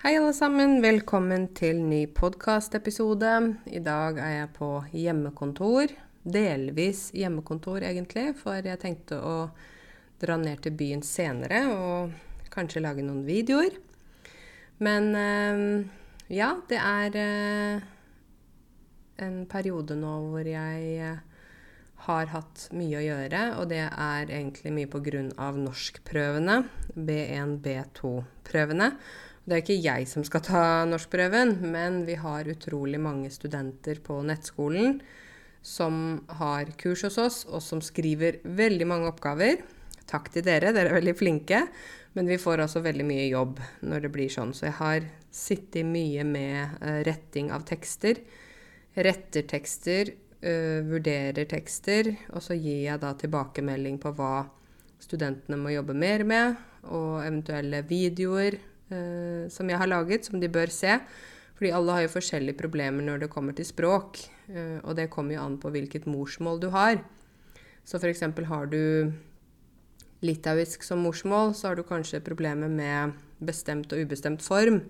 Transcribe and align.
Hei, 0.00 0.14
alle 0.16 0.32
sammen. 0.32 0.78
Velkommen 0.80 1.42
til 1.52 1.82
ny 1.84 2.06
podkastepisode. 2.16 3.34
I 3.68 3.82
dag 3.84 4.16
er 4.16 4.30
jeg 4.32 4.48
på 4.54 4.68
hjemmekontor. 4.96 5.92
Delvis 6.24 7.10
hjemmekontor, 7.12 7.84
egentlig, 7.84 8.30
for 8.40 8.64
jeg 8.64 8.80
tenkte 8.80 9.18
å 9.20 9.34
dra 10.24 10.38
ned 10.40 10.64
til 10.64 10.72
byen 10.80 11.04
senere 11.04 11.60
og 11.74 12.16
kanskje 12.48 12.80
lage 12.80 13.04
noen 13.04 13.26
videoer. 13.28 13.76
Men 14.80 15.12
eh, 15.20 15.62
ja, 16.32 16.54
det 16.72 16.80
er 16.80 17.22
eh, 17.26 17.86
en 19.20 19.40
periode 19.52 20.00
nå 20.00 20.16
hvor 20.30 20.48
jeg 20.48 20.92
eh, 20.96 21.24
har 22.08 22.36
hatt 22.38 22.70
mye 22.72 23.02
å 23.02 23.08
gjøre, 23.10 23.48
og 23.60 23.68
det 23.76 23.84
er 23.84 24.32
egentlig 24.32 24.78
mye 24.80 24.96
pga. 24.96 25.26
norskprøvene. 25.60 26.62
B1, 26.96 27.58
B2-prøvene. 27.60 28.94
Det 29.50 29.56
er 29.56 29.64
ikke 29.64 29.82
jeg 29.82 30.04
som 30.06 30.22
skal 30.22 30.42
ta 30.46 30.64
norskprøven, 30.86 31.56
men 31.72 32.04
vi 32.06 32.14
har 32.22 32.46
utrolig 32.46 33.00
mange 33.02 33.32
studenter 33.34 33.98
på 33.98 34.20
nettskolen 34.22 35.00
som 35.66 36.20
har 36.38 36.70
kurs 36.78 37.02
hos 37.08 37.18
oss, 37.18 37.38
og 37.50 37.58
som 37.58 37.82
skriver 37.82 38.38
veldig 38.46 38.86
mange 38.86 39.10
oppgaver. 39.10 39.64
Takk 40.06 40.30
til 40.30 40.46
dere, 40.46 40.70
dere 40.70 40.92
er 40.92 41.00
veldig 41.00 41.16
flinke. 41.18 41.64
Men 42.14 42.30
vi 42.30 42.38
får 42.38 42.62
også 42.62 42.84
veldig 42.86 43.08
mye 43.10 43.26
jobb 43.26 43.58
når 43.90 44.06
det 44.06 44.12
blir 44.14 44.30
sånn. 44.30 44.54
Så 44.54 44.68
jeg 44.68 44.76
har 44.78 45.10
sittet 45.34 45.86
mye 45.86 46.22
med 46.30 46.78
uh, 46.78 47.02
retting 47.10 47.50
av 47.50 47.66
tekster. 47.66 48.22
Retter 48.94 49.50
tekster, 49.50 50.14
uh, 50.46 50.78
vurderer 50.86 51.50
tekster, 51.50 52.14
og 52.30 52.46
så 52.46 52.54
gir 52.54 52.84
jeg 52.86 53.02
da 53.02 53.16
tilbakemelding 53.18 53.98
på 53.98 54.14
hva 54.14 54.44
studentene 55.02 55.58
må 55.58 55.74
jobbe 55.74 55.98
mer 55.98 56.22
med, 56.22 56.66
og 56.86 57.24
eventuelle 57.26 57.82
videoer 57.90 58.60
eh, 58.90 59.48
som 59.50 59.70
jeg 59.70 59.80
har 59.80 59.90
laget, 59.90 60.26
som 60.26 60.40
de 60.40 60.50
bør 60.50 60.72
se. 60.74 60.98
Fordi 61.60 61.72
alle 61.76 61.92
har 61.92 62.04
jo 62.06 62.14
forskjellige 62.14 62.56
problemer 62.56 63.04
når 63.04 63.24
det 63.24 63.32
kommer 63.32 63.56
til 63.56 63.68
språk. 63.68 64.22
Eh, 64.48 64.78
og 64.82 64.94
det 64.96 65.10
kommer 65.12 65.36
jo 65.36 65.42
an 65.44 65.58
på 65.60 65.72
hvilket 65.72 66.08
morsmål 66.08 66.60
du 66.62 66.70
har. 66.72 67.02
Så 67.84 67.98
f.eks. 68.00 68.22
har 68.48 68.70
du 68.70 69.12
litauisk 70.24 70.84
som 70.84 71.00
morsmål, 71.04 71.54
så 71.56 71.70
har 71.70 71.78
du 71.78 71.84
kanskje 71.86 72.20
problemer 72.24 72.68
med 72.68 73.16
bestemt 73.40 73.92
og 73.92 74.04
ubestemt 74.04 74.44
form. 74.44 74.82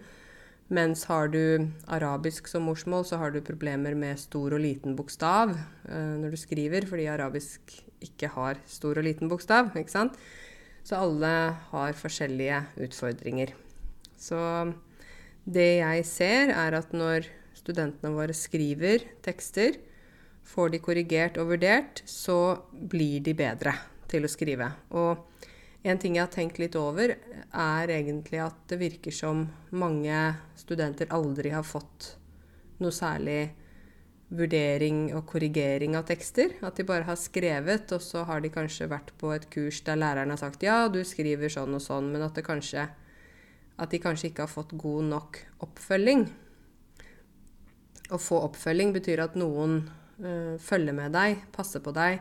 Mens 0.70 1.02
har 1.10 1.30
du 1.30 1.66
arabisk 1.90 2.46
som 2.46 2.62
morsmål, 2.62 3.02
så 3.06 3.18
har 3.18 3.32
du 3.34 3.40
problemer 3.42 3.96
med 3.98 4.18
stor 4.22 4.54
og 4.54 4.62
liten 4.62 4.94
bokstav 4.98 5.56
eh, 5.56 6.12
når 6.22 6.34
du 6.34 6.38
skriver, 6.38 6.86
fordi 6.86 7.08
arabisk 7.10 7.74
ikke 8.00 8.30
har 8.36 8.62
stor 8.70 9.02
og 9.02 9.06
liten 9.06 9.30
bokstav. 9.30 9.72
ikke 9.74 9.90
sant? 9.90 10.14
Så 10.86 11.02
alle 11.02 11.32
har 11.72 11.98
forskjellige 11.98 12.62
utfordringer. 12.86 13.52
Så 14.20 14.38
det 15.48 15.80
jeg 15.80 16.04
ser, 16.08 16.52
er 16.52 16.76
at 16.76 16.92
når 16.92 17.28
studentene 17.56 18.12
våre 18.14 18.36
skriver 18.36 19.06
tekster, 19.24 19.78
får 20.50 20.74
de 20.74 20.80
korrigert 20.82 21.38
og 21.40 21.54
vurdert, 21.54 22.02
så 22.08 22.60
blir 22.72 23.22
de 23.24 23.34
bedre 23.36 23.74
til 24.10 24.26
å 24.26 24.30
skrive. 24.30 24.68
Og 24.96 25.26
en 25.86 26.00
ting 26.00 26.16
jeg 26.16 26.26
har 26.26 26.32
tenkt 26.32 26.60
litt 26.60 26.76
over, 26.76 27.14
er 27.16 27.92
egentlig 27.94 28.42
at 28.44 28.58
det 28.68 28.80
virker 28.80 29.14
som 29.14 29.46
mange 29.70 30.18
studenter 30.58 31.08
aldri 31.14 31.54
har 31.54 31.64
fått 31.64 32.14
noe 32.80 32.92
særlig 32.92 33.52
vurdering 34.30 35.08
og 35.16 35.24
korrigering 35.30 35.96
av 35.98 36.06
tekster. 36.08 36.52
At 36.66 36.78
de 36.78 36.86
bare 36.86 37.08
har 37.08 37.18
skrevet, 37.18 37.90
og 37.96 38.02
så 38.04 38.24
har 38.28 38.42
de 38.42 38.52
kanskje 38.52 38.90
vært 38.90 39.14
på 39.20 39.32
et 39.34 39.48
kurs 39.52 39.80
der 39.86 39.98
læreren 39.98 40.32
har 40.34 40.40
sagt 40.40 40.66
ja, 40.66 40.84
du 40.88 41.02
skriver 41.06 41.52
sånn 41.52 41.74
og 41.76 41.84
sånn, 41.84 42.12
men 42.12 42.26
at 42.26 42.36
det 42.36 42.46
kanskje 42.46 42.86
at 43.80 43.92
de 43.92 44.00
kanskje 44.02 44.30
ikke 44.30 44.44
har 44.44 44.52
fått 44.52 44.74
god 44.78 45.08
nok 45.08 45.40
oppfølging. 45.64 46.26
Å 48.10 48.18
få 48.20 48.42
oppfølging 48.44 48.92
betyr 48.92 49.22
at 49.24 49.38
noen 49.40 49.80
uh, 50.20 50.56
følger 50.60 50.96
med 50.96 51.14
deg, 51.16 51.46
passer 51.54 51.82
på 51.84 51.94
deg, 51.96 52.20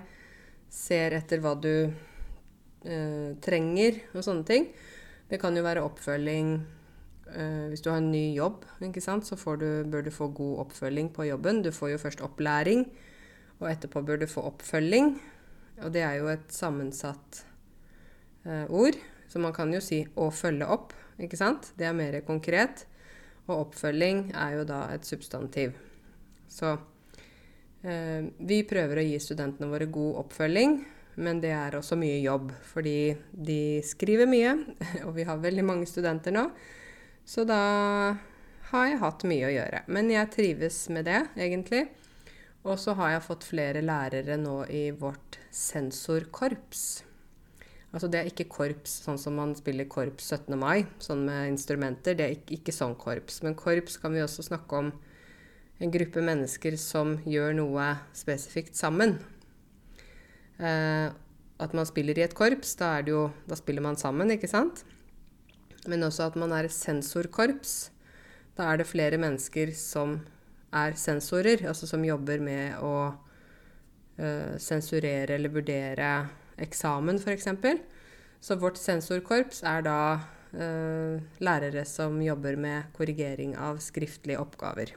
ser 0.72 1.18
etter 1.18 1.42
hva 1.44 1.56
du 1.60 1.74
uh, 1.90 3.32
trenger 3.44 4.00
og 4.14 4.24
sånne 4.24 4.46
ting. 4.48 4.70
Det 5.30 5.40
kan 5.42 5.58
jo 5.58 5.66
være 5.66 5.84
oppfølging 5.84 6.54
uh, 7.34 7.66
hvis 7.74 7.84
du 7.84 7.92
har 7.92 8.00
en 8.00 8.12
ny 8.14 8.30
jobb, 8.38 8.64
så 8.80 9.58
du, 9.60 9.68
bør 9.90 10.08
du 10.08 10.14
få 10.16 10.30
god 10.32 10.64
oppfølging 10.68 11.12
på 11.16 11.28
jobben. 11.28 11.64
Du 11.66 11.74
får 11.76 11.96
jo 11.96 12.04
først 12.06 12.24
opplæring, 12.24 12.88
og 13.60 13.68
etterpå 13.74 14.06
bør 14.06 14.24
du 14.24 14.30
få 14.32 14.46
oppfølging. 14.48 15.18
Og 15.84 15.92
det 15.92 16.06
er 16.08 16.22
jo 16.22 16.32
et 16.32 16.48
sammensatt 16.52 17.44
ord, 18.72 18.96
så 19.30 19.40
man 19.40 19.54
kan 19.54 19.72
jo 19.72 19.80
si 19.84 20.02
'å 20.16 20.28
følge 20.32 20.66
opp' 20.68 20.96
ikke 21.22 21.40
sant? 21.40 21.74
Det 21.78 21.88
er 21.88 21.98
mer 21.98 22.20
konkret. 22.28 22.86
Og 23.50 23.66
oppfølging 23.66 24.30
er 24.38 24.60
jo 24.60 24.66
da 24.70 24.84
et 24.94 25.08
substantiv. 25.08 25.74
Så 26.50 26.76
eh, 27.84 28.30
vi 28.40 28.62
prøver 28.70 29.02
å 29.02 29.06
gi 29.06 29.20
studentene 29.22 29.70
våre 29.72 29.90
god 29.90 30.24
oppfølging, 30.24 30.80
men 31.20 31.42
det 31.44 31.54
er 31.56 31.78
også 31.80 31.98
mye 32.00 32.20
jobb. 32.22 32.52
Fordi 32.72 32.98
de 33.32 33.62
skriver 33.86 34.30
mye, 34.30 34.56
og 35.08 35.16
vi 35.18 35.28
har 35.30 35.42
veldig 35.42 35.66
mange 35.66 35.90
studenter 35.90 36.36
nå. 36.36 36.48
Så 37.30 37.46
da 37.46 37.62
har 38.70 38.90
jeg 38.90 39.02
hatt 39.02 39.26
mye 39.30 39.50
å 39.50 39.54
gjøre. 39.54 39.84
Men 39.90 40.14
jeg 40.14 40.34
trives 40.34 40.84
med 40.94 41.10
det, 41.10 41.24
egentlig. 41.38 41.88
Og 42.68 42.78
så 42.82 42.94
har 43.00 43.16
jeg 43.16 43.26
fått 43.26 43.48
flere 43.48 43.82
lærere 43.86 44.36
nå 44.38 44.62
i 44.74 44.90
vårt 44.92 45.40
sensorkorps. 45.56 47.09
Altså 47.90 48.06
det 48.12 48.20
er 48.20 48.28
ikke 48.30 48.46
korps 48.54 49.00
sånn 49.06 49.18
som 49.18 49.38
man 49.40 49.56
spiller 49.58 49.88
korps 49.90 50.28
17. 50.30 50.54
mai, 50.62 50.86
sånn 51.02 51.24
med 51.26 51.56
instrumenter. 51.56 52.18
Det 52.18 52.26
er 52.26 52.36
ikke, 52.36 52.60
ikke 52.60 52.76
sånn 52.76 52.94
korps. 53.00 53.42
Men 53.46 53.58
korps 53.58 53.98
kan 54.02 54.14
vi 54.14 54.22
også 54.22 54.46
snakke 54.46 54.82
om 54.84 54.92
en 55.80 55.94
gruppe 55.94 56.22
mennesker 56.22 56.76
som 56.78 57.16
gjør 57.26 57.56
noe 57.58 57.88
spesifikt 58.18 58.78
sammen. 58.78 59.18
Eh, 60.60 61.08
at 61.60 61.76
man 61.76 61.88
spiller 61.88 62.20
i 62.20 62.26
et 62.28 62.36
korps, 62.38 62.76
da, 62.80 62.98
jo, 63.08 63.30
da, 63.50 63.58
spiller 63.58 63.84
man 63.84 63.98
sammen, 64.00 64.32
ikke 64.36 64.52
sant? 64.52 64.84
Men 65.90 66.06
også 66.06 66.30
at 66.30 66.38
man 66.40 66.54
er 66.56 66.68
et 66.68 66.76
sensorkorps. 66.76 67.90
Da 68.60 68.68
er 68.70 68.80
det 68.80 68.90
flere 68.92 69.18
mennesker 69.20 69.72
som 69.76 70.20
er 70.76 70.94
sensorer, 71.00 71.64
altså 71.66 71.90
som 71.90 72.04
jobber 72.06 72.44
med 72.44 72.78
å 72.86 72.94
eh, 74.20 74.60
sensurere 74.62 75.40
eller 75.40 75.56
vurdere 75.56 76.12
eksamen, 76.64 77.20
f.eks. 77.20 77.48
Så 78.40 78.56
vårt 78.60 78.80
sensorkorps 78.80 79.64
er 79.68 79.84
da 79.84 80.00
eh, 80.56 81.20
lærere 81.44 81.84
som 81.88 82.20
jobber 82.24 82.56
med 82.60 82.92
korrigering 82.96 83.56
av 83.60 83.82
skriftlige 83.84 84.40
oppgaver. 84.40 84.94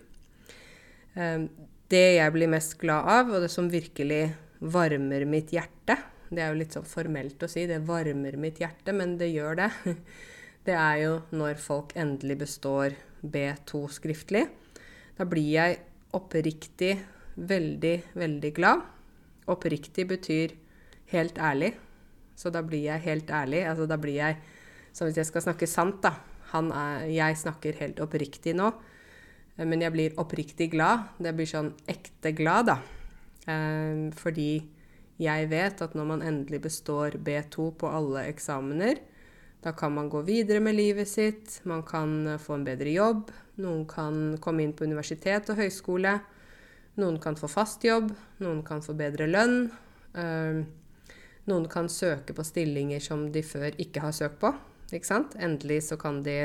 Eh, 1.14 1.46
det 1.92 2.06
jeg 2.16 2.34
blir 2.34 2.50
mest 2.52 2.78
glad 2.80 3.08
av, 3.10 3.32
og 3.32 3.44
det 3.44 3.50
som 3.52 3.70
virkelig 3.70 4.24
varmer 4.62 5.24
mitt 5.26 5.50
hjerte 5.50 5.96
Det 6.32 6.40
er 6.40 6.52
jo 6.52 6.60
litt 6.60 6.72
sånn 6.72 6.86
formelt 6.88 7.42
å 7.44 7.48
si, 7.50 7.66
det 7.68 7.82
varmer 7.84 8.38
mitt 8.40 8.62
hjerte, 8.62 8.94
men 8.96 9.18
det 9.20 9.34
gjør 9.34 9.58
det. 9.64 9.70
Det 10.62 10.76
er 10.78 10.98
jo 11.02 11.14
når 11.34 11.58
folk 11.58 11.90
endelig 11.98 12.36
består 12.44 12.94
B2 13.20 13.80
skriftlig. 13.90 14.44
Da 15.18 15.26
blir 15.26 15.48
jeg 15.56 15.80
oppriktig 16.14 16.92
veldig, 17.34 17.96
veldig 18.14 18.52
glad. 18.54 18.84
Oppriktig 19.50 20.06
betyr 20.12 20.54
helt 21.12 21.38
ærlig. 21.38 21.74
Så 22.36 22.50
da 22.50 22.62
blir 22.64 22.86
jeg 22.88 23.04
helt 23.04 23.30
ærlig. 23.30 23.62
Altså 23.68 23.86
da 23.86 23.98
blir 24.00 24.18
jeg 24.18 24.40
Som 24.92 25.08
hvis 25.08 25.16
jeg 25.16 25.24
skal 25.24 25.40
snakke 25.40 25.66
sant, 25.66 26.02
da 26.02 26.10
er, 26.52 27.06
Jeg 27.08 27.36
snakker 27.36 27.78
helt 27.80 28.00
oppriktig 28.00 28.52
nå. 28.54 28.72
Men 29.56 29.80
jeg 29.80 29.92
blir 29.92 30.18
oppriktig 30.20 30.70
glad. 30.72 31.14
Det 31.18 31.32
blir 31.36 31.48
sånn 31.48 31.72
ekte 31.88 32.32
glad, 32.36 32.66
da. 32.66 32.76
Eh, 33.48 34.12
fordi 34.16 34.62
jeg 35.22 35.48
vet 35.48 35.80
at 35.84 35.94
når 35.94 36.04
man 36.04 36.22
endelig 36.22 36.62
består 36.62 37.16
B2 37.16 37.70
på 37.78 37.88
alle 37.88 38.26
eksamener, 38.28 39.00
da 39.62 39.72
kan 39.72 39.94
man 39.94 40.08
gå 40.10 40.22
videre 40.26 40.60
med 40.60 40.74
livet 40.74 41.08
sitt, 41.08 41.60
man 41.64 41.84
kan 41.86 42.38
få 42.42 42.56
en 42.58 42.64
bedre 42.66 42.90
jobb, 42.90 43.30
noen 43.62 43.84
kan 43.86 44.38
komme 44.42 44.65
inn 44.65 44.72
på 44.74 44.88
universitet 44.88 45.53
og 45.53 45.60
høyskole, 45.60 46.16
noen 46.98 47.20
kan 47.22 47.38
få 47.38 47.48
fast 47.48 47.84
jobb, 47.86 48.10
noen 48.42 48.65
kan 48.66 48.82
få 48.84 48.97
bedre 48.98 49.28
lønn. 49.30 49.70
Eh, 50.18 50.65
noen 51.50 51.66
kan 51.71 51.89
søke 51.91 52.34
på 52.36 52.44
stillinger 52.47 53.03
som 53.03 53.24
de 53.34 53.42
før 53.42 53.74
ikke 53.83 54.04
har 54.04 54.15
søkt 54.15 54.39
på. 54.42 54.53
Ikke 54.92 55.09
sant? 55.09 55.34
Endelig 55.41 55.80
så 55.89 55.97
kan 55.98 56.21
de 56.22 56.36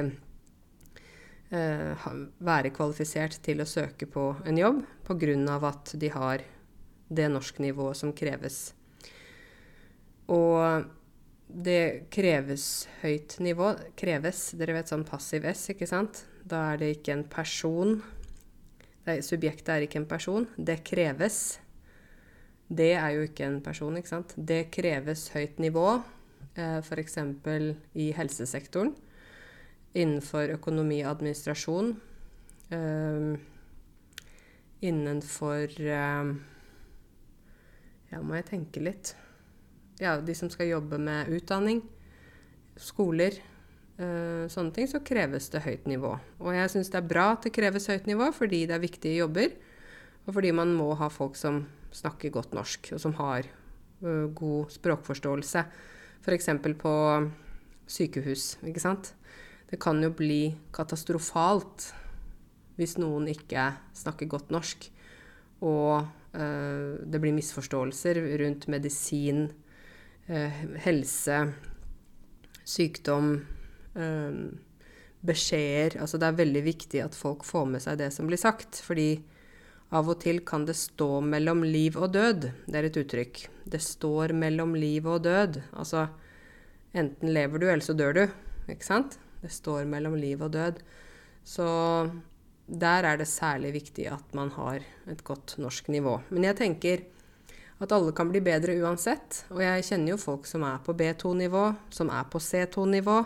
eh, 1.52 2.08
være 2.40 2.74
kvalifisert 2.76 3.38
til 3.46 3.62
å 3.62 3.70
søke 3.70 4.08
på 4.10 4.30
en 4.48 4.58
jobb 4.58 4.84
pga. 5.08 5.60
at 5.70 5.94
de 5.94 6.10
har 6.10 6.44
det 7.10 7.30
norsknivået 7.32 7.98
som 7.98 8.14
kreves. 8.14 8.74
Og 10.28 10.88
det 11.48 12.10
kreves 12.12 12.88
høyt 13.02 13.38
nivå. 13.40 13.72
Kreves, 13.96 14.52
dere 14.60 14.76
vet 14.76 14.92
sånn 14.92 15.08
passiv 15.08 15.46
S, 15.48 15.70
ikke 15.72 15.88
sant? 15.88 16.26
Da 16.44 16.74
er 16.74 16.82
det 16.82 16.92
ikke 16.98 17.14
en 17.16 17.24
person. 17.24 18.02
Er, 19.08 19.22
subjektet 19.24 19.70
er 19.72 19.86
ikke 19.86 20.02
en 20.02 20.10
person. 20.10 20.48
Det 20.58 20.82
kreves. 20.88 21.60
Det 22.68 22.92
er 23.00 23.14
jo 23.16 23.24
ikke 23.24 23.46
en 23.48 23.60
person, 23.64 23.96
ikke 23.96 24.12
sant. 24.12 24.34
Det 24.36 24.68
kreves 24.76 25.30
høyt 25.32 25.60
nivå, 25.64 26.02
eh, 26.60 26.80
f.eks. 26.84 27.18
i 27.96 28.12
helsesektoren. 28.12 28.96
innenfor 29.98 30.52
økonomi 30.54 31.00
og 31.02 31.16
administrasjon. 31.16 31.96
Uh, 32.70 33.40
innenfor 34.84 35.72
uh, 35.80 36.36
Ja, 38.12 38.20
må 38.22 38.36
jeg 38.36 38.46
tenke 38.46 38.84
litt. 38.84 39.16
Ja, 40.00 40.20
de 40.22 40.36
som 40.36 40.52
skal 40.52 40.70
jobbe 40.70 41.00
med 41.02 41.32
utdanning, 41.34 41.82
skoler, 42.78 43.40
sånne 43.98 44.72
ting, 44.76 44.88
så 44.88 45.02
kreves 45.02 45.50
det 45.50 45.64
høyt 45.66 45.88
nivå. 45.90 46.14
Og 46.40 46.54
jeg 46.54 46.70
syns 46.70 46.92
det 46.94 47.00
er 47.02 47.10
bra 47.10 47.32
at 47.34 47.48
det 47.48 47.52
kreves 47.56 47.90
høyt 47.90 48.06
nivå, 48.08 48.30
fordi 48.32 48.62
det 48.70 48.78
er 48.78 48.84
viktige 48.84 49.24
jobber. 49.24 49.56
Og 50.28 50.38
fordi 50.38 50.52
man 50.56 50.72
må 50.78 50.92
ha 51.00 51.10
folk 51.12 51.36
som 51.36 51.64
snakker 51.98 52.34
godt 52.34 52.56
norsk, 52.58 52.92
og 52.96 53.02
som 53.02 53.16
har 53.20 53.48
uh, 54.04 54.28
god 54.36 54.74
språkforståelse. 54.74 55.64
F.eks. 56.22 56.50
på 56.82 56.94
sykehus, 57.88 58.58
ikke 58.68 58.84
sant. 58.84 59.14
Det 59.68 59.80
kan 59.84 60.00
jo 60.04 60.12
bli 60.16 60.56
katastrofalt 60.76 61.92
hvis 62.78 62.98
noen 63.02 63.26
ikke 63.32 63.72
snakker 63.98 64.30
godt 64.30 64.52
norsk, 64.54 64.90
og 65.66 66.06
uh, 66.38 66.94
det 67.02 67.22
blir 67.24 67.36
misforståelser 67.36 68.22
rundt 68.44 68.70
medisin, 68.72 69.48
uh, 70.30 70.64
helse, 70.86 71.42
sykdom, 72.68 73.38
beskjeder 75.26 75.96
Altså 76.04 76.20
det 76.22 76.28
er 76.28 76.36
veldig 76.38 76.62
viktig 76.66 77.00
at 77.02 77.16
folk 77.18 77.46
får 77.48 77.66
med 77.72 77.82
seg 77.82 77.98
det 77.98 78.12
som 78.14 78.28
blir 78.30 78.38
sagt, 78.38 78.78
fordi 78.86 79.16
av 79.96 80.10
og 80.12 80.20
til 80.20 80.42
kan 80.48 80.66
det 80.68 80.76
stå 80.76 81.22
mellom 81.24 81.64
liv 81.64 81.96
og 82.00 82.12
død. 82.16 82.50
Det 82.68 82.80
er 82.80 82.88
et 82.90 83.00
uttrykk. 83.00 83.44
Det 83.72 83.80
står 83.84 84.34
mellom 84.36 84.76
liv 84.76 85.08
og 85.08 85.24
død. 85.24 85.62
Altså 85.80 86.08
enten 86.98 87.32
lever 87.32 87.62
du, 87.62 87.68
eller 87.70 87.86
så 87.86 87.96
dør 87.96 88.18
du. 88.18 88.24
Ikke 88.68 88.88
sant? 88.88 89.20
Det 89.42 89.52
står 89.54 89.88
mellom 89.88 90.18
liv 90.20 90.42
og 90.44 90.52
død. 90.56 90.82
Så 91.48 91.68
der 92.68 93.08
er 93.08 93.20
det 93.20 93.30
særlig 93.32 93.72
viktig 93.78 94.10
at 94.12 94.36
man 94.36 94.52
har 94.58 94.84
et 95.08 95.24
godt 95.24 95.56
norsk 95.62 95.88
nivå. 95.88 96.18
Men 96.30 96.50
jeg 96.50 96.60
tenker 96.60 97.06
at 97.80 97.94
alle 97.94 98.12
kan 98.12 98.28
bli 98.32 98.42
bedre 98.44 98.76
uansett. 98.82 99.46
Og 99.54 99.62
jeg 99.64 99.86
kjenner 99.88 100.16
jo 100.16 100.20
folk 100.20 100.50
som 100.50 100.66
er 100.68 100.82
på 100.84 100.96
B2-nivå, 100.98 101.64
som 101.94 102.12
er 102.12 102.28
på 102.28 102.42
C2-nivå. 102.44 103.22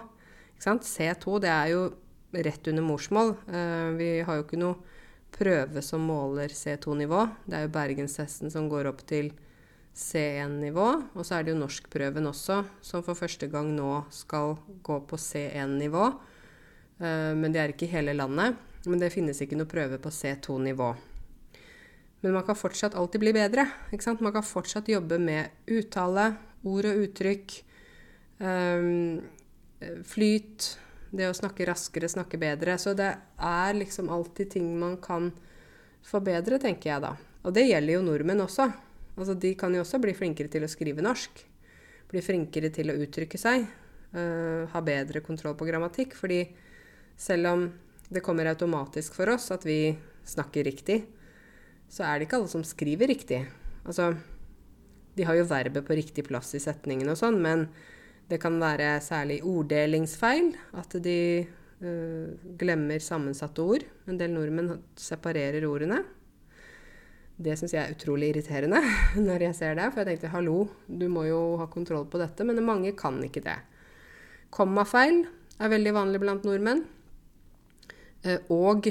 C2 0.61 1.39
det 1.41 1.49
er 1.49 1.71
jo 1.73 1.83
rett 2.31 2.67
under 2.69 2.85
morsmål. 2.85 3.33
Uh, 3.49 3.97
vi 3.97 4.11
har 4.27 4.37
jo 4.37 4.45
ikke 4.45 4.61
noe 4.61 4.90
prøve 5.41 5.81
som 5.85 6.03
måler 6.05 6.53
C2-nivå. 6.53 7.25
Det 7.49 7.57
er 7.57 7.65
jo 7.65 7.73
bergenstesten 7.73 8.53
som 8.53 8.69
går 8.69 8.91
opp 8.91 9.01
til 9.09 9.31
C1-nivå. 9.97 10.87
Og 11.17 11.25
så 11.25 11.37
er 11.37 11.45
det 11.45 11.55
jo 11.55 11.61
norskprøven 11.61 12.29
også, 12.29 12.61
som 12.85 13.03
for 13.05 13.17
første 13.17 13.49
gang 13.51 13.73
nå 13.75 14.03
skal 14.13 14.55
gå 14.85 14.99
på 15.07 15.19
C1-nivå. 15.19 16.11
Uh, 17.01 17.33
men 17.37 17.49
det 17.49 17.61
er 17.61 17.73
ikke 17.73 17.89
i 17.89 17.95
hele 17.95 18.15
landet. 18.17 18.59
Men 18.85 19.01
det 19.01 19.13
finnes 19.13 19.41
ikke 19.41 19.57
noe 19.59 19.69
prøve 19.69 19.99
på 20.01 20.13
C2-nivå. 20.13 20.93
Men 22.21 22.37
man 22.37 22.45
kan 22.45 22.57
fortsatt 22.57 22.95
alltid 22.97 23.21
bli 23.23 23.33
bedre. 23.33 23.65
Man 24.21 24.33
kan 24.33 24.45
fortsatt 24.45 24.89
jobbe 24.89 25.17
med 25.21 25.69
uttale, 25.73 26.31
ord 26.61 26.85
og 26.85 26.99
uttrykk, 27.01 27.55
um, 28.45 29.21
flyt, 30.05 30.75
det 31.11 31.27
å 31.27 31.35
snakke 31.35 31.67
raskere, 31.67 32.09
snakke 32.09 32.39
bedre. 32.39 32.77
Så 32.79 32.93
det 32.97 33.11
er 33.35 33.77
liksom 33.77 34.09
alltid 34.11 34.53
ting 34.55 34.71
man 34.79 34.97
kan 35.03 35.31
forbedre, 36.07 36.59
tenker 36.61 36.93
jeg 36.93 37.03
da. 37.03 37.15
Og 37.45 37.55
det 37.55 37.67
gjelder 37.67 37.97
jo 37.97 38.05
nordmenn 38.05 38.43
også. 38.45 38.69
Altså, 39.17 39.35
de 39.35 39.53
kan 39.59 39.73
jo 39.75 39.83
også 39.83 39.99
bli 40.01 40.15
flinkere 40.17 40.51
til 40.51 40.65
å 40.65 40.71
skrive 40.71 41.03
norsk. 41.05 41.43
Bli 42.11 42.23
flinkere 42.23 42.71
til 42.73 42.91
å 42.91 42.97
uttrykke 43.03 43.39
seg. 43.39 43.67
Uh, 44.11 44.67
ha 44.71 44.81
bedre 44.83 45.23
kontroll 45.23 45.57
på 45.59 45.67
grammatikk. 45.67 46.15
Fordi 46.17 46.43
selv 47.19 47.51
om 47.51 47.65
det 48.11 48.23
kommer 48.23 48.49
automatisk 48.51 49.15
for 49.15 49.31
oss 49.33 49.51
at 49.53 49.65
vi 49.67 49.93
snakker 50.27 50.67
riktig, 50.67 51.01
så 51.91 52.05
er 52.07 52.19
det 52.19 52.27
ikke 52.27 52.41
alle 52.41 52.51
som 52.51 52.63
skriver 52.67 53.11
riktig. 53.11 53.41
Altså, 53.83 54.13
de 55.15 55.25
har 55.27 55.35
jo 55.35 55.47
verbet 55.47 55.87
på 55.87 55.97
riktig 55.97 56.25
plass 56.27 56.53
i 56.55 56.61
setningen 56.63 57.09
og 57.11 57.19
sånn, 57.19 57.39
men 57.43 57.65
det 58.31 58.39
kan 58.39 58.55
være 58.61 58.95
særlig 59.03 59.41
orddelingsfeil. 59.43 60.53
At 60.79 60.95
de 61.03 61.19
uh, 61.83 62.31
glemmer 62.59 63.03
sammensatte 63.03 63.63
ord. 63.63 63.85
En 64.07 64.19
del 64.19 64.31
nordmenn 64.35 64.77
separerer 64.99 65.67
ordene. 65.67 65.99
Det 67.41 67.57
syns 67.57 67.73
jeg 67.73 67.81
er 67.81 67.95
utrolig 67.95 68.29
irriterende 68.31 68.79
når 69.27 69.47
jeg 69.49 69.57
ser 69.57 69.75
det. 69.79 69.89
For 69.91 70.03
jeg 70.03 70.13
tenkte 70.13 70.33
hallo, 70.35 70.63
du 70.87 71.07
må 71.11 71.25
jo 71.27 71.41
ha 71.59 71.67
kontroll 71.71 72.07
på 72.07 72.21
dette. 72.21 72.47
Men 72.47 72.63
mange 72.65 72.95
kan 72.97 73.19
ikke 73.25 73.43
det. 73.43 73.57
Kommafeil 74.51 75.25
er 75.61 75.71
veldig 75.71 75.95
vanlig 75.95 76.23
blant 76.23 76.47
nordmenn. 76.47 76.85
Eh, 78.23 78.39
og 78.53 78.87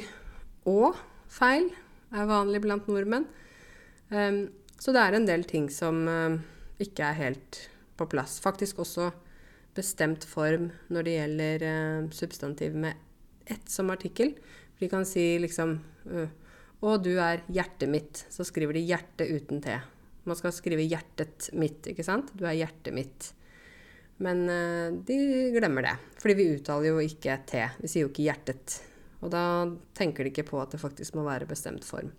og-feil 0.69 1.71
er 2.13 2.27
vanlig 2.29 2.61
blant 2.65 2.89
nordmenn. 2.91 3.25
Um, 4.11 4.41
så 4.81 4.93
det 4.93 5.01
er 5.01 5.17
en 5.17 5.27
del 5.29 5.45
ting 5.49 5.69
som 5.73 6.03
ikke 6.83 7.07
er 7.07 7.17
helt 7.19 7.61
på 8.01 8.09
plass. 8.11 8.39
Faktisk 8.43 8.81
også 8.83 9.11
bestemt 9.76 10.26
form 10.28 10.70
når 10.90 11.06
det 11.06 11.14
gjelder 11.17 11.64
uh, 11.64 12.11
substantiv 12.14 12.76
med 12.76 12.99
ett 13.50 13.70
som 13.70 13.90
artikkel. 13.93 14.34
For 14.75 14.84
de 14.84 14.90
kan 14.93 15.08
si 15.08 15.25
liksom 15.43 15.78
uh, 16.11 16.28
'Å, 16.81 16.96
du 16.96 17.12
er 17.20 17.43
hjertet 17.52 17.90
mitt'. 17.93 18.25
Så 18.32 18.46
skriver 18.49 18.78
de 18.78 18.87
'hjerte' 18.88 19.28
uten 19.28 19.61
T. 19.61 19.75
Man 20.25 20.38
skal 20.38 20.55
skrive 20.56 20.87
'hjertet 20.87 21.50
mitt', 21.52 21.90
ikke 21.93 22.06
sant? 22.06 22.32
Du 22.32 22.46
er 22.49 22.56
hjertet 22.56 22.94
mitt. 22.96 23.34
Men 24.20 24.46
de 25.05 25.17
glemmer 25.52 25.84
det. 25.84 25.93
Fordi 26.20 26.34
vi 26.37 26.46
uttaler 26.56 26.90
jo 26.90 26.99
ikke 27.05 27.38
T. 27.49 27.61
Vi 27.81 27.88
sier 27.88 28.06
jo 28.06 28.12
ikke 28.12 28.25
'hjertet'. 28.25 28.81
Og 29.20 29.32
da 29.32 29.44
tenker 29.96 30.25
de 30.25 30.32
ikke 30.32 30.49
på 30.49 30.61
at 30.61 30.72
det 30.72 30.81
faktisk 30.81 31.17
må 31.19 31.25
være 31.26 31.49
bestemt 31.49 31.84
form. 31.84 32.12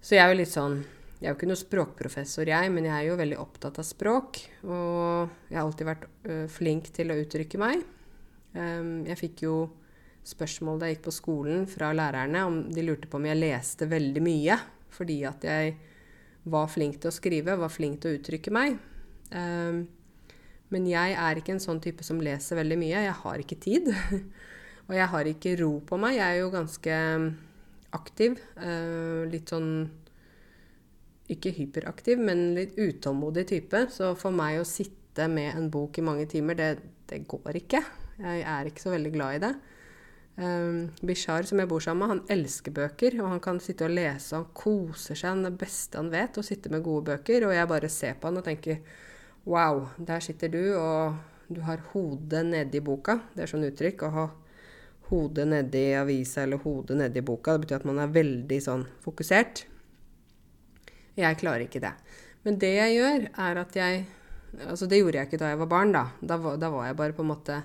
Så 0.00 0.16
jeg 0.16 0.24
er 0.24 0.32
jo 0.32 0.40
litt 0.40 0.52
sånn 0.52 0.80
Jeg 1.16 1.24
er 1.24 1.32
jo 1.32 1.36
ikke 1.38 1.48
noen 1.48 1.62
språkprofessor, 1.62 2.48
jeg, 2.50 2.70
men 2.74 2.86
jeg 2.90 2.94
er 2.94 3.06
jo 3.08 3.16
veldig 3.16 3.38
opptatt 3.40 3.80
av 3.80 3.86
språk. 3.88 4.42
Og 4.68 5.48
jeg 5.48 5.56
har 5.56 5.64
alltid 5.64 5.88
vært 5.88 6.04
ø, 6.28 6.36
flink 6.52 6.90
til 6.96 7.12
å 7.12 7.16
uttrykke 7.22 7.60
meg. 7.62 7.84
Um, 8.52 9.06
jeg 9.08 9.20
fikk 9.22 9.46
jo 9.46 9.54
spørsmål 10.26 10.80
da 10.80 10.90
jeg 10.90 10.98
gikk 10.98 11.06
på 11.06 11.14
skolen 11.16 11.64
fra 11.70 11.92
lærerne 11.96 12.44
om 12.48 12.58
de 12.72 12.84
lurte 12.84 13.08
på 13.08 13.20
om 13.20 13.28
jeg 13.28 13.38
leste 13.38 13.86
veldig 13.88 14.22
mye 14.24 14.56
fordi 14.96 15.18
at 15.28 15.44
jeg 15.44 15.74
var 16.48 16.70
flink 16.72 16.96
til 17.02 17.10
å 17.10 17.14
skrive, 17.14 17.56
var 17.60 17.72
flink 17.72 18.00
til 18.00 18.14
å 18.14 18.18
uttrykke 18.18 18.52
meg. 18.54 18.78
Um, 19.32 19.82
men 20.72 20.86
jeg 20.88 21.14
er 21.20 21.38
ikke 21.38 21.54
en 21.54 21.62
sånn 21.62 21.80
type 21.82 22.04
som 22.06 22.20
leser 22.22 22.58
veldig 22.58 22.78
mye. 22.80 23.02
Jeg 23.06 23.18
har 23.20 23.42
ikke 23.42 23.58
tid. 23.62 23.90
Og 24.88 24.94
jeg 24.94 25.10
har 25.12 25.28
ikke 25.30 25.56
ro 25.60 25.72
på 25.86 25.98
meg. 26.00 26.16
Jeg 26.18 26.26
er 26.26 26.40
jo 26.40 26.50
ganske 26.54 26.96
aktiv. 27.94 28.40
Eh, 28.58 29.22
litt 29.30 29.50
sånn 29.52 29.70
ikke 31.32 31.54
hyperaktiv, 31.56 32.20
men 32.22 32.52
litt 32.56 32.76
utålmodig 32.78 33.46
type. 33.50 33.86
Så 33.92 34.12
for 34.18 34.34
meg 34.34 34.60
å 34.60 34.68
sitte 34.68 35.28
med 35.32 35.54
en 35.56 35.70
bok 35.72 35.98
i 35.98 36.04
mange 36.06 36.26
timer, 36.30 36.58
det, 36.58 36.70
det 37.10 37.24
går 37.28 37.62
ikke. 37.62 37.82
Jeg 38.20 38.44
er 38.48 38.68
ikke 38.68 38.84
så 38.84 38.94
veldig 38.94 39.12
glad 39.14 39.38
i 39.38 39.42
det. 39.46 39.54
Um, 40.36 40.90
Bishar, 41.00 41.46
som 41.48 41.60
jeg 41.62 41.68
bor 41.70 41.80
sammen 41.80 42.04
med, 42.04 42.12
han 42.12 42.38
elsker 42.38 42.74
bøker. 42.76 43.18
Og 43.22 43.30
han 43.34 43.42
kan 43.44 43.60
sitte 43.62 43.88
og 43.88 43.94
lese, 43.96 44.36
han 44.36 44.48
koser 44.56 45.16
seg. 45.16 45.30
Han 45.32 45.46
det 45.48 45.54
beste 45.60 46.00
han 46.00 46.12
vet, 46.12 46.38
å 46.38 46.46
sitte 46.46 46.72
med 46.72 46.84
gode 46.86 47.10
bøker. 47.12 47.48
Og 47.48 47.56
jeg 47.56 47.72
bare 47.72 47.92
ser 47.92 48.18
på 48.20 48.30
han 48.30 48.42
og 48.42 48.46
tenker 48.46 48.82
Wow, 49.46 49.84
der 50.02 50.18
sitter 50.24 50.50
du, 50.50 50.74
og 50.74 51.52
du 51.54 51.60
har 51.62 51.78
hodet 51.92 52.42
nedi 52.48 52.80
boka. 52.82 53.20
Det 53.34 53.44
er 53.44 53.52
sånn 53.52 53.68
uttrykk. 53.68 54.02
å 54.02 54.14
ha 54.16 54.26
hodet 55.06 55.46
nedi 55.46 55.84
avisa 55.94 56.42
eller 56.42 56.58
hodet 56.64 56.98
nedi 56.98 57.22
boka. 57.22 57.54
Det 57.54 57.66
betyr 57.66 57.78
at 57.78 57.86
man 57.88 58.02
er 58.02 58.14
veldig 58.14 58.58
sånn 58.62 58.82
fokusert. 59.04 59.66
Jeg 61.16 61.38
klarer 61.40 61.64
ikke 61.66 61.82
det. 61.82 61.92
Men 62.46 62.60
det 62.62 62.74
jeg 62.76 62.96
gjør, 62.98 63.26
er 63.48 63.64
at 63.64 63.82
jeg 63.82 64.06
Altså, 64.56 64.86
det 64.88 65.02
gjorde 65.02 65.18
jeg 65.18 65.28
ikke 65.28 65.38
da 65.42 65.50
jeg 65.50 65.58
var 65.60 65.68
barn, 65.68 65.90
da. 65.92 66.02
Da 66.24 66.38
var, 66.40 66.54
da 66.56 66.70
var 66.72 66.86
jeg 66.86 66.96
bare 66.96 67.12
på 67.12 67.20
en 67.20 67.28
måte 67.28 67.58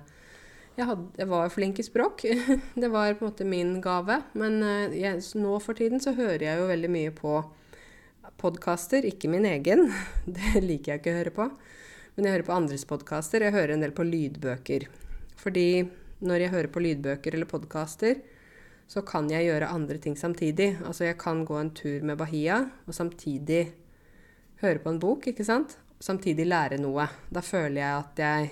jeg, 0.75 0.87
hadde, 0.89 1.05
jeg, 1.19 1.27
var 1.29 1.51
flink 1.53 1.79
i 1.79 1.85
språk. 1.85 2.23
det 2.81 2.89
var 2.91 3.13
på 3.15 3.25
en 3.25 3.29
måte 3.29 3.47
min 3.47 3.77
gave. 3.83 4.17
Men 4.39 4.57
uh, 4.63 4.95
jeg, 4.95 5.21
nå 5.39 5.57
for 5.63 5.77
tiden 5.77 6.03
så 6.03 6.11
hører 6.17 6.45
jeg 6.47 6.59
jo 6.59 6.67
veldig 6.67 6.91
mye 6.91 7.13
på 7.15 7.37
podkaster. 8.41 9.07
Ikke 9.07 9.31
min 9.31 9.47
egen. 9.47 9.87
Det 10.37 10.63
liker 10.63 10.93
jeg 10.93 11.03
ikke 11.03 11.13
å 11.13 11.19
høre 11.19 11.35
på. 11.37 11.47
Men 12.15 12.27
jeg 12.27 12.35
hører 12.35 12.47
på 12.49 12.57
andres 12.57 12.87
podkaster. 12.89 13.45
Jeg 13.45 13.55
hører 13.55 13.75
en 13.75 13.85
del 13.85 13.95
på 13.95 14.07
lydbøker. 14.07 14.87
Fordi 15.39 15.67
når 16.21 16.45
jeg 16.45 16.53
hører 16.55 16.71
på 16.73 16.83
lydbøker 16.83 17.37
eller 17.37 17.49
podkaster, 17.49 18.19
så 18.91 19.03
kan 19.07 19.29
jeg 19.31 19.47
gjøre 19.47 19.69
andre 19.71 19.99
ting 20.03 20.17
samtidig. 20.19 20.73
Altså 20.83 21.05
jeg 21.07 21.17
kan 21.21 21.45
gå 21.47 21.55
en 21.55 21.71
tur 21.71 22.03
med 22.03 22.17
Bahia 22.19 22.57
og 22.83 22.95
samtidig 22.95 23.69
høre 24.59 24.81
på 24.83 24.91
en 24.91 24.99
bok, 24.99 25.29
ikke 25.31 25.45
sant? 25.47 25.77
Samtidig 26.03 26.49
lære 26.49 26.79
noe. 26.81 27.05
Da 27.31 27.43
føler 27.45 27.79
jeg 27.79 28.01
at 28.01 28.19
jeg 28.19 28.51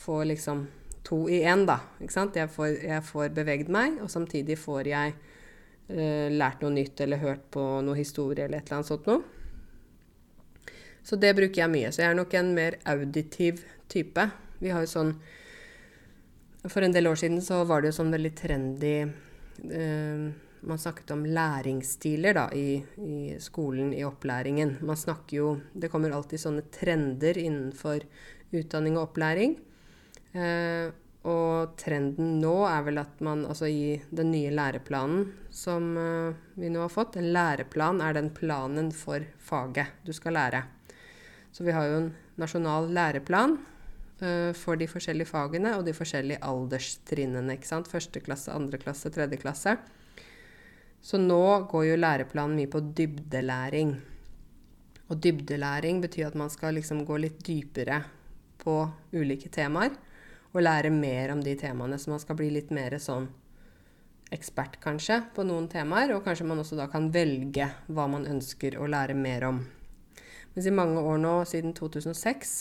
får 0.00 0.24
liksom 0.30 0.64
to 1.04 1.26
i 1.28 1.42
én, 1.44 1.66
da. 1.68 1.76
Ikke 2.00 2.16
sant? 2.16 2.38
Jeg 2.40 2.48
får, 2.50 2.70
jeg 2.86 3.04
får 3.04 3.34
beveget 3.36 3.68
meg, 3.68 3.98
og 4.00 4.08
samtidig 4.10 4.56
får 4.58 4.88
jeg 4.88 5.12
uh, 5.92 6.28
lært 6.32 6.64
noe 6.64 6.72
nytt 6.78 7.04
eller 7.04 7.20
hørt 7.20 7.44
på 7.52 7.64
noe 7.84 7.98
historie 7.98 8.46
eller 8.46 8.62
et 8.62 8.70
eller 8.70 8.80
annet 8.80 8.92
sånt 8.94 9.10
noe. 9.10 9.20
Så 11.04 11.20
det 11.20 11.34
bruker 11.36 11.66
jeg 11.66 11.72
mye. 11.74 11.92
Så 11.92 12.00
jeg 12.00 12.14
er 12.14 12.16
nok 12.16 12.32
en 12.40 12.54
mer 12.56 12.78
auditiv 12.88 13.60
type. 13.92 14.24
Vi 14.64 14.72
har 14.72 14.86
jo 14.86 14.88
sånn 14.88 15.14
For 16.64 16.80
en 16.80 16.94
del 16.96 17.04
år 17.10 17.18
siden 17.20 17.42
så 17.44 17.58
var 17.68 17.82
det 17.82 17.90
jo 17.90 17.98
sånn 17.98 18.14
veldig 18.14 18.30
trendy 18.38 18.94
eh, 19.02 19.10
Man 20.64 20.78
snakket 20.80 21.10
om 21.12 21.24
læringsstiler 21.28 22.34
da, 22.36 22.44
i, 22.56 22.78
i, 23.04 23.36
skolen, 23.40 23.92
i 23.92 24.04
opplæringen. 24.04 24.78
Man 24.80 24.96
snakker 24.96 25.36
jo 25.36 25.48
Det 25.72 25.90
kommer 25.92 26.14
alltid 26.16 26.40
sånne 26.40 26.64
trender 26.72 27.36
innenfor 27.38 28.06
utdanning 28.54 28.96
og 28.96 29.10
opplæring. 29.10 29.58
Eh, 30.32 30.88
og 31.24 31.76
trenden 31.80 32.38
nå 32.42 32.54
er 32.68 32.82
vel 32.84 33.00
at 33.00 33.20
man 33.24 33.46
altså 33.48 33.68
i 33.70 33.94
den 34.12 34.32
nye 34.34 34.52
læreplanen 34.52 35.30
som 35.54 35.94
eh, 35.96 36.40
vi 36.60 36.68
nå 36.72 36.82
har 36.82 36.92
fått 36.92 37.16
En 37.16 37.30
læreplan 37.32 38.02
er 38.04 38.16
den 38.18 38.28
planen 38.36 38.90
for 38.92 39.24
faget 39.40 40.04
du 40.04 40.12
skal 40.16 40.36
lære. 40.36 40.64
Så 41.52 41.64
vi 41.64 41.72
har 41.76 41.86
jo 41.88 42.00
en 42.02 42.10
nasjonal 42.40 42.90
læreplan 42.92 43.58
for 44.58 44.80
de 44.80 44.88
forskjellige 44.90 45.28
fagene 45.28 45.74
og 45.78 45.84
de 45.86 45.94
forskjellige 45.96 46.42
alderstrinnene. 46.46 47.56
ikke 47.56 47.68
sant? 47.68 47.90
Første 47.90 48.22
klasse, 48.24 48.52
andre 48.54 48.80
klasse, 48.80 49.12
tredje 49.12 49.40
klasse. 49.42 49.76
Så 51.04 51.20
nå 51.20 51.44
går 51.68 51.84
jo 51.90 52.00
læreplanen 52.00 52.56
mye 52.56 52.70
på 52.72 52.80
dybdelæring. 52.96 53.94
Og 55.12 55.20
dybdelæring 55.20 56.00
betyr 56.00 56.30
at 56.30 56.38
man 56.38 56.50
skal 56.50 56.78
liksom 56.78 57.02
gå 57.04 57.18
litt 57.20 57.42
dypere 57.44 58.00
på 58.62 58.78
ulike 59.12 59.50
temaer 59.52 59.92
og 60.54 60.62
lære 60.62 60.90
mer 60.94 61.34
om 61.34 61.42
de 61.44 61.56
temaene. 61.60 61.98
Så 61.98 62.08
man 62.10 62.22
skal 62.22 62.38
bli 62.38 62.48
litt 62.54 62.72
mer 62.72 62.96
sånn 63.02 63.28
ekspert, 64.34 64.78
kanskje, 64.82 65.20
på 65.34 65.44
noen 65.46 65.68
temaer. 65.68 66.14
Og 66.16 66.24
kanskje 66.24 66.46
man 66.48 66.62
også 66.62 66.78
da 66.78 66.88
kan 66.90 67.10
velge 67.12 67.68
hva 67.86 68.06
man 68.10 68.24
ønsker 68.30 68.78
å 68.80 68.88
lære 68.88 69.16
mer 69.18 69.48
om. 69.50 69.60
Mens 70.54 70.70
i 70.70 70.72
mange 70.72 71.02
år 71.02 71.20
nå, 71.20 71.34
siden 71.50 71.74
2006, 71.76 72.54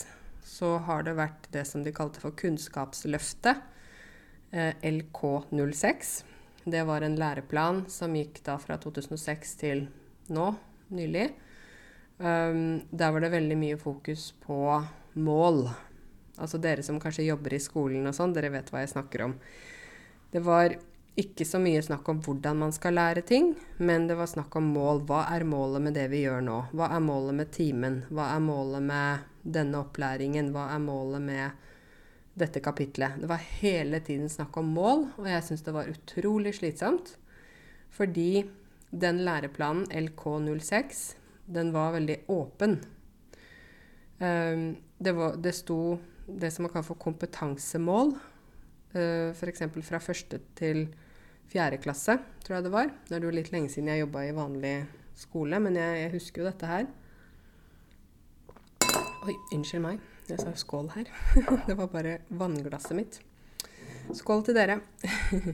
så 0.43 0.77
har 0.87 1.05
det 1.07 1.15
vært 1.17 1.47
det 1.55 1.63
som 1.67 1.83
de 1.85 1.93
kalte 1.95 2.21
for 2.21 2.35
Kunnskapsløftet, 2.37 3.63
eh, 4.51 4.73
LK06. 4.83 6.13
Det 6.63 6.83
var 6.87 7.01
en 7.01 7.17
læreplan 7.19 7.85
som 7.91 8.15
gikk 8.15 8.43
da 8.45 8.57
fra 8.61 8.77
2006 8.79 9.55
til 9.59 9.87
nå, 10.31 10.53
nylig. 10.95 11.31
Um, 12.23 12.83
der 12.91 13.11
var 13.11 13.23
det 13.23 13.33
veldig 13.33 13.57
mye 13.59 13.77
fokus 13.81 14.31
på 14.45 14.59
mål. 15.19 15.65
Altså 16.37 16.59
dere 16.61 16.83
som 16.85 17.01
kanskje 17.01 17.27
jobber 17.27 17.53
i 17.53 17.61
skolen 17.61 18.07
og 18.07 18.15
sånn, 18.15 18.33
dere 18.35 18.53
vet 18.53 18.69
hva 18.71 18.83
jeg 18.83 18.93
snakker 18.93 19.25
om. 19.25 19.35
Det 20.31 20.41
var 20.45 20.77
ikke 21.19 21.45
så 21.45 21.59
mye 21.61 21.81
snakk 21.83 22.07
om 22.09 22.21
hvordan 22.25 22.63
man 22.63 22.71
skal 22.73 22.95
lære 22.97 23.21
ting, 23.27 23.51
men 23.77 24.07
det 24.09 24.15
var 24.17 24.31
snakk 24.31 24.55
om 24.57 24.71
mål. 24.73 25.03
Hva 25.09 25.27
er 25.35 25.45
målet 25.45 25.83
med 25.83 25.97
det 25.97 26.07
vi 26.13 26.23
gjør 26.23 26.41
nå? 26.45 26.57
Hva 26.73 26.89
er 26.95 27.03
målet 27.05 27.37
med 27.37 27.51
timen? 27.53 27.99
Hva 28.09 28.31
er 28.33 28.41
målet 28.41 28.87
med 28.87 29.29
denne 29.43 29.83
opplæringen? 29.83 30.51
Hva 30.55 30.69
er 30.73 30.83
målet 30.83 31.23
med 31.23 31.69
dette 32.39 32.63
kapitlet? 32.63 33.19
Det 33.21 33.29
var 33.29 33.43
hele 33.61 33.99
tiden 34.03 34.31
snakk 34.31 34.57
om 34.59 34.71
mål, 34.75 35.07
og 35.19 35.29
jeg 35.29 35.45
syns 35.47 35.65
det 35.65 35.75
var 35.75 35.91
utrolig 35.91 36.55
slitsomt. 36.57 37.15
Fordi 37.93 38.45
den 38.89 39.21
læreplanen, 39.25 39.85
LK06, 39.91 41.03
den 41.53 41.73
var 41.75 41.93
veldig 41.97 42.23
åpen. 42.31 42.79
Um, 44.19 44.67
det, 44.97 45.13
var, 45.17 45.35
det 45.35 45.53
sto 45.57 45.97
det 46.27 46.51
som 46.53 46.63
man 46.65 46.73
kaller 46.73 46.87
for 46.87 47.01
kompetansemål. 47.01 48.15
Eh, 48.93 49.33
F.eks. 49.33 49.65
fra 49.87 49.99
første 50.01 50.39
til 50.57 50.85
fjerde 51.49 51.79
klasse, 51.81 52.17
tror 52.45 52.57
jeg 52.57 52.67
det 52.67 52.73
var. 52.73 52.91
Det 53.09 53.17
er 53.17 53.25
jo 53.25 53.33
litt 53.33 53.51
lenge 53.53 53.71
siden 53.73 53.89
jeg 53.91 54.03
jobba 54.03 54.25
i 54.27 54.35
vanlig 54.35 54.75
skole, 55.17 55.59
men 55.61 55.77
jeg, 55.77 55.97
jeg, 56.03 56.13
husker 56.13 56.43
jo 56.43 56.49
dette 56.49 56.69
her. 56.69 56.85
Oi, 59.23 59.37
unnskyld 59.55 59.79
meg. 59.85 60.01
Jeg 60.27 60.41
sa 60.41 60.51
skål 60.59 60.89
her. 60.97 61.07
det 61.67 61.77
var 61.79 61.87
bare 61.93 62.17
vannglasset 62.35 62.97
mitt. 62.97 63.19
Skål 64.11 64.43
til 64.43 64.57
dere. 64.57 64.75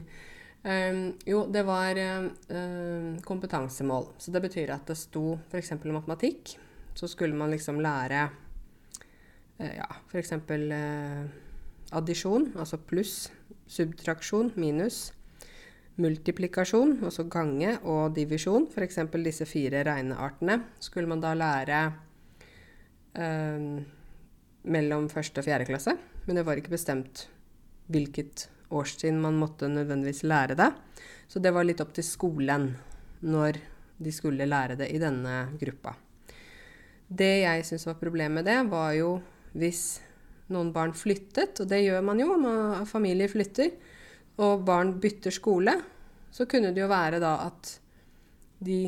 um, 0.66 0.98
jo, 1.22 1.44
det 1.54 1.62
var 1.68 2.00
uh, 2.00 3.20
kompetansemål. 3.22 4.08
Så 4.18 4.34
det 4.34 4.42
betyr 4.42 4.74
at 4.74 4.90
det 4.90 4.98
sto 4.98 5.36
f.eks. 5.52 5.70
matematikk. 5.84 6.56
Så 6.98 7.06
skulle 7.14 7.38
man 7.38 7.54
liksom 7.54 7.78
lære 7.78 8.24
uh, 8.26 9.70
ja, 9.70 9.86
f.eks. 10.10 10.34
Uh, 10.50 11.30
addisjon, 11.94 12.50
altså 12.58 12.82
pluss, 12.90 13.30
subtraksjon, 13.70 14.50
minus, 14.58 15.12
multiplikasjon, 16.02 16.98
altså 17.06 17.30
gange, 17.30 17.78
og 17.86 18.18
divisjon, 18.18 18.66
f.eks. 18.66 19.04
disse 19.22 19.46
fire 19.46 19.86
regneartene, 19.86 20.64
skulle 20.82 21.06
man 21.06 21.22
da 21.22 21.38
lære 21.38 21.84
eh, 23.14 23.66
mellom 24.62 25.08
første 25.12 25.42
og 25.42 25.46
fjerde 25.46 25.68
klasse. 25.68 25.96
Men 26.26 26.38
det 26.38 26.46
var 26.46 26.60
ikke 26.60 26.74
bestemt 26.74 27.26
hvilket 27.90 28.48
årstid 28.70 29.16
man 29.18 29.38
måtte 29.40 29.68
nødvendigvis 29.70 30.22
lære 30.28 30.56
det. 30.58 30.70
Så 31.28 31.42
det 31.42 31.52
var 31.54 31.66
litt 31.66 31.80
opp 31.82 31.92
til 31.96 32.06
skolen 32.06 32.70
når 33.26 33.58
de 34.00 34.12
skulle 34.14 34.46
lære 34.48 34.78
det 34.80 34.88
i 34.94 35.00
denne 35.02 35.50
gruppa. 35.60 35.94
Det 37.10 37.32
jeg 37.42 37.66
syns 37.66 37.88
var 37.88 37.98
problemet 37.98 38.38
med 38.38 38.46
det, 38.46 38.58
var 38.70 38.92
jo 38.94 39.16
hvis 39.58 40.00
noen 40.54 40.70
barn 40.74 40.92
flyttet, 40.94 41.58
og 41.62 41.68
det 41.70 41.82
gjør 41.82 42.04
man 42.06 42.20
jo 42.22 42.36
når 42.38 42.86
familier 42.90 43.30
flytter, 43.30 43.72
og 44.40 44.62
barn 44.66 44.94
bytter 45.02 45.34
skole, 45.34 45.74
så 46.30 46.46
kunne 46.48 46.70
det 46.74 46.84
jo 46.84 46.90
være 46.90 47.18
da 47.22 47.34
at 47.48 47.74
de 48.62 48.84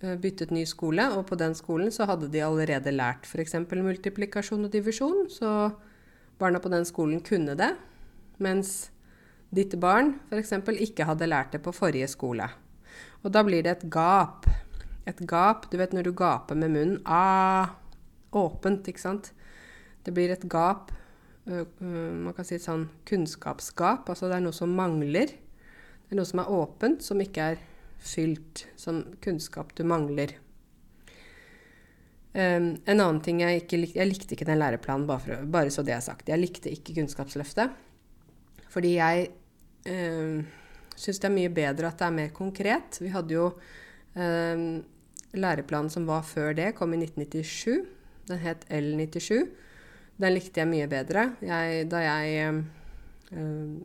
byttet 0.00 0.52
ny 0.52 0.66
skole, 0.68 1.06
og 1.16 1.24
på 1.30 1.38
den 1.40 1.54
skolen 1.56 1.92
så 1.94 2.06
hadde 2.08 2.28
de 2.32 2.42
allerede 2.44 2.92
lært 2.92 3.24
f.eks. 3.24 3.54
multiplikasjon 3.72 4.66
og 4.68 4.72
divisjon, 4.72 5.24
så 5.32 5.70
barna 6.40 6.60
på 6.60 6.72
den 6.72 6.84
skolen 6.84 7.22
kunne 7.24 7.56
det, 7.56 7.72
mens 8.42 8.90
ditt 9.54 9.76
barn 9.80 10.16
f.eks. 10.28 10.52
ikke 10.84 11.06
hadde 11.08 11.30
lært 11.30 11.56
det 11.56 11.62
på 11.64 11.72
forrige 11.72 12.08
skole. 12.12 12.48
Og 13.24 13.32
da 13.32 13.42
blir 13.46 13.64
det 13.64 13.72
et 13.72 13.88
gap. 13.90 14.46
Et 15.06 15.18
gap, 15.28 15.70
du 15.70 15.78
vet 15.80 15.94
når 15.94 16.08
du 16.08 16.12
gaper 16.16 16.58
med 16.58 16.72
munnen 16.74 17.00
ah, 17.06 17.72
Åpent, 18.36 18.88
ikke 18.90 19.00
sant? 19.00 19.30
Det 20.04 20.12
blir 20.12 20.30
et 20.34 20.44
gap. 20.50 20.90
Man 21.46 22.34
kan 22.36 22.44
si 22.44 22.58
et 22.58 22.64
sånn 22.64 22.88
kunnskapsgap. 23.08 24.10
Altså 24.12 24.28
det 24.28 24.36
er 24.36 24.44
noe 24.44 24.56
som 24.56 24.74
mangler. 24.76 25.30
Det 25.30 26.12
er 26.12 26.18
noe 26.18 26.28
som 26.28 26.42
er 26.42 26.50
åpent, 26.52 27.06
som 27.06 27.22
ikke 27.22 27.46
er 27.54 27.62
fylt. 27.98 28.66
Som 28.76 29.04
kunnskap 29.24 29.74
du 29.76 29.84
mangler. 29.84 30.36
Um, 32.36 32.74
en 32.84 33.00
annen 33.00 33.22
ting 33.24 33.38
jeg 33.40 33.62
ikke 33.62 33.78
likte 33.80 33.96
Jeg 33.96 34.08
likte 34.10 34.34
ikke 34.36 34.44
den 34.44 34.58
læreplanen, 34.60 35.06
bare, 35.08 35.22
for, 35.24 35.44
bare, 35.48 35.72
så 35.72 35.84
det 35.86 35.94
er 35.96 36.04
sagt. 36.04 36.28
Jeg 36.28 36.40
likte 36.42 36.68
ikke 36.72 36.98
Kunnskapsløftet. 36.98 37.72
Fordi 38.68 38.92
jeg 38.98 39.30
um, 39.88 40.42
syns 40.96 41.22
det 41.22 41.30
er 41.30 41.36
mye 41.36 41.52
bedre 41.56 41.88
at 41.88 41.96
det 42.00 42.08
er 42.08 42.18
mer 42.18 42.34
konkret. 42.36 43.00
Vi 43.00 43.12
hadde 43.14 43.38
jo 43.38 43.46
um, 44.16 44.66
læreplanen 45.32 45.92
som 45.92 46.08
var 46.08 46.26
før 46.28 46.52
det, 46.56 46.74
kom 46.76 46.92
i 46.92 47.00
1997. 47.00 47.86
Den 48.28 48.42
het 48.42 48.68
L97. 48.68 49.46
Den 50.20 50.34
likte 50.36 50.60
jeg 50.60 50.68
mye 50.68 50.88
bedre. 50.92 51.30
Jeg, 51.40 51.86
da 51.88 52.04
jeg 52.04 52.52
um, 52.52 52.62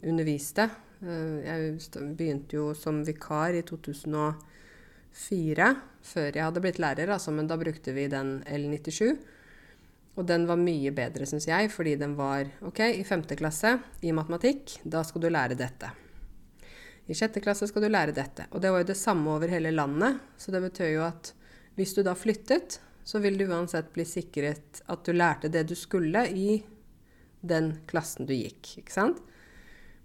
underviste 0.04 0.68
Jeg 1.02 1.80
begynte 2.14 2.60
jo 2.60 2.72
som 2.78 3.00
vikar 3.06 3.56
i 3.58 3.64
2004, 3.66 5.70
før 6.06 6.28
jeg 6.30 6.46
hadde 6.46 6.62
blitt 6.62 6.82
lærer, 6.82 7.10
altså, 7.10 7.34
men 7.34 7.48
da 7.50 7.58
brukte 7.58 7.94
vi 7.96 8.06
den 8.12 8.36
L97. 8.46 9.16
Og 10.20 10.28
den 10.28 10.46
var 10.46 10.60
mye 10.60 10.92
bedre, 10.94 11.26
syns 11.26 11.48
jeg, 11.50 11.72
fordi 11.74 11.96
den 11.98 12.14
var 12.20 12.52
OK, 12.68 12.84
i 13.00 13.08
femte 13.08 13.38
klasse 13.40 13.78
i 14.06 14.14
matematikk, 14.14 14.76
da 14.84 15.02
skal 15.08 15.24
du 15.24 15.30
lære 15.32 15.58
dette. 15.58 15.90
I 17.10 17.18
sjette 17.18 17.42
klasse 17.44 17.68
skal 17.68 17.88
du 17.88 17.90
lære 17.90 18.14
dette. 18.16 18.46
Og 18.52 18.62
det 18.62 18.72
var 18.72 18.84
jo 18.84 18.92
det 18.92 19.00
samme 19.00 19.34
over 19.34 19.50
hele 19.50 19.72
landet, 19.74 20.20
så 20.38 20.54
det 20.54 20.62
betyr 20.68 20.94
jo 20.94 21.06
at 21.08 21.34
hvis 21.80 21.96
du 21.98 22.04
da 22.06 22.14
flyttet, 22.14 22.78
så 23.08 23.24
vil 23.24 23.40
du 23.40 23.48
uansett 23.48 23.90
bli 23.96 24.06
sikret 24.06 24.84
at 24.92 25.08
du 25.08 25.16
lærte 25.16 25.50
det 25.50 25.64
du 25.72 25.76
skulle 25.80 26.28
i 26.30 26.62
den 27.42 27.74
klassen 27.90 28.30
du 28.30 28.36
gikk. 28.36 28.76
ikke 28.84 28.94
sant? 28.94 29.24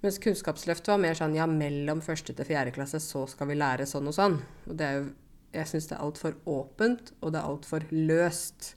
Mens 0.06 0.20
Kunnskapsløftet 0.22 0.86
var 0.92 1.00
mer 1.02 1.16
sånn 1.18 1.32
ja, 1.34 1.48
mellom 1.50 1.98
første 2.04 2.30
til 2.30 2.46
fjerde 2.46 2.70
klasse 2.70 3.00
så 3.02 3.24
skal 3.26 3.48
vi 3.50 3.56
lære 3.58 3.88
sånn 3.90 4.06
og 4.06 4.14
sånn. 4.14 4.36
Og 4.70 4.76
det 4.78 4.84
er 4.86 4.98
jo, 5.00 5.06
jeg 5.56 5.66
syns 5.66 5.88
det 5.90 5.96
er 5.96 6.02
altfor 6.04 6.36
åpent, 6.46 7.08
og 7.18 7.32
det 7.34 7.40
er 7.40 7.48
altfor 7.48 7.86
løst. 7.90 8.68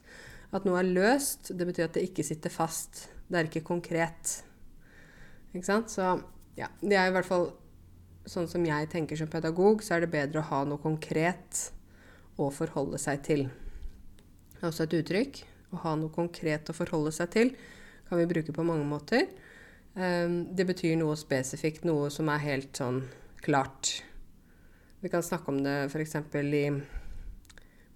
At 0.50 0.64
noe 0.66 0.80
er 0.80 0.88
løst, 0.90 1.52
det 1.54 1.68
betyr 1.68 1.86
at 1.86 1.94
det 1.94 2.02
ikke 2.08 2.24
sitter 2.26 2.50
fast. 2.50 3.04
Det 3.30 3.38
er 3.38 3.46
ikke 3.46 3.62
konkret. 3.68 4.32
Ikke 5.52 5.68
sant? 5.68 5.94
Så 5.94 6.08
ja, 6.58 6.66
det 6.82 6.98
er 6.98 7.12
i 7.12 7.14
hvert 7.14 7.28
fall 7.28 7.46
sånn 8.26 8.50
som 8.50 8.66
jeg 8.66 8.88
tenker 8.90 9.20
som 9.20 9.30
pedagog, 9.30 9.84
så 9.86 9.94
er 9.94 10.02
det 10.02 10.10
bedre 10.10 10.42
å 10.42 10.48
ha 10.48 10.64
noe 10.66 10.82
konkret 10.82 11.60
å 12.42 12.50
forholde 12.50 12.98
seg 12.98 13.22
til. 13.28 13.44
Det 14.56 14.64
er 14.64 14.72
også 14.72 14.88
et 14.88 14.98
uttrykk. 14.98 15.44
Å 15.78 15.84
ha 15.86 15.94
noe 15.94 16.10
konkret 16.10 16.74
å 16.74 16.74
forholde 16.74 17.14
seg 17.14 17.30
til 17.38 17.54
kan 18.10 18.18
vi 18.18 18.26
bruke 18.26 18.50
på 18.50 18.66
mange 18.66 18.82
måter. 18.90 19.30
Ehm, 19.96 20.54
det 20.54 20.66
betyr 20.68 20.96
noe 21.00 21.16
spesifikt, 21.18 21.84
noe 21.88 22.10
som 22.14 22.30
er 22.30 22.44
helt 22.44 22.76
sånn 22.76 23.02
klart. 23.42 24.00
Vi 25.00 25.08
kan 25.08 25.24
snakke 25.24 25.50
om 25.50 25.62
det 25.64 25.76
f.eks. 25.88 26.16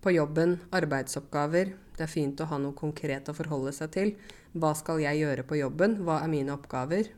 på 0.00 0.12
jobben, 0.12 0.58
arbeidsoppgaver. 0.72 1.74
Det 1.94 2.06
er 2.06 2.10
fint 2.10 2.40
å 2.40 2.48
ha 2.50 2.58
noe 2.58 2.74
konkret 2.76 3.28
å 3.28 3.36
forholde 3.36 3.72
seg 3.76 3.92
til. 3.94 4.14
Hva 4.52 4.72
skal 4.74 5.02
jeg 5.04 5.20
gjøre 5.22 5.44
på 5.46 5.58
jobben? 5.60 6.00
Hva 6.04 6.22
er 6.24 6.32
mine 6.32 6.54
oppgaver? 6.56 7.10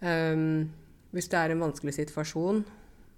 Um, 0.00 0.68
hvis 1.16 1.30
det 1.32 1.40
er 1.40 1.54
en 1.54 1.64
vanskelig 1.64 1.96
situasjon, 1.96 2.64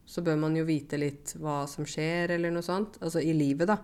så 0.09 0.23
bør 0.25 0.39
man 0.41 0.57
jo 0.57 0.65
vite 0.65 0.97
litt 0.97 1.35
hva 1.43 1.65
som 1.69 1.87
skjer, 1.89 2.33
eller 2.37 2.55
noe 2.55 2.65
sånt. 2.65 3.01
Altså 3.03 3.21
i 3.21 3.35
livet, 3.37 3.69
da. 3.69 3.81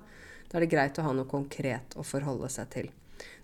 Da 0.49 0.57
er 0.59 0.65
det 0.65 0.73
greit 0.73 0.99
å 1.01 1.05
ha 1.05 1.13
noe 1.13 1.29
konkret 1.29 1.97
å 1.99 2.07
forholde 2.07 2.49
seg 2.53 2.71
til. 2.73 2.93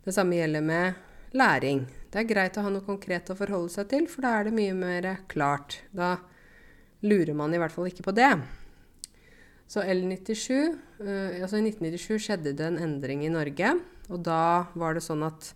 Det 0.05 0.15
samme 0.15 0.39
gjelder 0.39 0.65
med 0.65 1.35
læring. 1.37 1.85
Det 2.11 2.19
er 2.19 2.27
greit 2.27 2.57
å 2.59 2.65
ha 2.67 2.71
noe 2.75 2.83
konkret 2.83 3.29
å 3.31 3.37
forholde 3.39 3.71
seg 3.71 3.87
til, 3.93 4.09
for 4.11 4.27
da 4.27 4.33
er 4.41 4.49
det 4.49 4.55
mye 4.57 4.75
mer 4.75 5.07
klart. 5.31 5.79
Da 5.95 6.17
lurer 7.07 7.37
man 7.39 7.55
i 7.55 7.61
hvert 7.63 7.75
fall 7.75 7.87
ikke 7.87 8.09
på 8.09 8.15
det. 8.17 8.33
Så 9.71 9.85
L97 9.87 10.49
uh, 10.51 11.39
Altså 11.39 11.61
i 11.61 11.69
1997 11.69 12.25
skjedde 12.25 12.57
det 12.59 12.67
en 12.67 12.81
endring 12.83 13.23
i 13.23 13.31
Norge. 13.31 13.77
Og 14.11 14.25
da 14.27 14.67
var 14.75 14.99
det 14.99 15.05
sånn 15.07 15.23
at 15.23 15.53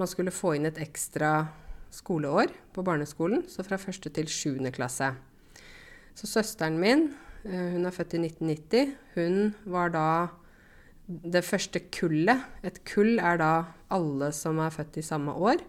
man 0.00 0.08
skulle 0.08 0.32
få 0.32 0.54
inn 0.56 0.64
et 0.70 0.80
ekstra 0.80 1.50
skoleår 1.94 2.48
på 2.74 2.82
barneskolen, 2.82 3.44
så 3.46 3.62
fra 3.62 3.76
første 3.78 4.10
til 4.10 4.26
sjuende 4.32 4.72
klasse. 4.74 5.12
Så 6.16 6.30
søsteren 6.30 6.80
min, 6.80 7.10
uh, 7.44 7.68
hun 7.76 7.84
er 7.84 7.92
født 7.92 8.16
i 8.16 8.22
1990, 8.24 8.96
hun 9.18 9.52
var 9.68 9.92
da 9.92 10.08
det 11.04 11.44
første 11.44 11.84
kullet. 11.92 12.40
Et 12.64 12.80
kull 12.88 13.20
er 13.20 13.36
da 13.44 13.52
alle 13.92 14.32
som 14.32 14.64
er 14.64 14.72
født 14.72 15.02
i 15.02 15.04
samme 15.04 15.36
år. 15.36 15.60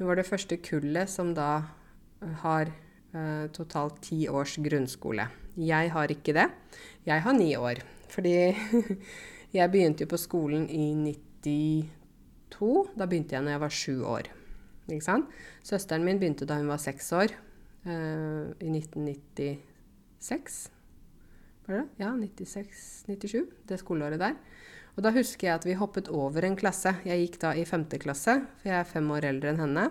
Hun 0.00 0.08
var 0.08 0.16
det 0.16 0.24
første 0.24 0.56
kullet 0.64 1.10
som 1.12 1.34
da 1.36 1.60
har 2.40 2.70
uh, 3.12 3.46
totalt 3.52 3.98
ti 4.06 4.22
års 4.32 4.54
grunnskole. 4.56 5.26
Jeg 5.60 5.90
har 5.92 6.08
ikke 6.08 6.32
det. 6.32 6.46
Jeg 7.04 7.20
har 7.20 7.36
ni 7.36 7.50
år. 7.52 7.82
Fordi 8.08 8.32
jeg 9.58 9.70
begynte 9.70 10.06
jo 10.06 10.08
på 10.08 10.16
skolen 10.16 10.64
i 10.72 10.94
92. 11.44 12.96
Da 12.96 13.04
begynte 13.04 13.36
jeg 13.36 13.44
når 13.44 13.58
jeg 13.58 13.62
var 13.66 13.76
sju 13.76 13.94
år. 14.08 14.32
Ikke 14.88 15.04
sant? 15.04 15.28
Søsteren 15.68 16.08
min 16.08 16.16
begynte 16.16 16.48
da 16.48 16.56
hun 16.56 16.72
var 16.72 16.80
seks 16.80 17.12
år. 17.12 17.36
Uh, 17.84 18.56
I 18.56 18.72
1996. 18.72 20.62
Var 21.68 21.76
det? 21.76 21.84
Ja, 22.00 22.16
96-97. 22.16 23.44
Det 23.68 23.84
skoleåret 23.84 24.24
der. 24.24 24.40
Og 24.96 25.04
da 25.06 25.12
husker 25.14 25.48
jeg 25.48 25.58
at 25.60 25.66
vi 25.68 25.78
hoppet 25.78 26.10
over 26.12 26.44
en 26.46 26.58
klasse. 26.58 26.92
Jeg 27.06 27.24
gikk 27.24 27.38
da 27.44 27.54
i 27.56 27.66
femte 27.68 28.00
klasse, 28.02 28.40
for 28.60 28.70
jeg 28.72 28.78
er 28.80 28.88
fem 28.88 29.06
år 29.14 29.28
eldre 29.30 29.52
enn 29.52 29.62
henne. 29.62 29.86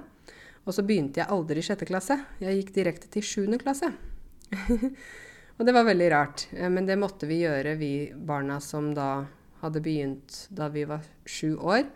Og 0.68 0.76
så 0.76 0.84
begynte 0.86 1.22
jeg 1.22 1.32
aldri 1.32 1.62
i 1.62 1.66
sjette 1.66 1.88
klasse. 1.90 2.20
Jeg 2.42 2.60
gikk 2.60 2.74
direkte 2.76 3.10
til 3.14 3.26
sjuende 3.26 3.60
klasse. 3.62 3.90
og 5.58 5.66
det 5.66 5.76
var 5.76 5.88
veldig 5.88 6.10
rart. 6.14 6.46
Eh, 6.54 6.70
men 6.70 6.90
det 6.90 7.00
måtte 7.00 7.30
vi 7.30 7.42
gjøre, 7.46 7.78
vi 7.80 7.94
barna 8.14 8.60
som 8.64 8.92
da 8.98 9.26
hadde 9.64 9.84
begynt 9.84 10.46
da 10.56 10.70
vi 10.72 10.86
var 10.88 11.08
sju 11.26 11.56
år. 11.58 11.88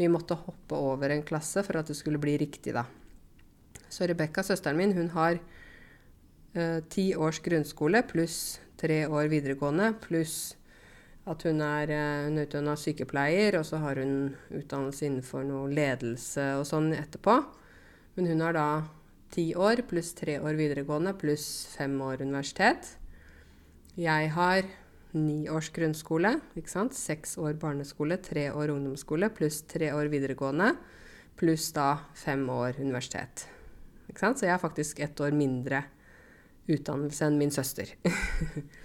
Vi 0.00 0.08
måtte 0.08 0.38
hoppe 0.38 0.78
over 0.78 1.12
en 1.12 1.24
klasse 1.26 1.64
for 1.66 1.80
at 1.80 1.90
det 1.90 1.98
skulle 1.98 2.20
bli 2.20 2.38
riktig, 2.40 2.72
da. 2.76 2.86
Så 3.90 4.06
Rebekka, 4.06 4.44
søsteren 4.46 4.78
min, 4.78 4.94
hun 4.94 5.10
har 5.16 5.40
uh, 6.54 6.78
ti 6.88 7.10
års 7.18 7.42
grunnskole 7.44 8.04
pluss 8.08 8.60
tre 8.80 9.02
år 9.10 9.28
videregående, 9.32 9.90
pluss 10.00 10.54
at 11.28 11.42
hun 11.44 11.60
er, 11.64 11.90
uh, 11.92 12.28
hun 12.28 12.38
er 12.40 12.48
utdanna 12.48 12.76
sykepleier, 12.80 13.58
og 13.58 13.66
så 13.68 13.80
har 13.82 14.00
hun 14.00 14.32
utdannelse 14.48 15.06
innenfor 15.06 15.44
noe 15.46 15.68
ledelse 15.72 16.46
og 16.58 16.64
sånn 16.68 16.92
etterpå. 16.96 17.36
Men 18.16 18.30
hun 18.30 18.44
har 18.44 18.56
da 18.56 18.68
ti 19.30 19.50
år 19.54 19.84
pluss 19.90 20.14
tre 20.18 20.38
år 20.40 20.56
videregående 20.58 21.14
pluss 21.18 21.46
fem 21.76 21.94
år 22.02 22.24
universitet. 22.24 22.96
Jeg 24.00 24.32
har 24.34 24.66
ni 25.12 25.48
års 25.50 25.70
grunnskole, 25.74 26.36
ikke 26.58 26.70
sant? 26.70 26.94
seks 26.94 27.36
år 27.42 27.56
barneskole, 27.60 28.18
tre 28.22 28.48
år 28.54 28.72
ungdomsskole 28.74 29.30
pluss 29.34 29.62
tre 29.70 29.90
år 29.94 30.10
videregående, 30.12 30.72
pluss 31.38 31.70
da 31.74 31.96
fem 32.14 32.44
år 32.52 32.78
universitet. 32.78 33.46
Ikke 34.10 34.22
sant? 34.22 34.38
Så 34.38 34.46
jeg 34.46 34.54
har 34.54 34.62
faktisk 34.62 35.00
ett 35.02 35.20
år 35.22 35.34
mindre 35.34 35.84
utdannelse 36.70 37.26
enn 37.26 37.38
min 37.40 37.54
søster. 37.54 37.90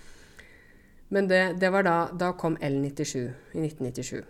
Men 1.13 1.27
det, 1.29 1.57
det, 1.61 1.69
var 1.69 1.85
da 1.85 1.97
Da 2.13 2.31
kom 2.37 2.57
L97 2.57 3.19
i 3.53 3.61
1997. 3.61 4.23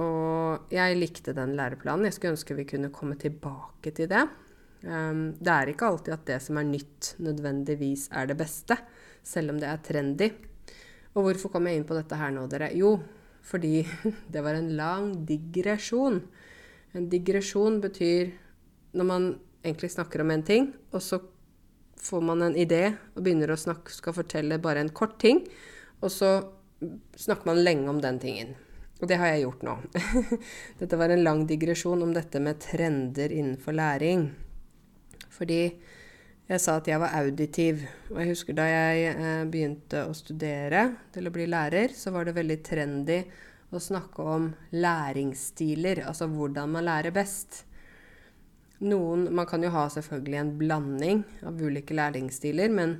Og 0.00 0.72
jeg 0.74 0.98
likte 0.98 1.34
den 1.34 1.54
læreplanen. 1.58 2.06
Jeg 2.08 2.16
skulle 2.16 2.34
ønske 2.34 2.56
vi 2.58 2.66
kunne 2.68 2.92
komme 2.94 3.18
tilbake 3.18 3.92
til 3.94 4.10
det. 4.10 4.24
Um, 4.84 5.32
det 5.40 5.52
er 5.52 5.70
ikke 5.72 5.88
alltid 5.88 6.14
at 6.16 6.26
det 6.28 6.40
som 6.44 6.58
er 6.60 6.66
nytt, 6.68 7.14
nødvendigvis 7.24 8.08
er 8.12 8.26
det 8.28 8.36
beste, 8.36 8.76
selv 9.24 9.54
om 9.54 9.60
det 9.60 9.68
er 9.70 9.82
trendy. 9.86 10.28
Og 11.14 11.28
hvorfor 11.28 11.54
kom 11.54 11.68
jeg 11.70 11.78
inn 11.78 11.86
på 11.88 11.96
dette 11.96 12.18
her 12.18 12.34
nå, 12.34 12.44
dere? 12.50 12.72
Jo, 12.76 12.98
fordi 13.46 13.84
det 14.32 14.42
var 14.44 14.58
en 14.58 14.72
lang 14.76 15.12
digresjon. 15.26 16.20
En 16.94 17.06
digresjon 17.10 17.80
betyr 17.82 18.34
når 18.94 19.08
man 19.08 19.30
egentlig 19.64 19.94
snakker 19.94 20.22
om 20.22 20.34
en 20.34 20.44
ting, 20.46 20.68
og 20.92 21.02
så 21.02 21.20
får 22.04 22.20
man 22.22 22.42
en 22.44 22.58
idé 22.58 22.90
og 23.14 23.22
begynner 23.24 23.54
å 23.54 23.58
snakke, 23.58 23.94
skal 23.94 24.16
fortelle 24.16 24.60
bare 24.62 24.82
en 24.84 24.92
kort 24.92 25.16
ting, 25.22 25.40
og 26.04 26.12
så 26.12 26.30
snakker 27.16 27.48
man 27.48 27.64
lenge 27.64 27.88
om 27.90 28.00
den 28.02 28.20
tingen. 28.20 28.54
Og 29.00 29.08
det 29.10 29.18
har 29.20 29.32
jeg 29.32 29.44
gjort 29.44 29.64
nå. 29.66 29.74
dette 30.80 30.98
var 31.00 31.12
en 31.12 31.24
lang 31.24 31.42
digresjon 31.48 32.02
om 32.04 32.12
dette 32.14 32.40
med 32.40 32.60
trender 32.62 33.32
innenfor 33.32 33.76
læring. 33.76 34.28
Fordi 35.34 35.60
jeg 36.44 36.60
sa 36.60 36.76
at 36.78 36.88
jeg 36.88 37.00
var 37.00 37.16
auditiv. 37.18 37.82
Og 38.12 38.20
jeg 38.20 38.30
husker 38.34 38.56
da 38.56 38.68
jeg 38.68 39.14
eh, 39.14 39.44
begynte 39.50 40.04
å 40.06 40.14
studere 40.16 40.86
til 41.14 41.28
å 41.28 41.34
bli 41.34 41.48
lærer, 41.50 41.94
så 41.96 42.12
var 42.14 42.28
det 42.28 42.36
veldig 42.36 42.58
trendy 42.66 43.18
å 43.74 43.80
snakke 43.82 44.26
om 44.28 44.50
læringsstiler. 44.76 46.04
Altså 46.06 46.28
hvordan 46.30 46.76
man 46.76 46.86
lærer 46.86 47.14
best. 47.16 47.64
Noen 48.84 49.30
Man 49.34 49.48
kan 49.48 49.62
jo 49.64 49.72
ha 49.72 49.86
selvfølgelig 49.88 50.38
en 50.40 50.54
blanding 50.60 51.24
av 51.48 51.60
ulike 51.62 51.96
læringsstiler, 51.96 52.70
men 52.70 52.98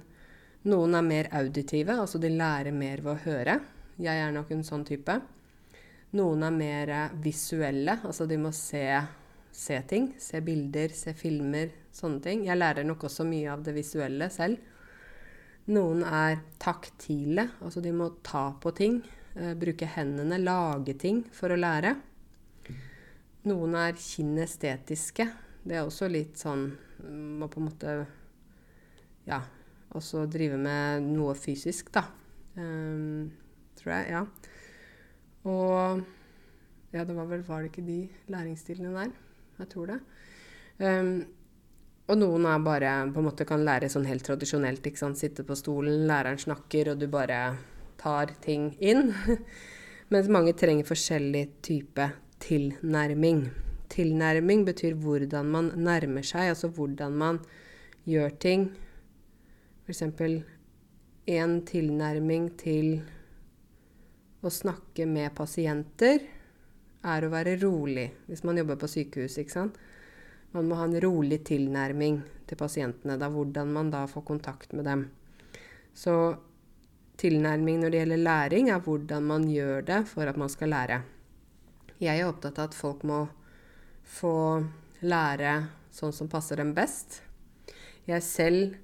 noen 0.70 0.96
er 0.96 1.04
mer 1.04 1.28
auditive, 1.36 1.98
altså 2.00 2.18
de 2.20 2.30
lærer 2.32 2.72
mer 2.72 3.02
ved 3.04 3.12
å 3.12 3.22
høre. 3.26 3.58
Jeg 4.00 4.20
er 4.20 4.32
nok 4.34 4.50
en 4.54 4.64
sånn 4.66 4.84
type. 4.88 5.18
Noen 6.14 6.44
er 6.46 6.54
mer 6.54 6.92
visuelle, 7.22 7.98
altså 8.06 8.26
de 8.30 8.38
må 8.38 8.52
se, 8.54 8.84
se, 9.50 9.80
ting. 9.90 10.12
Se 10.18 10.40
bilder, 10.44 10.94
se 10.94 11.14
filmer, 11.18 11.72
sånne 11.94 12.22
ting. 12.22 12.46
Jeg 12.46 12.58
lærer 12.58 12.86
nok 12.86 13.04
også 13.08 13.26
mye 13.28 13.50
av 13.52 13.64
det 13.66 13.74
visuelle 13.76 14.30
selv. 14.32 14.72
Noen 15.74 16.02
er 16.04 16.42
taktile, 16.60 17.48
altså 17.64 17.80
de 17.84 17.92
må 17.96 18.10
ta 18.22 18.50
på 18.60 18.72
ting. 18.76 18.98
Eh, 19.34 19.54
bruke 19.58 19.88
hendene, 19.90 20.38
lage 20.38 20.94
ting 21.00 21.24
for 21.34 21.50
å 21.50 21.58
lære. 21.58 21.94
Noen 23.48 23.74
er 23.80 23.96
kinestetiske. 23.98 25.26
Det 25.64 25.76
er 25.76 25.84
også 25.84 26.10
litt 26.12 26.36
sånn 26.36 26.66
Må 27.40 27.46
på 27.48 27.60
en 27.60 27.66
måte 27.66 27.92
Ja, 29.24 29.38
også 29.94 30.24
drive 30.30 30.58
med 30.60 31.06
noe 31.14 31.34
fysisk, 31.38 31.92
da. 31.94 32.04
Um, 32.58 33.30
tror 33.78 33.94
jeg. 33.96 34.10
Ja. 34.14 34.24
Og 35.44 36.02
ja, 36.94 37.02
det 37.02 37.14
var 37.16 37.26
vel 37.26 37.42
Var 37.42 37.62
det 37.62 37.72
ikke 37.72 37.86
de 37.86 37.98
læringsstilene 38.30 38.92
der? 38.94 39.14
Jeg 39.58 39.70
tror 39.72 39.90
det. 39.92 40.00
Um, 40.78 41.24
og 42.04 42.18
noen 42.20 42.46
er 42.46 42.60
bare 42.60 42.90
på 43.14 43.22
en 43.22 43.26
måte 43.28 43.46
kan 43.48 43.64
lære 43.64 43.88
sånn 43.88 44.06
helt 44.08 44.26
tradisjonelt. 44.26 44.84
ikke 44.86 45.00
sant? 45.00 45.18
Sitte 45.18 45.44
på 45.46 45.56
stolen, 45.56 46.04
læreren 46.08 46.40
snakker, 46.40 46.92
og 46.92 47.00
du 47.00 47.08
bare 47.08 47.56
tar 48.00 48.34
ting 48.44 48.74
inn. 48.78 49.14
Mens 50.12 50.28
mange 50.28 50.52
trenger 50.52 50.84
forskjellig 50.84 51.46
type 51.64 52.10
tilnærming. 52.44 53.46
Tilnærming 53.94 54.66
betyr 54.66 54.98
hvordan 55.00 55.48
man 55.54 55.70
nærmer 55.80 56.26
seg, 56.26 56.52
altså 56.52 56.68
hvordan 56.68 57.16
man 57.16 57.40
gjør 58.04 58.36
ting. 58.42 58.68
F.eks. 59.84 60.02
en 61.26 61.58
tilnærming 61.68 62.46
til 62.56 63.02
å 64.40 64.52
snakke 64.52 65.04
med 65.08 65.34
pasienter 65.36 66.22
er 67.04 67.24
å 67.24 67.32
være 67.32 67.58
rolig 67.60 68.06
hvis 68.24 68.44
man 68.48 68.56
jobber 68.60 68.78
på 68.80 68.88
sykehus. 68.88 69.36
ikke 69.38 69.52
sant? 69.52 69.76
Man 70.56 70.70
må 70.70 70.78
ha 70.78 70.86
en 70.88 70.96
rolig 71.02 71.42
tilnærming 71.44 72.22
til 72.48 72.58
pasientene. 72.60 73.18
Da 73.20 73.28
hvordan 73.28 73.72
man 73.74 73.90
da 73.92 74.06
får 74.08 74.24
kontakt 74.24 74.72
med 74.72 74.86
dem. 74.88 75.08
Så 75.92 76.14
tilnærming 77.20 77.82
når 77.82 77.92
det 77.92 78.00
gjelder 78.00 78.22
læring, 78.22 78.70
er 78.70 78.80
hvordan 78.80 79.26
man 79.26 79.44
gjør 79.50 79.84
det 79.84 80.00
for 80.08 80.30
at 80.30 80.38
man 80.40 80.48
skal 80.48 80.72
lære. 80.72 81.02
Jeg 82.00 82.20
er 82.20 82.28
opptatt 82.28 82.58
av 82.58 82.70
at 82.70 82.78
folk 82.78 83.04
må 83.04 83.26
få 84.04 84.64
lære 85.04 85.58
sånn 85.94 86.14
som 86.14 86.30
passer 86.30 86.62
dem 86.62 86.72
best. 86.76 87.20
Jeg 88.08 88.24
selv 88.24 88.80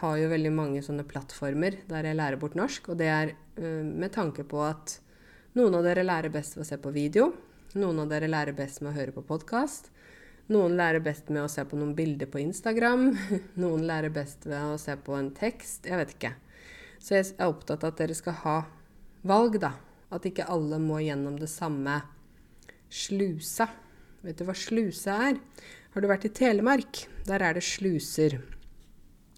har 0.00 0.16
jo 0.20 0.30
veldig 0.30 0.52
mange 0.54 0.82
sånne 0.84 1.04
plattformer 1.08 1.80
der 1.90 2.08
jeg 2.08 2.18
lærer 2.18 2.40
bort 2.40 2.56
norsk. 2.58 2.92
Og 2.92 2.98
det 3.00 3.08
er 3.10 3.32
uh, 3.58 3.84
med 3.84 4.12
tanke 4.14 4.44
på 4.48 4.62
at 4.64 4.98
noen 5.58 5.74
av 5.78 5.86
dere 5.86 6.06
lærer 6.06 6.32
best 6.32 6.56
ved 6.56 6.64
å 6.64 6.68
se 6.68 6.78
på 6.80 6.92
video. 6.94 7.32
Noen 7.78 8.02
av 8.02 8.10
dere 8.12 8.30
lærer 8.30 8.56
best 8.56 8.82
med 8.82 8.92
å 8.92 8.98
høre 8.98 9.14
på 9.14 9.24
podkast. 9.26 9.90
Noen 10.50 10.76
lærer 10.78 11.02
best 11.02 11.28
med 11.30 11.44
å 11.44 11.50
se 11.50 11.62
på 11.66 11.78
noen 11.78 11.94
bilder 11.98 12.30
på 12.30 12.40
Instagram. 12.42 13.12
Noen 13.62 13.84
lærer 13.86 14.14
best 14.14 14.46
ved 14.50 14.72
å 14.72 14.78
se 14.82 14.96
på 14.98 15.14
en 15.18 15.30
tekst. 15.34 15.86
Jeg 15.86 16.00
vet 16.00 16.14
ikke. 16.16 16.32
Så 17.00 17.16
jeg 17.16 17.28
er 17.36 17.50
opptatt 17.50 17.84
av 17.86 17.94
at 17.94 18.00
dere 18.02 18.16
skal 18.18 18.36
ha 18.42 18.56
valg, 19.26 19.60
da. 19.62 19.76
At 20.10 20.26
ikke 20.26 20.48
alle 20.50 20.80
må 20.82 20.98
gjennom 21.04 21.38
det 21.38 21.50
samme 21.52 22.00
slusa. 22.90 23.68
Vet 24.26 24.40
du 24.40 24.44
hva 24.48 24.56
sluse 24.58 25.14
er? 25.28 25.38
Har 25.94 26.02
du 26.02 26.10
vært 26.10 26.26
i 26.26 26.34
Telemark? 26.34 27.04
Der 27.26 27.46
er 27.46 27.54
det 27.56 27.62
sluser. 27.64 28.40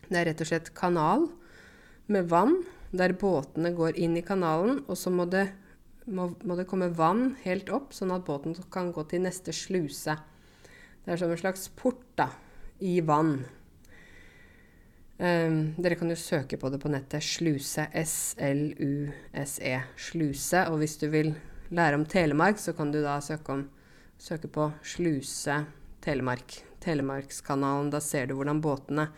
Det 0.08 0.18
er 0.18 0.28
rett 0.30 0.42
og 0.44 0.50
slett 0.50 0.72
kanal 0.76 1.28
med 2.12 2.28
vann, 2.32 2.58
der 2.92 3.14
båtene 3.16 3.72
går 3.76 3.96
inn 3.96 4.18
i 4.18 4.24
kanalen, 4.26 4.82
og 4.86 4.98
så 5.00 5.12
må 5.14 5.24
det, 5.30 5.46
må, 6.06 6.32
må 6.44 6.58
det 6.58 6.68
komme 6.68 6.90
vann 6.96 7.32
helt 7.46 7.72
opp, 7.72 7.94
sånn 7.96 8.12
at 8.12 8.26
båten 8.26 8.56
kan 8.72 8.92
gå 8.92 9.06
til 9.08 9.24
neste 9.24 9.54
sluse. 9.56 10.18
Det 11.02 11.14
er 11.14 11.20
som 11.22 11.32
en 11.32 11.40
slags 11.40 11.66
port 11.78 12.04
da, 12.18 12.28
i 12.84 13.00
vann. 13.06 13.40
Um, 15.22 15.74
dere 15.78 15.94
kan 15.94 16.10
jo 16.10 16.18
søke 16.18 16.58
på 16.58 16.70
det 16.72 16.80
på 16.82 16.90
nettet. 16.90 17.22
Sluse. 17.22 17.84
S-L-U-S-E. 17.94 19.74
Sluse. 19.94 20.64
Og 20.70 20.80
hvis 20.82 20.96
du 20.98 21.06
vil 21.12 21.30
lære 21.70 21.98
om 21.98 22.06
Telemark, 22.06 22.58
så 22.58 22.74
kan 22.74 22.90
du 22.90 22.98
da 23.04 23.20
søke, 23.22 23.54
om, 23.54 23.68
søke 24.18 24.50
på 24.50 24.66
Sluse 24.82 25.60
Telemark. 26.02 26.58
Telemarkskanalen. 26.82 27.92
Da 27.94 28.02
ser 28.02 28.26
du 28.26 28.34
hvordan 28.38 28.62
båtene 28.64 29.08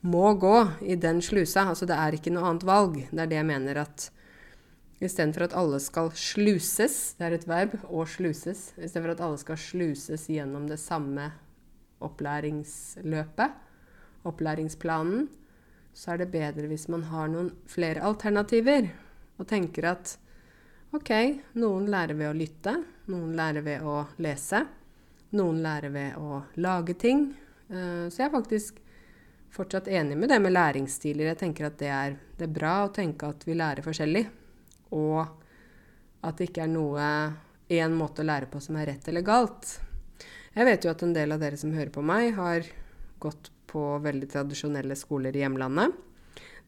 må 0.00 0.32
gå 0.40 0.56
i 0.80 0.96
den 0.96 1.20
slusa. 1.22 1.66
Altså 1.72 1.88
det 1.88 1.98
er 1.98 2.16
ikke 2.16 2.32
noe 2.32 2.48
annet 2.48 2.66
valg. 2.68 2.96
Det 3.10 3.20
er 3.20 3.30
det 3.30 3.40
jeg 3.40 3.50
mener 3.50 3.84
at 3.84 4.10
Istedenfor 5.00 5.46
at 5.46 5.54
alle 5.56 5.78
skal 5.80 6.10
sluses, 6.12 7.14
det 7.16 7.24
er 7.24 7.34
et 7.38 7.46
verb, 7.48 7.72
å 7.88 8.02
sluses, 8.04 8.66
istedenfor 8.76 9.14
at 9.14 9.22
alle 9.24 9.38
skal 9.40 9.56
sluses 9.56 10.26
gjennom 10.28 10.66
det 10.68 10.76
samme 10.76 11.30
opplæringsløpet, 12.04 13.54
opplæringsplanen, 14.28 15.24
så 15.96 16.12
er 16.12 16.20
det 16.20 16.28
bedre 16.34 16.68
hvis 16.68 16.84
man 16.92 17.06
har 17.08 17.32
noen 17.32 17.48
flere 17.68 18.04
alternativer 18.04 18.90
og 19.40 19.48
tenker 19.48 19.88
at 19.88 20.12
OK, 20.92 21.10
noen 21.56 21.88
lærer 21.88 22.18
ved 22.18 22.28
å 22.28 22.36
lytte, 22.36 22.76
noen 23.08 23.32
lærer 23.38 23.64
ved 23.64 23.88
å 23.88 24.02
lese, 24.20 24.66
noen 25.32 25.62
lærer 25.64 25.96
ved 25.96 26.20
å 26.20 26.42
lage 26.60 26.98
ting. 27.00 27.30
Eh, 27.72 28.04
så 28.12 28.20
jeg 28.20 28.28
er 28.28 28.36
faktisk 28.36 28.84
fortsatt 29.50 29.88
enig 29.88 30.16
med 30.18 30.30
det 30.30 30.38
med 30.42 30.54
læringsstiler. 30.54 31.30
Jeg 31.32 31.40
tenker 31.42 31.68
at 31.68 31.78
det 31.80 31.90
er, 31.92 32.16
det 32.38 32.46
er 32.48 32.56
bra 32.56 32.74
å 32.84 32.92
tenke 32.94 33.30
at 33.30 33.46
vi 33.46 33.56
lærer 33.58 33.84
forskjellig, 33.84 34.24
og 34.96 35.22
at 36.20 36.36
det 36.38 36.50
ikke 36.50 36.66
er 36.66 36.72
noe 36.72 37.06
én 37.70 37.94
måte 37.96 38.22
å 38.22 38.28
lære 38.28 38.50
på 38.50 38.60
som 38.62 38.78
er 38.78 38.92
rett 38.92 39.08
eller 39.08 39.24
galt. 39.26 39.78
Jeg 40.54 40.66
vet 40.66 40.84
jo 40.84 40.92
at 40.92 41.02
en 41.06 41.14
del 41.14 41.32
av 41.34 41.42
dere 41.42 41.58
som 41.60 41.74
hører 41.74 41.92
på 41.94 42.02
meg, 42.02 42.32
har 42.34 42.66
gått 43.22 43.52
på 43.70 43.82
veldig 44.02 44.30
tradisjonelle 44.32 44.96
skoler 44.98 45.36
i 45.36 45.44
hjemlandet. 45.44 45.94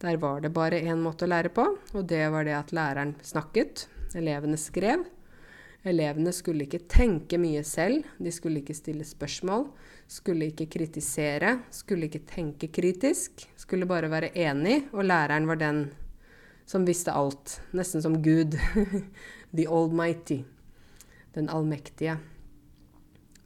Der 0.03 0.19
var 0.23 0.41
det 0.43 0.53
bare 0.55 0.81
én 0.83 1.03
måte 1.03 1.27
å 1.27 1.31
lære 1.31 1.51
på, 1.55 1.65
og 1.95 2.07
det 2.11 2.23
var 2.31 2.47
det 2.47 2.55
at 2.59 2.73
læreren 2.75 3.17
snakket, 3.23 3.87
elevene 4.19 4.59
skrev. 4.59 5.05
Elevene 5.87 6.31
skulle 6.35 6.67
ikke 6.67 6.85
tenke 6.91 7.39
mye 7.43 7.63
selv, 7.67 8.07
de 8.19 8.31
skulle 8.35 8.63
ikke 8.63 8.77
stille 8.79 9.07
spørsmål, 9.07 9.67
skulle 10.13 10.51
ikke 10.51 10.69
kritisere, 10.73 11.57
skulle 11.73 12.09
ikke 12.09 12.27
tenke 12.29 12.69
kritisk, 12.73 13.47
skulle 13.57 13.89
bare 13.89 14.11
være 14.13 14.33
enig, 14.37 14.83
og 14.93 15.07
læreren 15.09 15.49
var 15.49 15.61
den 15.61 15.87
som 16.69 16.85
visste 16.87 17.15
alt, 17.17 17.59
nesten 17.77 18.05
som 18.05 18.19
Gud, 18.23 18.57
the 19.57 19.67
almighty, 19.69 20.43
den 21.35 21.49
allmektige. 21.49 22.19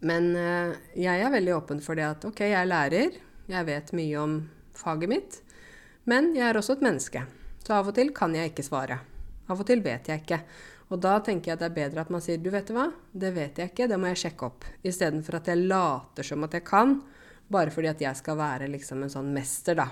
Men 0.06 0.32
uh, 0.36 0.74
jeg 0.98 1.22
er 1.22 1.32
veldig 1.32 1.54
åpen 1.56 1.82
for 1.82 1.98
det 1.98 2.06
at 2.08 2.26
OK, 2.28 2.42
jeg 2.44 2.58
er 2.58 2.68
lærer, 2.68 3.18
jeg 3.46 3.68
vet 3.68 3.94
mye 3.96 4.20
om 4.20 4.38
faget 4.76 5.10
mitt, 5.10 5.40
men 6.10 6.34
jeg 6.36 6.50
er 6.50 6.58
også 6.58 6.76
et 6.76 6.86
menneske. 6.86 7.22
Så 7.62 7.74
av 7.78 7.88
og 7.90 7.94
til 7.96 8.12
kan 8.14 8.34
jeg 8.34 8.52
ikke 8.52 8.66
svare. 8.66 8.98
Av 9.46 9.58
og 9.58 9.66
til 9.66 9.82
vet 9.82 10.10
jeg 10.10 10.22
ikke. 10.22 10.42
Og 10.86 11.00
da 11.02 11.16
tenker 11.24 11.50
jeg 11.50 11.56
at 11.56 11.64
det 11.64 11.68
er 11.70 11.78
bedre 11.80 12.04
at 12.04 12.10
man 12.14 12.22
sier 12.22 12.38
du 12.38 12.48
vet 12.54 12.70
hva, 12.70 12.86
det 13.10 13.32
vet 13.34 13.58
jeg 13.58 13.72
ikke, 13.72 13.88
det 13.90 13.98
må 13.98 14.12
jeg 14.12 14.20
sjekke 14.22 14.46
opp. 14.46 14.66
Istedenfor 14.86 15.40
at 15.40 15.50
jeg 15.50 15.64
later 15.66 16.26
som 16.26 16.46
at 16.46 16.54
jeg 16.54 16.66
kan, 16.66 17.00
bare 17.50 17.72
fordi 17.74 17.90
at 17.90 18.02
jeg 18.02 18.18
skal 18.18 18.38
være 18.38 18.70
liksom 18.70 19.02
en 19.02 19.10
sånn 19.10 19.32
mester, 19.34 19.78
da. 19.78 19.88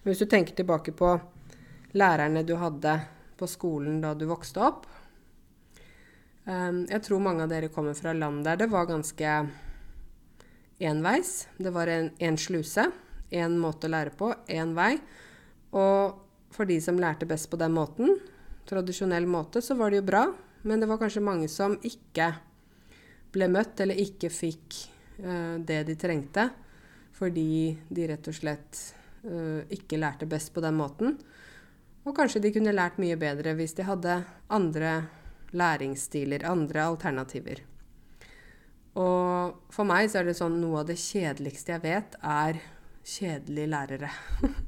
Men 0.00 0.10
hvis 0.10 0.22
du 0.24 0.30
tenker 0.30 0.56
tilbake 0.56 0.94
på 0.96 1.12
lærerne 1.98 2.44
du 2.46 2.54
hadde 2.60 2.96
på 3.38 3.48
skolen 3.50 4.00
da 4.02 4.12
du 4.14 4.28
vokste 4.30 4.60
opp 4.62 4.84
um, 6.46 6.84
Jeg 6.86 7.00
tror 7.02 7.22
mange 7.22 7.42
av 7.42 7.50
dere 7.50 7.72
kommer 7.74 7.96
fra 7.98 8.12
land 8.14 8.44
der 8.46 8.60
det 8.60 8.68
var 8.70 8.86
ganske 8.86 9.32
enveis. 10.84 11.46
Det 11.56 11.70
var 11.72 11.88
en 11.88 12.36
sluse, 12.38 12.88
én 13.30 13.58
måte 13.58 13.88
å 13.88 13.92
lære 13.92 14.12
på, 14.18 14.32
én 14.50 14.74
vei. 14.76 14.96
Og 15.74 16.18
for 16.54 16.68
de 16.68 16.80
som 16.82 16.98
lærte 17.00 17.28
best 17.30 17.48
på 17.50 17.58
den 17.58 17.74
måten, 17.74 18.18
tradisjonell 18.68 19.26
måte, 19.26 19.62
så 19.62 19.76
var 19.78 19.90
det 19.90 20.02
jo 20.02 20.08
bra. 20.08 20.24
Men 20.64 20.80
det 20.80 20.88
var 20.88 21.00
kanskje 21.02 21.24
mange 21.24 21.48
som 21.52 21.76
ikke 21.84 22.30
ble 23.34 23.48
møtt, 23.52 23.80
eller 23.84 24.00
ikke 24.00 24.30
fikk 24.32 24.78
uh, 25.24 25.60
det 25.60 25.82
de 25.90 25.96
trengte, 26.00 26.48
fordi 27.14 27.74
de 27.88 28.06
rett 28.10 28.30
og 28.30 28.36
slett 28.36 28.80
uh, 29.26 29.60
ikke 29.74 30.00
lærte 30.00 30.28
best 30.30 30.54
på 30.54 30.64
den 30.64 30.78
måten. 30.78 31.18
Og 32.04 32.16
kanskje 32.16 32.42
de 32.44 32.52
kunne 32.54 32.74
lært 32.74 33.00
mye 33.00 33.16
bedre 33.20 33.54
hvis 33.58 33.76
de 33.78 33.86
hadde 33.88 34.18
andre 34.52 34.96
læringsstiler, 35.54 36.44
andre 36.48 36.84
alternativer. 36.84 37.62
Og 38.94 39.56
for 39.74 39.88
meg 39.88 40.10
så 40.10 40.20
er 40.20 40.28
det 40.28 40.36
sånn 40.38 40.60
noe 40.62 40.82
av 40.82 40.90
det 40.90 40.98
kjedeligste 41.00 41.74
jeg 41.74 41.82
vet, 41.82 42.18
er 42.20 42.60
kjedelige 43.04 43.70
lærere. 43.72 44.10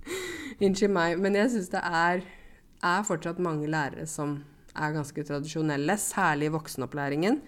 Unnskyld 0.64 0.94
meg, 0.94 1.20
men 1.22 1.38
jeg 1.38 1.52
syns 1.52 1.70
det 1.72 1.82
er, 1.82 2.24
er, 2.82 3.06
fortsatt 3.06 3.40
mange 3.42 3.68
lærere 3.70 4.06
som 4.10 4.38
er 4.76 4.94
ganske 4.96 5.24
tradisjonelle, 5.24 5.96
særlig 6.00 6.50
i 6.50 6.54
voksenopplæringen. 6.54 7.40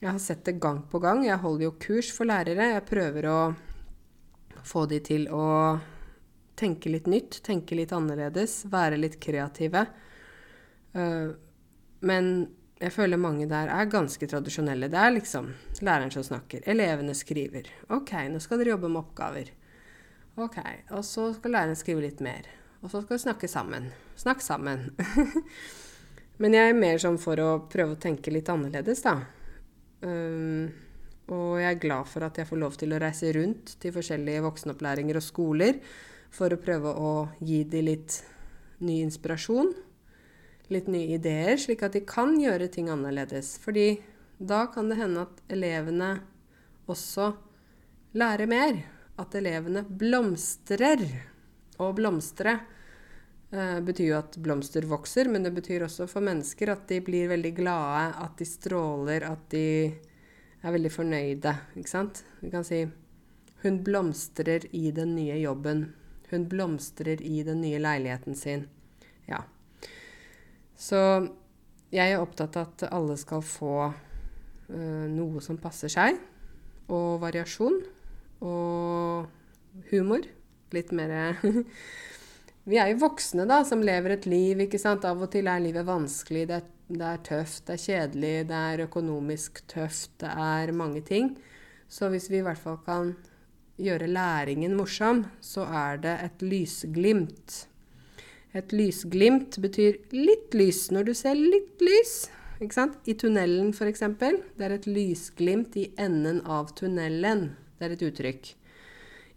Jeg 0.00 0.10
har 0.10 0.20
sett 0.22 0.44
det 0.46 0.60
gang 0.60 0.80
på 0.88 0.98
gang. 1.02 1.24
Jeg 1.26 1.42
holder 1.42 1.66
jo 1.66 1.76
kurs 1.80 2.08
for 2.16 2.28
lærere. 2.28 2.70
Jeg 2.72 2.86
prøver 2.88 3.28
å 3.28 3.40
få 4.64 4.86
de 4.88 5.00
til 5.04 5.26
å 5.32 5.44
tenke 6.60 6.92
litt 6.92 7.08
nytt, 7.08 7.42
tenke 7.44 7.76
litt 7.76 7.92
annerledes, 7.96 8.62
være 8.72 8.98
litt 9.00 9.18
kreative. 9.20 9.84
Uh, 10.96 11.36
men 12.00 12.32
jeg 12.80 12.94
føler 12.94 13.20
mange 13.20 13.44
der 13.48 13.68
er 13.72 13.92
ganske 13.92 14.24
tradisjonelle. 14.28 14.88
Det 14.92 15.00
er 15.00 15.12
liksom 15.12 15.50
læreren 15.84 16.12
som 16.14 16.24
snakker. 16.24 16.64
Elevene 16.68 17.12
skriver. 17.16 17.68
OK, 17.92 18.14
nå 18.32 18.40
skal 18.40 18.60
dere 18.60 18.74
jobbe 18.74 18.88
med 18.88 19.02
oppgaver. 19.02 19.52
OK. 20.40 20.58
Og 20.96 21.04
så 21.04 21.28
skal 21.36 21.56
læreren 21.58 21.76
skrive 21.76 22.06
litt 22.06 22.24
mer. 22.24 22.48
Og 22.80 22.88
så 22.88 23.02
skal 23.02 23.16
vi 23.16 23.22
snakke 23.24 23.50
sammen. 23.50 23.90
Snakk 24.16 24.44
sammen. 24.44 24.88
Men 26.40 26.56
jeg 26.56 26.70
er 26.70 26.78
mer 26.78 27.00
sånn 27.02 27.18
for 27.20 27.40
å 27.42 27.50
prøve 27.68 27.96
å 27.96 28.00
tenke 28.00 28.32
litt 28.32 28.48
annerledes, 28.48 29.02
da. 29.04 29.18
Um, 30.00 30.70
og 31.30 31.60
jeg 31.60 31.74
er 31.74 31.82
glad 31.82 32.08
for 32.08 32.24
at 32.24 32.40
jeg 32.40 32.48
får 32.48 32.60
lov 32.62 32.78
til 32.80 32.96
å 32.96 33.02
reise 33.02 33.34
rundt 33.36 33.74
til 33.82 33.92
forskjellige 33.94 34.46
voksenopplæringer 34.46 35.20
og 35.20 35.26
skoler 35.26 35.76
for 36.32 36.50
å 36.50 36.62
prøve 36.62 36.94
å 36.96 37.12
gi 37.44 37.60
dem 37.68 37.90
litt 37.90 38.16
ny 38.80 39.02
inspirasjon 39.04 39.74
litt 40.70 40.88
nye 40.90 41.16
ideer, 41.18 41.56
slik 41.58 41.82
at 41.86 41.96
de 41.96 42.04
kan 42.06 42.36
gjøre 42.38 42.70
ting 42.72 42.90
annerledes. 42.92 43.56
Fordi 43.62 43.98
da 44.38 44.64
kan 44.72 44.90
det 44.90 45.00
hende 45.00 45.26
at 45.26 45.42
elevene 45.50 46.12
også 46.90 47.32
lærer 48.18 48.50
mer. 48.50 48.78
At 49.20 49.34
elevene 49.36 49.82
blomstrer. 49.84 51.02
Og 51.80 51.96
blomstre 51.96 52.54
eh, 53.52 53.78
betyr 53.84 54.10
jo 54.10 54.18
at 54.18 54.38
blomster 54.42 54.86
vokser, 54.88 55.30
men 55.32 55.46
det 55.46 55.54
betyr 55.56 55.86
også 55.86 56.08
for 56.10 56.24
mennesker 56.24 56.74
at 56.74 56.86
de 56.90 57.00
blir 57.04 57.30
veldig 57.32 57.54
glade, 57.56 58.06
at 58.24 58.36
de 58.38 58.48
stråler, 58.48 59.26
at 59.28 59.46
de 59.54 59.66
er 60.60 60.74
veldig 60.76 60.92
fornøyde. 60.92 61.54
Ikke 61.80 61.92
sant? 61.92 62.24
Vi 62.42 62.52
kan 62.52 62.66
si 62.66 62.84
hun 63.62 63.82
blomstrer 63.84 64.64
i 64.76 64.90
den 64.96 65.14
nye 65.16 65.36
jobben. 65.40 65.90
Hun 66.30 66.46
blomstrer 66.48 67.20
i 67.22 67.42
den 67.44 67.60
nye 67.60 67.80
leiligheten 67.80 68.36
sin. 68.38 68.68
Ja. 69.28 69.42
Så 70.76 71.00
jeg 71.92 72.12
er 72.12 72.22
opptatt 72.22 72.56
av 72.56 72.70
at 72.70 72.86
alle 72.88 73.18
skal 73.20 73.42
få 73.44 73.74
uh, 73.90 75.06
noe 75.12 75.42
som 75.44 75.58
passer 75.60 75.92
seg, 75.92 76.16
og 76.88 77.20
variasjon. 77.24 77.82
Og 78.40 79.28
humor. 79.90 80.24
Litt 80.76 80.92
mer 80.96 81.38
Vi 82.70 82.78
er 82.78 82.90
jo 82.92 83.00
voksne, 83.02 83.46
da, 83.48 83.62
som 83.66 83.82
lever 83.82 84.14
et 84.14 84.26
liv, 84.30 84.60
ikke 84.66 84.78
sant. 84.78 85.06
Av 85.08 85.18
og 85.18 85.30
til 85.32 85.48
er 85.50 85.62
livet 85.64 85.86
vanskelig, 85.88 86.44
det 86.50 86.58
er, 86.60 86.66
det 86.90 87.06
er 87.08 87.22
tøft, 87.26 87.64
det 87.66 87.74
er 87.74 87.82
kjedelig, 87.86 88.34
det 88.50 88.60
er 88.74 88.84
økonomisk 88.84 89.62
tøft, 89.70 90.12
det 90.22 90.30
er 90.30 90.74
mange 90.76 91.02
ting. 91.06 91.32
Så 91.90 92.12
hvis 92.12 92.28
vi 92.30 92.38
i 92.38 92.44
hvert 92.46 92.60
fall 92.60 92.78
kan 92.84 93.14
gjøre 93.80 94.12
læringen 94.12 94.76
morsom, 94.78 95.24
så 95.40 95.64
er 95.64 95.98
det 96.04 96.14
et 96.28 96.44
lysglimt 96.44 97.64
et 98.50 98.72
lysglimt 98.74 99.60
betyr 99.62 99.98
litt 100.14 100.54
lys. 100.58 100.88
Når 100.90 101.10
du 101.10 101.12
ser 101.14 101.38
litt 101.38 101.82
lys 101.84 102.14
ikke 102.60 102.76
sant? 102.76 102.96
I 103.08 103.14
tunnelen, 103.16 103.70
f.eks. 103.72 104.02
Det 104.18 104.66
er 104.66 104.74
et 104.74 104.88
lysglimt 104.90 105.76
i 105.80 105.86
enden 106.00 106.42
av 106.44 106.74
tunnelen. 106.76 107.52
Det 107.78 107.86
er 107.86 107.94
et 107.94 108.02
uttrykk. 108.10 108.50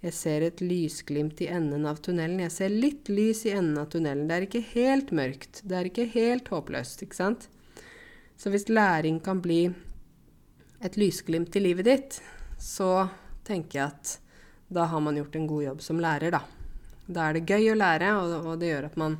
Jeg 0.03 0.15
ser 0.17 0.43
et 0.43 0.59
lysglimt 0.59 1.39
i 1.45 1.47
enden 1.47 1.85
av 1.87 2.01
tunnelen. 2.03 2.41
Jeg 2.43 2.51
ser 2.51 2.73
litt 2.73 3.07
lys 3.07 3.45
i 3.47 3.53
enden 3.55 3.77
av 3.79 3.87
tunnelen. 3.93 4.25
Det 4.27 4.35
er 4.35 4.45
ikke 4.49 4.63
helt 4.73 5.13
mørkt. 5.15 5.61
Det 5.63 5.77
er 5.79 5.87
ikke 5.87 6.09
helt 6.11 6.49
håpløst, 6.51 7.05
ikke 7.05 7.15
sant? 7.15 7.45
Så 8.35 8.51
hvis 8.51 8.67
læring 8.67 9.21
kan 9.23 9.39
bli 9.39 9.61
et 10.83 10.97
lysglimt 10.99 11.55
i 11.55 11.61
livet 11.63 11.87
ditt, 11.87 12.17
så 12.59 13.07
tenker 13.47 13.79
jeg 13.79 13.93
at 13.93 14.11
da 14.73 14.89
har 14.91 14.99
man 15.05 15.15
gjort 15.15 15.37
en 15.39 15.47
god 15.47 15.63
jobb 15.63 15.83
som 15.85 16.01
lærer, 16.03 16.35
da. 16.35 16.41
Da 17.07 17.29
er 17.29 17.37
det 17.37 17.47
gøy 17.47 17.69
å 17.71 17.77
lære, 17.79 18.09
og, 18.19 18.49
det 18.59 18.71
gjør 18.73 18.87
at 18.89 18.97
man 18.99 19.15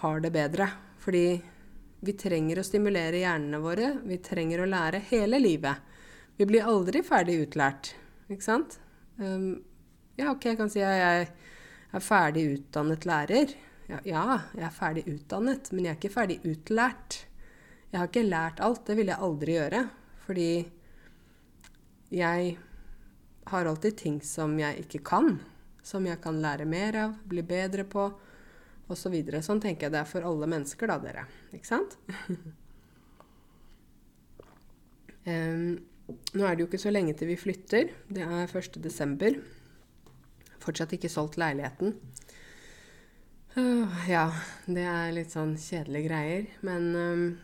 har 0.00 0.24
det 0.24 0.32
bedre. 0.34 0.66
Fordi 1.04 1.26
vi 2.04 2.16
trenger 2.18 2.58
å 2.58 2.66
stimulere 2.66 3.20
hjernene 3.22 3.60
våre. 3.62 3.92
Vi 4.02 4.18
trenger 4.24 4.64
å 4.64 4.66
lære 4.70 5.04
hele 5.12 5.38
livet. 5.38 5.86
Vi 6.34 6.50
blir 6.50 6.66
aldri 6.66 7.04
ferdig 7.06 7.38
utlært, 7.44 7.92
ikke 8.26 8.46
sant? 8.46 8.80
Um, 9.22 9.62
ja, 10.18 10.30
OK, 10.30 10.48
jeg 10.50 10.58
kan 10.60 10.70
si 10.72 10.82
at 10.84 10.98
jeg 10.98 11.28
er 11.94 12.02
ferdig 12.04 12.44
utdannet 12.56 13.06
lærer. 13.08 13.54
Ja, 13.90 13.98
ja, 14.08 14.24
jeg 14.56 14.66
er 14.68 14.74
ferdig 14.74 15.04
utdannet, 15.10 15.70
men 15.72 15.86
jeg 15.86 15.92
er 15.94 15.98
ikke 15.98 16.14
ferdig 16.14 16.38
utlært. 16.48 17.24
Jeg 17.90 18.00
har 18.00 18.08
ikke 18.10 18.26
lært 18.26 18.62
alt. 18.64 18.84
Det 18.86 18.96
vil 18.98 19.10
jeg 19.12 19.22
aldri 19.22 19.56
gjøre. 19.58 19.82
Fordi 20.24 20.50
jeg 22.14 22.54
har 23.50 23.68
alltid 23.68 23.96
ting 24.00 24.20
som 24.24 24.54
jeg 24.58 24.86
ikke 24.86 25.02
kan, 25.04 25.36
som 25.84 26.06
jeg 26.08 26.20
kan 26.24 26.40
lære 26.40 26.66
mer 26.68 26.96
av, 27.02 27.16
bli 27.28 27.44
bedre 27.46 27.84
på, 27.84 28.08
osv. 28.84 29.00
Så 29.00 29.10
videre. 29.12 29.42
sånn 29.42 29.62
tenker 29.62 29.86
jeg 29.86 29.94
det 29.94 30.00
er 30.02 30.08
for 30.08 30.26
alle 30.28 30.46
mennesker, 30.50 30.90
da, 30.90 30.98
dere. 31.00 31.24
Ikke 31.56 31.68
sant? 31.70 31.96
um, 35.30 35.70
nå 36.36 36.44
er 36.44 36.54
det 36.54 36.64
jo 36.64 36.68
ikke 36.68 36.82
så 36.82 36.92
lenge 36.92 37.14
til 37.16 37.30
vi 37.32 37.38
flytter. 37.40 37.92
Det 38.08 38.24
er 38.24 38.44
1.12. 38.44 39.38
Fortsatt 40.64 40.94
ikke 40.96 41.12
solgt 41.12 41.36
leiligheten. 41.40 41.94
Ja, 44.08 44.26
det 44.66 44.82
er 44.88 45.12
litt 45.14 45.30
sånn 45.34 45.54
kjedelige 45.60 46.08
greier. 46.08 46.46
Men 46.66 47.36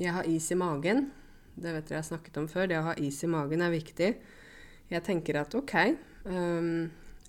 jeg 0.00 0.14
har 0.16 0.28
is 0.30 0.46
i 0.54 0.58
magen. 0.58 1.10
Det 1.52 1.74
vet 1.74 1.88
dere 1.88 1.98
jeg 1.98 2.04
har 2.04 2.08
snakket 2.12 2.38
om 2.40 2.46
før. 2.48 2.70
Det 2.70 2.78
å 2.78 2.86
ha 2.86 2.94
is 3.02 3.18
i 3.26 3.28
magen 3.28 3.60
er 3.66 3.74
viktig. 3.74 4.10
Jeg 4.90 5.04
tenker 5.06 5.42
at 5.42 5.54
OK, 5.58 5.74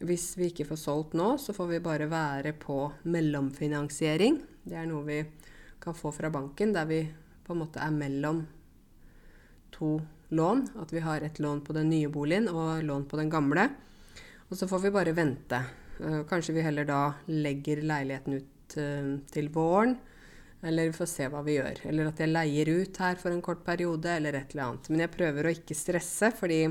hvis 0.01 0.29
vi 0.39 0.47
ikke 0.49 0.69
får 0.69 0.79
solgt 0.79 1.17
nå, 1.17 1.33
så 1.41 1.53
får 1.53 1.67
vi 1.73 1.81
bare 1.83 2.07
være 2.09 2.55
på 2.61 2.77
mellomfinansiering. 3.11 4.39
Det 4.63 4.77
er 4.77 4.87
noe 4.89 5.03
vi 5.09 5.19
kan 5.81 5.97
få 5.97 6.13
fra 6.15 6.29
banken, 6.33 6.71
der 6.73 6.87
vi 6.89 7.03
på 7.43 7.53
en 7.53 7.61
måte 7.65 7.81
er 7.83 7.93
mellom 7.93 8.45
to 9.75 9.97
lån. 10.31 10.67
At 10.81 10.93
vi 10.93 11.03
har 11.03 11.25
et 11.25 11.41
lån 11.41 11.61
på 11.67 11.75
den 11.75 11.91
nye 11.91 12.09
boligen 12.13 12.47
og 12.49 12.85
lån 12.87 13.05
på 13.11 13.19
den 13.19 13.29
gamle. 13.33 13.67
Og 14.51 14.59
så 14.59 14.67
får 14.67 14.83
vi 14.83 14.93
bare 14.93 15.15
vente. 15.15 15.61
Uh, 16.01 16.21
kanskje 16.27 16.57
vi 16.57 16.65
heller 16.65 16.87
da 16.87 17.01
legger 17.31 17.83
leiligheten 17.87 18.35
ut 18.41 18.75
uh, 18.77 19.13
til 19.31 19.47
våren. 19.55 19.95
Eller 20.61 20.91
vi 20.91 20.97
får 20.99 21.09
se 21.09 21.27
hva 21.31 21.41
vi 21.45 21.55
gjør. 21.55 21.81
Eller 21.89 22.11
at 22.11 22.19
jeg 22.21 22.29
leier 22.29 22.69
ut 22.69 23.01
her 23.01 23.17
for 23.17 23.33
en 23.33 23.41
kort 23.41 23.63
periode, 23.65 24.11
eller 24.11 24.37
et 24.37 24.53
eller 24.53 24.67
annet. 24.67 24.91
Men 24.91 25.05
jeg 25.05 25.13
prøver 25.15 25.47
å 25.47 25.53
ikke 25.55 25.77
stresse, 25.77 26.29
fordi 26.37 26.61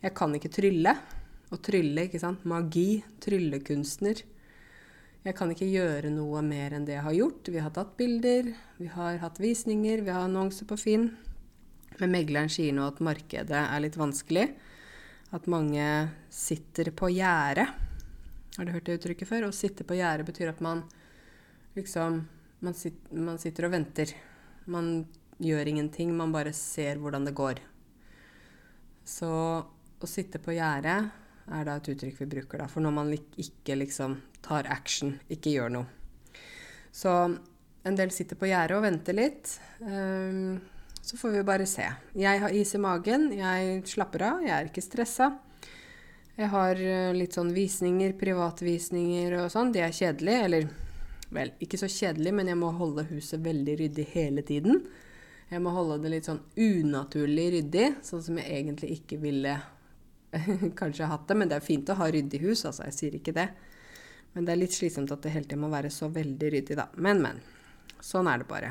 jeg 0.00 0.14
kan 0.16 0.34
ikke 0.34 0.50
trylle. 0.56 0.96
Og 1.50 1.60
trylle, 1.66 2.08
ikke 2.08 2.22
sant. 2.22 2.42
Magi. 2.48 3.04
Tryllekunstner. 3.22 4.24
Jeg 5.20 5.36
kan 5.36 5.50
ikke 5.52 5.68
gjøre 5.68 6.08
noe 6.14 6.40
mer 6.40 6.72
enn 6.72 6.86
det 6.88 6.96
jeg 6.96 7.04
har 7.04 7.16
gjort. 7.18 7.52
Vi 7.52 7.60
har 7.60 7.72
tatt 7.76 7.92
bilder, 7.98 8.54
vi 8.80 8.88
har 8.88 9.18
hatt 9.20 9.36
visninger, 9.42 10.00
vi 10.06 10.14
har 10.14 10.24
annonser 10.24 10.64
på 10.70 10.78
Finn. 10.80 11.10
Men 12.00 12.14
megleren 12.14 12.48
sier 12.48 12.72
nå 12.72 12.86
at 12.88 13.02
markedet 13.04 13.60
er 13.60 13.82
litt 13.84 13.98
vanskelig. 14.00 14.46
At 15.30 15.46
mange 15.50 15.84
sitter 16.32 16.90
på 16.96 17.10
gjerdet. 17.14 17.68
Har 18.56 18.66
du 18.66 18.72
hørt 18.74 18.88
det 18.88 18.98
uttrykket 18.98 19.28
før? 19.28 19.46
Å 19.46 19.54
sitte 19.54 19.86
på 19.86 19.98
gjerdet 19.98 20.26
betyr 20.26 20.50
at 20.50 20.62
man 20.64 20.82
liksom 21.76 22.24
man, 22.60 22.74
sit, 22.74 22.98
man 23.14 23.38
sitter 23.38 23.68
og 23.68 23.74
venter. 23.76 24.12
Man 24.70 25.06
gjør 25.40 25.70
ingenting, 25.70 26.12
man 26.16 26.34
bare 26.34 26.52
ser 26.56 27.00
hvordan 27.00 27.28
det 27.28 27.36
går. 27.38 27.62
Så 29.06 29.30
å 30.00 30.08
sitte 30.08 30.40
på 30.42 30.54
gjerdet 30.56 30.98
er 31.50 31.66
da 31.66 31.76
et 31.78 31.88
uttrykk 31.92 32.20
vi 32.22 32.28
bruker 32.34 32.62
da, 32.62 32.66
for 32.70 32.84
når 32.84 32.94
man 32.94 33.14
ikke 33.14 33.78
liksom 33.78 34.18
tar 34.44 34.68
action, 34.70 35.16
ikke 35.32 35.54
gjør 35.54 35.72
noe. 35.78 35.88
Så 36.92 37.12
en 37.86 37.96
del 37.96 38.12
sitter 38.14 38.38
på 38.38 38.50
gjerdet 38.50 38.76
og 38.76 38.84
venter 38.84 39.16
litt. 39.16 39.54
Um, 39.80 40.60
så 41.10 41.16
får 41.16 41.30
vi 41.30 41.42
bare 41.42 41.64
se. 41.66 41.82
Jeg 42.14 42.38
har 42.38 42.52
is 42.54 42.70
i 42.74 42.78
magen, 42.78 43.32
jeg 43.34 43.80
slapper 43.90 44.22
av, 44.28 44.42
jeg 44.46 44.52
er 44.54 44.68
ikke 44.68 44.84
stressa. 44.84 45.26
Jeg 46.36 46.52
har 46.52 46.78
eh, 46.78 47.10
litt 47.16 47.34
sånn 47.34 47.50
visninger, 47.50 48.12
privatvisninger 48.20 49.34
og 49.40 49.48
sånn. 49.50 49.72
Det 49.74 49.82
er 49.82 49.96
kjedelig. 49.96 50.36
Eller 50.46 50.68
vel, 51.34 51.50
ikke 51.66 51.80
så 51.80 51.88
kjedelig, 51.90 52.30
men 52.38 52.52
jeg 52.52 52.60
må 52.60 52.70
holde 52.78 53.08
huset 53.08 53.42
veldig 53.42 53.74
ryddig 53.80 54.04
hele 54.12 54.44
tiden. 54.46 54.84
Jeg 55.50 55.64
må 55.64 55.72
holde 55.74 55.96
det 56.04 56.12
litt 56.12 56.28
sånn 56.30 56.38
unaturlig 56.54 57.48
ryddig, 57.56 57.88
sånn 58.06 58.22
som 58.28 58.38
jeg 58.38 58.60
egentlig 58.60 58.92
ikke 59.00 59.18
ville 59.24 59.56
kanskje 60.80 61.10
hatt 61.10 61.26
det, 61.26 61.38
men 61.40 61.50
det 61.50 61.58
er 61.58 61.66
fint 61.66 61.90
å 61.90 61.98
ha 61.98 62.06
ryddig 62.06 62.38
hus, 62.44 62.62
altså, 62.70 62.86
jeg 62.86 62.98
sier 63.00 63.16
ikke 63.18 63.34
det. 63.34 63.48
Men 64.36 64.46
det 64.46 64.54
er 64.54 64.62
litt 64.62 64.78
slitsomt 64.78 65.10
at 65.10 65.26
det 65.26 65.34
hele 65.34 65.50
tiden 65.50 65.64
må 65.66 65.72
være 65.74 65.90
så 65.90 66.06
veldig 66.14 66.52
ryddig, 66.54 66.78
da. 66.78 66.86
Men, 67.02 67.26
men. 67.26 67.42
Sånn 67.98 68.30
er 68.30 68.44
det 68.44 68.46
bare. 68.48 68.70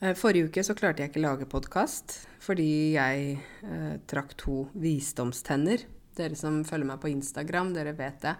Eh, 0.00 0.14
forrige 0.14 0.46
uke 0.46 0.62
så 0.62 0.76
klarte 0.78 1.02
jeg 1.02 1.10
ikke 1.10 1.24
lage 1.24 1.46
podkast 1.50 2.20
fordi 2.38 2.94
jeg 2.94 3.32
eh, 3.66 3.96
trakk 4.06 4.36
to 4.38 4.68
visdomstenner. 4.78 5.82
Dere 6.14 6.38
som 6.38 6.60
følger 6.66 6.86
meg 6.86 7.00
på 7.02 7.10
Instagram, 7.10 7.72
dere 7.74 7.96
vet 7.98 8.22
det. 8.22 8.36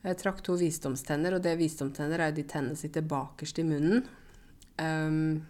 Jeg 0.00 0.16
trakk 0.22 0.40
to 0.44 0.56
visdomstenner, 0.56 1.36
og 1.36 1.44
det 1.44 1.58
visdomstenner 1.60 2.24
er 2.24 2.32
de 2.32 2.46
tennene 2.48 2.78
sitter 2.80 3.04
bakerst 3.04 3.60
i 3.60 3.64
munnen. 3.68 4.06
Um, 4.80 5.42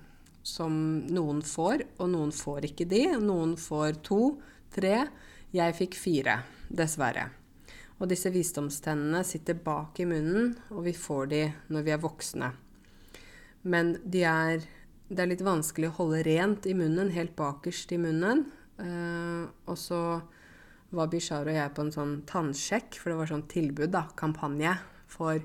som 0.43 0.75
noen 1.07 1.39
får, 1.47 1.85
og 2.03 2.11
noen 2.11 2.33
får 2.35 2.67
ikke 2.73 2.89
de. 2.91 3.05
Noen 3.23 3.55
får 3.61 4.01
to, 4.07 4.41
tre. 4.75 5.05
Jeg 5.55 5.77
fikk 5.79 5.99
fire, 5.99 6.41
dessverre. 6.67 7.29
Og 8.01 8.11
disse 8.11 8.33
visdomstennene 8.35 9.23
sitter 9.27 9.59
bak 9.63 10.03
i 10.03 10.09
munnen, 10.11 10.57
og 10.75 10.83
vi 10.89 10.97
får 10.99 11.31
de 11.31 11.45
når 11.71 11.87
vi 11.87 11.95
er 11.95 12.03
voksne. 12.03 12.51
Men 13.63 13.95
de 14.03 14.25
er, 14.27 14.67
det 15.11 15.25
er 15.25 15.31
litt 15.33 15.43
vanskelig 15.43 15.91
å 15.91 15.97
holde 15.99 16.23
rent 16.27 16.67
i 16.71 16.75
munnen, 16.79 17.11
helt 17.15 17.35
bakerst 17.39 17.91
i 17.95 17.99
munnen. 17.99 18.45
Uh, 18.81 19.51
og 19.67 19.77
så 19.79 20.01
var 20.95 21.11
Bishar 21.11 21.47
og 21.47 21.55
jeg 21.55 21.73
på 21.75 21.85
en 21.85 21.95
sånn 21.95 22.15
tannsjekk, 22.31 22.99
for 22.99 23.13
det 23.13 23.19
var 23.19 23.31
sånn 23.31 23.49
tilbud, 23.51 23.91
da, 23.95 24.05
kampanje, 24.19 24.77
for 25.11 25.43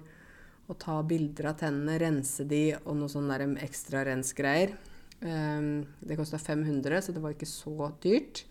å 0.70 0.76
ta 0.82 1.00
bilder 1.06 1.52
av 1.52 1.60
tennene, 1.62 1.98
rense 2.02 2.46
de 2.50 2.64
og 2.84 2.94
noe 2.98 3.12
sånn 3.12 3.58
ekstra 3.62 4.04
rensgreier. 4.08 4.74
Um, 5.22 5.86
det 6.06 6.18
kosta 6.20 6.38
500, 6.42 7.02
så 7.02 7.16
det 7.16 7.24
var 7.24 7.34
ikke 7.34 7.50
så 7.50 7.90
dyrt. 8.04 8.44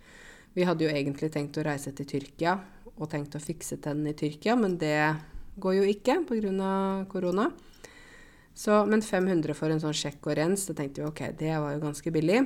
Vi 0.54 0.66
hadde 0.66 0.86
jo 0.86 0.90
egentlig 0.90 1.30
tenkt 1.34 1.58
å 1.58 1.66
reise 1.66 1.90
til 1.94 2.06
Tyrkia 2.10 2.56
og 2.94 3.08
tenkt 3.10 3.34
å 3.34 3.42
fikse 3.42 3.80
tennene 3.82 4.14
i 4.14 4.18
Tyrkia, 4.18 4.54
men 4.58 4.76
det 4.78 4.98
går 5.58 5.78
jo 5.80 5.86
ikke 5.90 6.20
pga. 6.26 7.06
korona. 7.10 7.50
Så, 8.54 8.84
men 8.86 9.02
500 9.02 9.56
for 9.58 9.72
en 9.72 9.82
sånn 9.82 9.96
sjekk 9.96 10.28
og 10.30 10.36
rens, 10.38 10.68
da 10.68 10.76
tenkte 10.78 11.02
vi 11.02 11.08
ok, 11.08 11.22
det 11.40 11.56
var 11.58 11.74
jo 11.74 11.82
ganske 11.82 12.12
billig. 12.14 12.44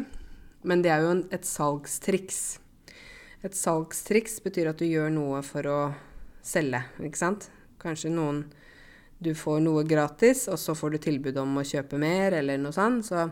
Men 0.69 0.83
det 0.83 0.93
er 0.93 1.05
jo 1.05 1.13
en, 1.13 1.27
et 1.35 1.45
salgstriks. 1.45 2.41
Et 3.45 3.55
salgstriks 3.55 4.41
betyr 4.43 4.73
at 4.73 4.81
du 4.81 4.87
gjør 4.89 5.13
noe 5.15 5.43
for 5.47 5.69
å 5.69 5.81
selge, 6.43 6.81
ikke 7.05 7.21
sant. 7.21 7.51
Kanskje 7.83 8.15
noen 8.15 8.47
Du 9.19 9.33
får 9.35 9.59
noe 9.59 9.81
gratis, 9.83 10.45
og 10.47 10.61
så 10.63 10.77
får 10.79 10.93
du 10.95 10.99
tilbud 11.03 11.39
om 11.43 11.57
å 11.59 11.65
kjøpe 11.67 11.99
mer, 11.99 12.37
eller 12.39 12.61
noe 12.63 12.71
sånt. 12.71 13.03
Så 13.09 13.25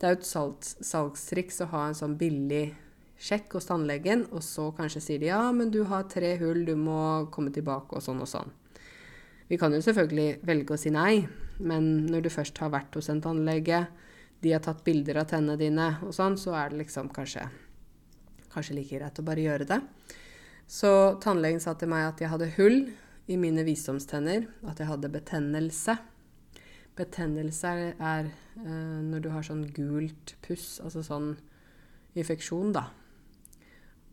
det 0.00 0.06
er 0.06 0.14
jo 0.14 0.16
et 0.22 0.24
salgs, 0.24 0.70
salgstriks 0.80 1.60
å 1.60 1.66
ha 1.68 1.82
en 1.90 1.98
sånn 1.98 2.14
billig 2.16 2.70
sjekk 3.20 3.58
hos 3.58 3.68
tannlegen, 3.68 4.24
og 4.32 4.40
så 4.46 4.70
kanskje 4.72 5.02
sier 5.04 5.20
de 5.20 5.28
ja, 5.28 5.42
men 5.52 5.68
du 5.74 5.82
har 5.90 6.06
tre 6.08 6.30
hull, 6.40 6.62
du 6.64 6.72
må 6.80 7.28
komme 7.34 7.52
tilbake, 7.52 7.98
og 7.98 8.06
sånn 8.06 8.22
og 8.24 8.30
sånn. 8.30 8.54
Vi 9.52 9.60
kan 9.60 9.76
jo 9.76 9.82
selvfølgelig 9.84 10.38
velge 10.48 10.72
å 10.72 10.80
si 10.80 10.94
nei, 10.96 11.26
men 11.58 12.06
når 12.08 12.26
du 12.26 12.30
først 12.32 12.58
har 12.62 12.72
vært 12.74 12.94
hos 12.98 13.10
en 13.12 13.22
tannlege, 13.24 13.86
de 14.42 14.52
har 14.54 14.62
tatt 14.62 14.84
bilder 14.86 15.20
av 15.22 15.30
tennene 15.32 15.58
dine 15.58 15.88
og 16.06 16.14
sånn, 16.14 16.38
så 16.38 16.54
er 16.58 16.70
det 16.70 16.84
liksom 16.84 17.10
kanskje, 17.14 17.48
kanskje 18.52 18.76
like 18.78 19.00
greit 19.00 19.18
å 19.18 19.26
bare 19.26 19.44
gjøre 19.44 19.66
det. 19.68 19.80
Så 20.68 20.92
tannlegen 21.24 21.62
sa 21.64 21.74
til 21.78 21.90
meg 21.90 22.06
at 22.10 22.22
jeg 22.22 22.30
hadde 22.30 22.52
hull 22.58 22.78
i 23.28 23.38
mine 23.40 23.64
visdomstenner, 23.66 24.46
at 24.68 24.78
jeg 24.78 24.90
hadde 24.90 25.10
betennelse. 25.12 25.96
Betennelse 26.98 27.74
er, 27.98 28.30
eh, 28.62 29.00
når 29.08 29.24
du 29.24 29.28
har 29.34 29.46
sånn 29.46 29.66
gult 29.74 30.36
puss, 30.44 30.78
altså 30.84 31.02
sånn 31.06 31.34
infeksjon, 32.18 32.72
da 32.74 32.88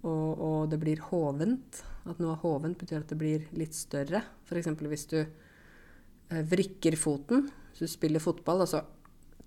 og, 0.06 0.38
og, 0.38 0.60
det 0.70 0.80
blir 0.82 1.02
hovent. 1.10 1.82
At 2.06 2.22
noe 2.22 2.36
er 2.36 2.44
hovent, 2.44 2.78
betyr 2.82 3.02
at 3.02 3.12
det 3.12 3.18
blir 3.20 3.48
litt 3.58 3.76
større. 3.78 4.22
F.eks. 4.46 4.70
hvis 4.86 5.08
du 5.12 5.20
vrikker 6.44 6.98
foten. 7.00 7.50
Hvis 7.72 7.86
du 7.86 7.92
spiller 7.92 8.24
fotball, 8.24 8.64
og 8.66 8.72
så 8.72 8.82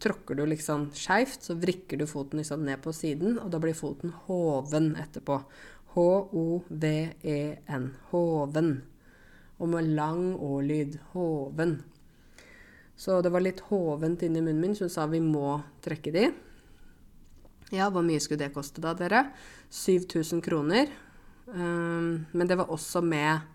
tråkker 0.02 0.38
du 0.38 0.44
liksom 0.46 0.88
skeivt, 0.94 1.42
så 1.42 1.56
vrikker 1.58 1.98
du 1.98 2.06
foten 2.06 2.40
liksom 2.40 2.64
ned 2.66 2.80
på 2.84 2.92
siden, 2.94 3.38
og 3.42 3.50
da 3.52 3.60
blir 3.62 3.76
foten 3.76 4.14
hoven 4.26 4.92
etterpå. 5.00 5.40
H-o-v-e-n. 5.94 7.86
Hoven. 8.12 8.72
Og 9.58 9.72
med 9.72 9.88
lang 9.98 10.34
å-lyd. 10.36 10.98
Hoven. 11.14 11.80
Så 12.98 13.20
det 13.22 13.32
var 13.34 13.42
litt 13.42 13.62
hovent 13.70 14.22
inni 14.26 14.42
munnen 14.42 14.62
min, 14.62 14.76
så 14.76 14.86
hun 14.86 14.92
sa 14.94 15.06
vi 15.10 15.20
må 15.22 15.60
trekke 15.84 16.14
de. 16.14 16.28
Ja, 17.74 17.90
hvor 17.92 18.02
mye 18.06 18.20
skulle 18.22 18.46
det 18.46 18.54
koste 18.54 18.82
da, 18.82 18.94
dere? 18.96 19.28
7000 19.70 20.42
kroner. 20.44 20.90
Um, 21.46 22.26
men 22.32 22.48
det 22.48 22.58
var 22.60 22.72
også 22.72 23.00
med 23.04 23.30
eh, 23.30 23.46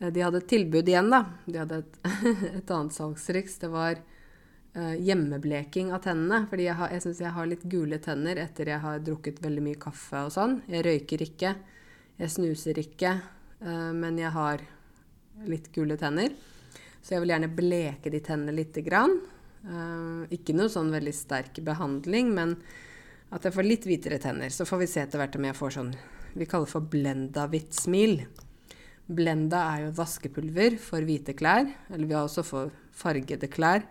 De 0.00 0.22
hadde 0.24 0.40
et 0.40 0.48
tilbud 0.48 0.88
igjen, 0.88 1.10
da. 1.12 1.24
De 1.44 1.58
hadde 1.60 1.82
et, 1.82 1.98
et 2.58 2.70
annet 2.72 2.94
salgstriks. 2.96 3.58
Det 3.60 3.68
var 3.68 3.98
uh, 4.00 4.94
hjemmebleking 4.96 5.92
av 5.92 6.00
tennene. 6.06 6.46
Fordi 6.48 6.68
jeg, 6.70 6.76
har, 6.78 6.94
jeg 6.94 7.04
syns 7.04 7.20
jeg 7.20 7.34
har 7.36 7.50
litt 7.50 7.66
gule 7.68 8.00
tenner 8.00 8.40
etter 8.40 8.72
jeg 8.72 8.80
har 8.80 9.02
drukket 9.04 9.42
veldig 9.44 9.66
mye 9.66 9.80
kaffe 9.80 10.24
og 10.24 10.32
sånn. 10.32 10.60
Jeg 10.72 10.86
røyker 10.88 11.26
ikke. 11.26 11.54
Jeg 12.20 12.32
snuser 12.32 12.80
ikke. 12.80 13.18
Uh, 13.60 13.92
men 13.96 14.16
jeg 14.20 14.32
har 14.36 14.64
litt 15.50 15.68
gule 15.76 16.00
tenner. 16.00 16.32
Så 17.00 17.14
jeg 17.14 17.24
vil 17.24 17.34
gjerne 17.34 17.52
bleke 17.52 18.12
de 18.12 18.22
tennene 18.24 18.56
lite 18.56 18.84
grann. 18.86 19.18
Uh, 19.64 20.24
ikke 20.32 20.56
noe 20.56 20.72
sånn 20.72 20.92
veldig 20.92 21.12
sterk 21.12 21.60
behandling, 21.64 22.32
men 22.32 22.56
at 23.30 23.44
jeg 23.44 23.52
får 23.52 23.68
litt 23.68 23.84
hvitere 23.84 24.20
tenner. 24.22 24.48
Så 24.48 24.64
får 24.64 24.80
vi 24.80 24.88
se 24.90 25.04
etter 25.04 25.20
hvert 25.20 25.36
om 25.36 25.44
jeg 25.44 25.60
får 25.60 25.76
sånn 25.76 25.92
vi 26.30 26.46
kaller 26.46 26.70
for 26.70 26.84
blenda-hvitt 26.86 27.74
smil. 27.74 28.20
Blenda 29.10 29.64
er 29.72 29.86
jo 29.86 29.94
vaskepulver 29.98 30.76
for 30.82 31.02
hvite 31.06 31.34
klær. 31.38 31.66
Eller 31.90 32.06
vi 32.06 32.14
har 32.14 32.28
også 32.28 32.44
for 32.46 32.70
fargede 32.94 33.50
klær. 33.50 33.82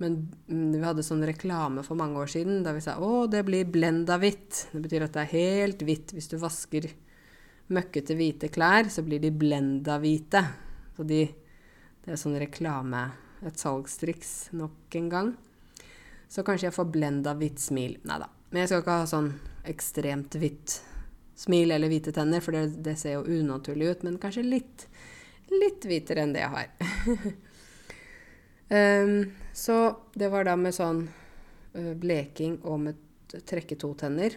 Men 0.00 0.16
mm, 0.48 0.72
vi 0.78 0.82
hadde 0.84 1.04
sånn 1.04 1.24
reklame 1.28 1.84
for 1.84 1.98
mange 2.00 2.20
år 2.20 2.30
siden 2.32 2.62
da 2.64 2.72
vi 2.72 2.82
sa 2.84 2.96
å, 3.04 3.26
det 3.28 3.42
blir 3.44 3.68
blenda 3.68 4.16
hvitt. 4.20 4.66
Det 4.72 4.80
betyr 4.80 5.04
at 5.04 5.16
det 5.16 5.24
er 5.26 5.34
helt 5.34 5.84
hvitt. 5.84 6.14
Hvis 6.16 6.30
du 6.32 6.38
vasker 6.40 6.88
møkkete 7.70 8.16
hvite 8.18 8.48
klær, 8.52 8.88
så 8.92 9.04
blir 9.06 9.20
de 9.22 9.32
blenda 9.32 9.98
hvite. 10.00 10.42
Så 10.96 11.04
de, 11.08 11.22
det 12.04 12.14
er 12.14 12.20
sånn 12.20 12.38
reklame, 12.40 13.04
et 13.44 13.60
salgstriks 13.60 14.50
nok 14.56 14.96
en 15.00 15.12
gang. 15.12 15.30
Så 16.30 16.44
kanskje 16.46 16.70
jeg 16.70 16.76
får 16.76 16.90
blenda 16.94 17.36
hvitt 17.36 17.60
smil. 17.60 17.98
Nei 18.08 18.20
da. 18.22 18.30
Men 18.50 18.64
jeg 18.64 18.72
skal 18.72 18.82
ikke 18.82 18.98
ha 19.02 19.08
sånn 19.08 19.30
ekstremt 19.68 20.36
hvitt 20.40 20.80
smil 21.40 21.72
eller 21.72 21.90
hvite 21.90 22.12
tenner, 22.14 22.42
for 22.44 22.56
det, 22.56 22.82
det 22.84 22.96
ser 23.00 23.16
jo 23.18 23.40
unaturlig 23.40 23.94
ut. 23.94 24.04
Men 24.06 24.18
kanskje 24.20 24.44
litt, 24.46 24.86
litt 25.52 25.86
hvitere 25.88 26.24
enn 26.24 26.34
det 26.36 26.44
jeg 26.44 26.52
har. 26.54 26.68
um, 28.76 29.16
så 29.64 29.80
det 30.18 30.30
var 30.32 30.48
da 30.48 30.56
med 30.60 30.76
sånn 30.76 31.06
uh, 31.08 31.92
bleking 32.00 32.60
og 32.62 32.80
med 32.86 33.36
trekke 33.48 33.78
to 33.80 33.94
tenner. 33.98 34.36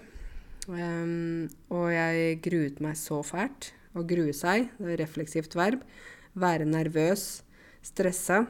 Um, 0.68 1.50
og 1.74 1.90
jeg 1.92 2.40
gruet 2.46 2.84
meg 2.84 3.00
så 3.00 3.20
fælt. 3.26 3.74
Å 3.94 4.02
grue 4.10 4.34
seg, 4.34 4.72
det 4.80 4.96
er 4.96 5.04
refleksivt 5.04 5.54
verb. 5.60 5.84
Være 6.40 6.66
nervøs, 6.66 7.44
stressa. 7.86 8.46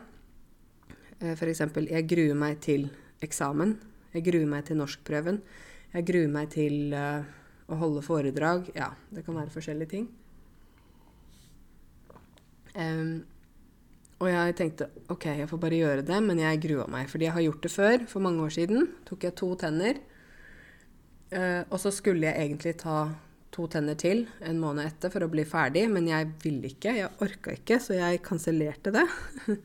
Uh, 1.19 1.33
F.eks.: 1.33 1.65
Jeg 1.89 2.07
gruer 2.07 2.37
meg 2.37 2.61
til 2.63 2.91
eksamen. 3.23 3.79
Jeg 4.13 4.27
gruer 4.29 4.45
meg 4.45 4.67
til 4.67 4.77
norskprøven. 4.77 5.41
Jeg 5.93 6.05
gruer 6.05 6.29
meg 6.29 6.53
til 6.53 6.93
uh, 6.93 7.25
å 7.73 7.81
holde 7.81 8.03
foredrag. 8.05 8.71
Ja, 8.77 8.93
det 9.13 9.25
kan 9.25 9.37
være 9.37 9.53
forskjellige 9.53 9.93
ting. 9.95 10.07
Um, 12.73 13.23
og 14.23 14.29
jeg 14.31 14.55
tenkte 14.57 14.87
OK, 15.11 15.27
jeg 15.41 15.49
får 15.49 15.59
bare 15.61 15.81
gjøre 15.81 16.05
det, 16.07 16.19
men 16.23 16.39
jeg 16.41 16.61
grua 16.63 16.87
meg. 16.91 17.09
Fordi 17.11 17.27
jeg 17.27 17.35
har 17.35 17.45
gjort 17.47 17.65
det 17.65 17.73
før, 17.73 18.07
for 18.09 18.25
mange 18.25 18.45
år 18.45 18.55
siden. 18.55 18.89
Tok 19.09 19.27
jeg 19.27 19.37
to 19.39 19.51
tenner. 19.59 20.01
Uh, 21.33 21.61
og 21.67 21.79
så 21.81 21.91
skulle 21.93 22.29
jeg 22.29 22.47
egentlig 22.47 22.77
ta 22.81 22.97
to 23.53 23.67
tenner 23.69 23.97
til 23.99 24.25
en 24.41 24.57
måned 24.61 24.87
etter 24.87 25.11
for 25.13 25.25
å 25.25 25.29
bli 25.29 25.43
ferdig, 25.45 25.85
men 25.91 26.07
jeg 26.09 26.31
ville 26.41 26.71
ikke. 26.71 26.95
Jeg 26.97 27.11
orka 27.21 27.53
ikke, 27.53 27.77
så 27.83 27.97
jeg 27.99 28.23
kansellerte 28.25 28.93
det. 28.95 29.05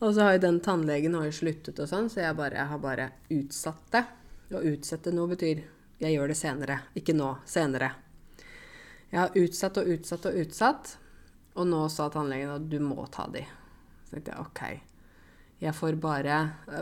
Og 0.00 0.14
så 0.16 0.24
har 0.24 0.36
jo 0.36 0.46
den 0.46 0.62
tannlegen 0.64 1.12
har 1.18 1.26
jo 1.28 1.34
sluttet 1.36 1.76
og 1.82 1.88
sånn, 1.90 2.06
så 2.08 2.22
jeg, 2.22 2.36
bare, 2.38 2.56
jeg 2.56 2.70
har 2.70 2.78
bare 2.80 3.10
utsatt 3.36 3.90
det. 3.92 4.00
Å 4.56 4.62
utsette 4.70 5.12
noe 5.12 5.28
betyr 5.34 5.60
jeg 6.00 6.14
gjør 6.16 6.32
det 6.32 6.38
senere. 6.38 6.76
Ikke 6.96 7.14
nå, 7.16 7.34
senere. 7.48 7.90
Jeg 9.10 9.18
har 9.20 9.34
utsatt 9.36 9.80
og 9.80 9.88
utsatt 9.90 10.28
og 10.30 10.36
utsatt, 10.40 10.92
og 11.58 11.66
nå 11.68 11.80
sa 11.92 12.06
tannlegen 12.12 12.54
at 12.54 12.68
du 12.70 12.78
må 12.80 13.04
ta 13.12 13.26
de. 13.32 13.42
Så 14.06 14.16
tenkte 14.16 14.32
jeg 14.32 14.46
OK. 14.46 14.62
Jeg 15.60 15.76
får 15.76 15.98
bare 16.00 16.36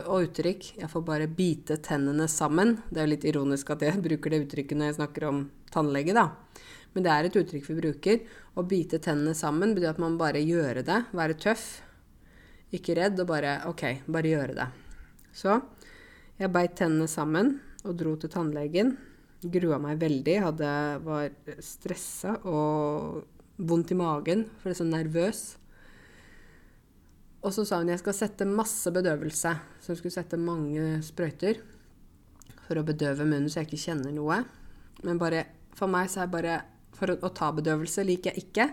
Og 0.07 0.29
uttrykk. 0.29 0.69
Jeg 0.79 0.87
får 0.87 1.01
bare 1.03 1.27
bite 1.27 1.75
tennene 1.83 2.29
sammen. 2.31 2.77
Det 2.87 3.01
er 3.01 3.07
jo 3.07 3.11
litt 3.11 3.27
ironisk 3.27 3.73
at 3.75 3.83
jeg 3.83 3.99
bruker 4.07 4.31
det 4.31 4.45
uttrykket 4.45 4.79
når 4.79 4.91
jeg 4.91 4.99
snakker 5.01 5.27
om 5.27 5.41
tannlege, 5.73 6.15
da. 6.15 6.29
Men 6.93 7.05
det 7.05 7.11
er 7.11 7.27
et 7.27 7.39
uttrykk 7.41 7.67
vi 7.67 7.77
bruker. 7.81 8.21
Å 8.55 8.63
bite 8.63 9.01
tennene 9.03 9.35
sammen 9.35 9.75
betyr 9.75 9.91
at 9.91 10.01
man 10.01 10.15
bare 10.21 10.39
gjør 10.39 10.79
det. 10.87 11.01
Være 11.11 11.35
tøff. 11.35 11.67
Ikke 12.71 12.95
redd, 12.95 13.19
og 13.19 13.27
bare 13.33 13.59
OK, 13.67 13.83
bare 14.07 14.31
gjøre 14.31 14.55
det. 14.57 14.69
Så 15.35 15.59
jeg 16.39 16.53
beit 16.55 16.77
tennene 16.79 17.09
sammen 17.11 17.57
og 17.83 17.97
dro 17.99 18.15
til 18.15 18.31
tannlegen. 18.31 18.95
Grua 19.39 19.79
meg 19.79 19.99
veldig. 20.01 20.35
Hadde, 20.43 20.71
var 21.05 21.29
stressa 21.63 22.35
og 22.49 23.23
vondt 23.59 23.93
i 23.93 23.97
magen, 23.99 24.45
for 24.59 24.69
det 24.69 24.75
er 24.75 24.81
så 24.81 24.87
nervøs. 24.87 25.41
Og 27.39 27.53
så 27.55 27.63
sa 27.67 27.79
hun 27.79 27.91
jeg 27.91 28.01
skal 28.01 28.17
sette 28.17 28.47
masse 28.47 28.91
bedøvelse. 28.91 29.53
Så 29.79 29.93
hun 29.93 29.99
skulle 29.99 30.15
sette 30.15 30.39
mange 30.39 30.99
sprøyter 31.05 31.61
for 32.67 32.77
å 32.77 32.85
bedøve 32.85 33.25
munnen 33.25 33.49
så 33.49 33.61
jeg 33.61 33.71
ikke 33.71 33.83
kjenner 33.87 34.13
noe. 34.13 34.43
Men 35.07 35.21
bare, 35.21 35.45
for 35.77 35.91
meg 35.91 36.11
så 36.11 36.25
er 36.25 36.35
bare 36.35 36.59
For 36.99 37.13
å, 37.13 37.15
å 37.23 37.29
ta 37.31 37.47
bedøvelse 37.55 38.03
liker 38.03 38.35
jeg 38.35 38.49
ikke. 38.49 38.65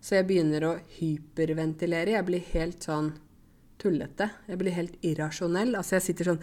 Så 0.00 0.14
jeg 0.16 0.24
begynner 0.30 0.64
å 0.64 0.76
hyperventilere. 0.96 2.14
Jeg 2.14 2.24
blir 2.24 2.46
helt 2.54 2.86
sånn 2.86 3.10
tullete. 3.80 4.30
Jeg 4.48 4.60
blir 4.62 4.72
helt 4.72 4.94
irrasjonell. 5.04 5.74
Altså, 5.76 5.98
jeg 5.98 6.06
sitter 6.06 6.30
sånn 6.30 6.40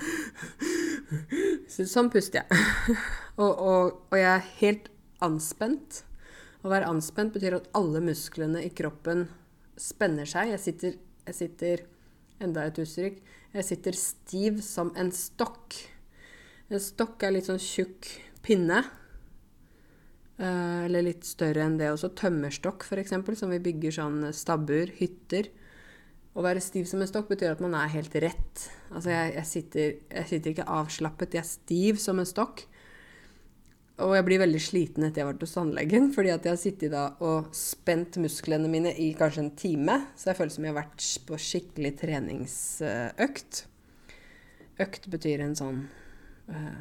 Sånn 1.95 2.11
puster 2.13 2.43
jeg. 2.43 2.97
og, 3.37 3.51
og, 3.51 3.97
og, 4.09 4.15
jeg 4.17 4.29
er 4.33 4.47
helt 4.59 4.89
anspent. 5.23 6.03
Å 6.65 6.71
være 6.71 6.89
anspent 6.89 7.35
betyr 7.35 7.59
at 7.59 7.69
alle 7.77 8.01
musklene 8.03 8.63
i 8.65 8.71
kroppen 8.73 9.27
spenner 9.77 10.29
seg. 10.29 10.55
Jeg 10.55 10.63
sitter, 10.63 10.97
jeg 11.27 11.37
sitter 11.37 11.85
Enda 12.43 12.67
et 12.67 12.77
uttrykk. 12.77 13.17
Jeg 13.55 13.65
sitter 13.65 13.97
stiv 13.97 14.61
som 14.61 14.91
en 14.99 15.09
stokk. 15.15 15.73
En 16.69 16.81
stokk 16.83 17.23
er 17.25 17.33
litt 17.33 17.47
sånn 17.49 17.61
tjukk 17.61 18.09
pinne. 18.45 18.83
Eh, 20.37 20.85
eller 20.85 21.07
litt 21.07 21.25
større 21.25 21.65
enn 21.65 21.79
det 21.79 21.89
også. 21.89 22.11
Tømmerstokk, 22.19 22.85
f.eks., 22.85 23.15
som 23.39 23.53
vi 23.53 23.61
bygger 23.69 23.95
sånn 23.97 24.19
stabbur, 24.37 24.93
hytter. 24.99 25.49
Å 26.37 26.43
være 26.45 26.61
stiv 26.61 26.85
som 26.85 27.01
en 27.01 27.09
stokk 27.09 27.31
betyr 27.31 27.55
at 27.55 27.63
man 27.63 27.73
er 27.79 27.89
helt 27.95 28.13
rett. 28.21 28.67
Altså, 28.91 29.09
jeg, 29.09 29.33
jeg, 29.39 29.47
sitter, 29.49 29.95
jeg 30.13 30.29
sitter, 30.29 30.53
ikke 30.53 30.69
avslappet, 30.77 31.33
jeg 31.33 31.41
er 31.41 31.49
stiv 31.49 32.01
som 32.03 32.21
en 32.21 32.29
stokk. 32.29 32.67
Og 34.05 34.11
jeg 34.13 34.25
blir 34.27 34.41
veldig 34.43 34.59
sliten 34.61 35.07
etter 35.07 35.21
jeg 35.21 35.25
har 35.25 35.31
vært 35.31 35.45
hos 35.47 35.55
tannlegen, 35.57 36.09
fordi 36.15 36.33
at 36.33 36.45
jeg 36.45 36.53
har 36.53 36.61
sittet 36.61 36.93
da 36.93 37.05
og 37.25 37.49
spent 37.57 38.19
musklene 38.21 38.69
mine 38.71 38.93
i 39.01 39.09
kanskje 39.17 39.45
en 39.45 39.55
time. 39.57 39.97
Så 40.15 40.31
jeg 40.31 40.39
føler 40.39 40.53
som 40.53 40.67
jeg 40.67 40.73
har 40.75 40.81
vært 40.83 41.07
på 41.27 41.39
skikkelig 41.47 41.93
treningsøkt. 42.03 43.63
Økt 44.85 45.09
betyr 45.09 45.41
en 45.41 45.57
sånn 45.57 45.79
uh, 46.53 46.77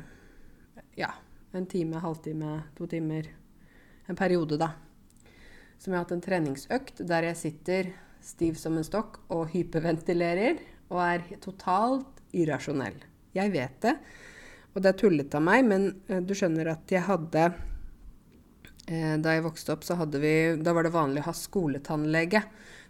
Ja, 1.01 1.15
en 1.57 1.69
time, 1.71 2.03
halvtime, 2.05 2.59
to 2.77 2.89
timer. 2.91 3.31
En 4.07 4.19
periode, 4.19 4.59
da. 4.61 4.75
Som 5.81 5.93
jeg 5.93 5.99
har 5.99 6.05
hatt 6.05 6.15
en 6.17 6.25
treningsøkt 6.25 7.01
der 7.09 7.31
jeg 7.31 7.41
sitter 7.41 7.91
stiv 8.25 8.61
som 8.61 8.77
en 8.77 8.85
stokk 8.85 9.21
og 9.33 9.49
hyperventilerer 9.55 10.61
og 10.91 11.01
er 11.03 11.25
totalt 11.43 12.21
irrasjonell. 12.37 12.97
Jeg 13.37 13.53
vet 13.53 13.77
det, 13.85 13.95
og 14.77 14.83
det 14.85 14.93
er 14.93 14.99
tullete 15.01 15.39
av 15.41 15.47
meg, 15.47 15.65
men 15.65 15.89
uh, 16.11 16.21
du 16.21 16.35
skjønner 16.37 16.69
at 16.75 16.93
jeg 16.93 17.07
hadde 17.07 17.49
uh, 17.49 19.17
Da 19.25 19.33
jeg 19.33 19.47
vokste 19.47 19.73
opp, 19.73 19.87
så 19.89 19.97
hadde 19.97 20.21
vi 20.21 20.35
Da 20.61 20.77
var 20.77 20.85
det 20.85 20.93
vanlig 20.95 21.25
å 21.25 21.31
ha 21.31 21.37
skoletannlege. 21.37 22.45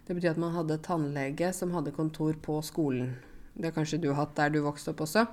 Det 0.07 0.15
betyr 0.15 0.33
at 0.35 0.41
man 0.43 0.55
hadde 0.55 0.81
tannlege 0.83 1.53
som 1.55 1.71
hadde 1.75 1.95
kontor 1.95 2.35
på 2.43 2.59
skolen. 2.63 3.15
Det 3.55 3.71
har 3.71 3.75
kanskje 3.75 4.01
du 4.03 4.11
hatt 4.15 4.35
der 4.37 4.51
du 4.53 4.61
vokste 4.63 4.93
opp 4.93 5.01
også. 5.07 5.25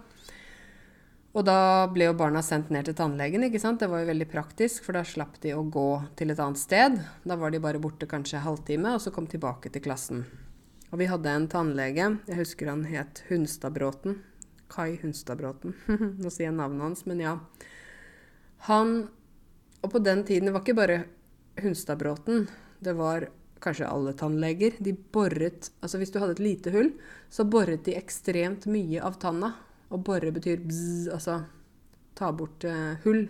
Og 1.35 1.43
da 1.47 1.87
ble 1.91 2.07
jo 2.07 2.15
barna 2.15 2.41
sendt 2.47 2.71
ned 2.71 2.87
til 2.87 2.95
tannlegen. 2.99 3.43
ikke 3.43 3.61
sant? 3.63 3.81
Det 3.83 3.91
var 3.91 4.05
jo 4.05 4.11
veldig 4.13 4.27
praktisk, 4.31 4.85
for 4.87 4.95
da 4.95 5.03
slapp 5.07 5.41
de 5.43 5.51
å 5.55 5.65
gå 5.67 5.89
til 6.19 6.31
et 6.31 6.43
annet 6.43 6.63
sted. 6.63 7.01
Da 7.27 7.37
var 7.39 7.51
de 7.51 7.63
bare 7.63 7.83
borte 7.83 8.07
kanskje 8.11 8.43
halvtime, 8.45 8.95
og 8.95 9.03
så 9.03 9.11
kom 9.15 9.27
tilbake 9.31 9.73
til 9.75 9.83
klassen. 9.83 10.23
Og 10.93 11.01
vi 11.03 11.11
hadde 11.11 11.33
en 11.35 11.49
tannlege, 11.51 12.13
jeg 12.31 12.39
husker 12.39 12.71
han 12.71 12.87
het 12.87 13.25
Hunstadbråten. 13.27 14.21
Kai 14.75 14.99
Hunstadbråten. 15.03 15.75
Nå 16.23 16.33
sier 16.33 16.49
jeg 16.49 16.57
navnet 16.57 16.83
hans, 16.89 17.05
men 17.07 17.23
ja. 17.23 17.39
Han 18.69 18.97
Og 19.85 19.91
på 19.93 20.01
den 20.01 20.25
tiden, 20.25 20.49
det 20.49 20.55
var 20.55 20.65
ikke 20.65 20.79
bare 20.79 21.01
Hunstadbråten. 21.61 22.47
Det 22.81 22.95
var 22.97 23.29
kanskje 23.65 23.89
alle 23.89 24.13
tannleger. 24.17 24.79
De 24.81 24.93
boret 24.93 25.71
Altså 25.81 26.01
hvis 26.01 26.13
du 26.13 26.19
hadde 26.19 26.39
et 26.39 26.45
lite 26.45 26.73
hull, 26.75 26.91
så 27.31 27.45
boret 27.45 27.85
de 27.85 27.97
ekstremt 27.99 28.67
mye 28.67 29.03
av 29.05 29.19
tanna. 29.21 29.53
Og 29.93 30.03
bore 30.05 30.33
betyr 30.35 30.65
bzz, 30.65 31.11
altså 31.13 31.43
ta 32.19 32.33
bort 32.33 32.65
uh, 32.65 32.97
hull. 33.05 33.27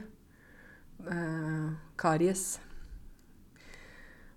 Uh, 1.04 1.74
karies. 2.00 2.60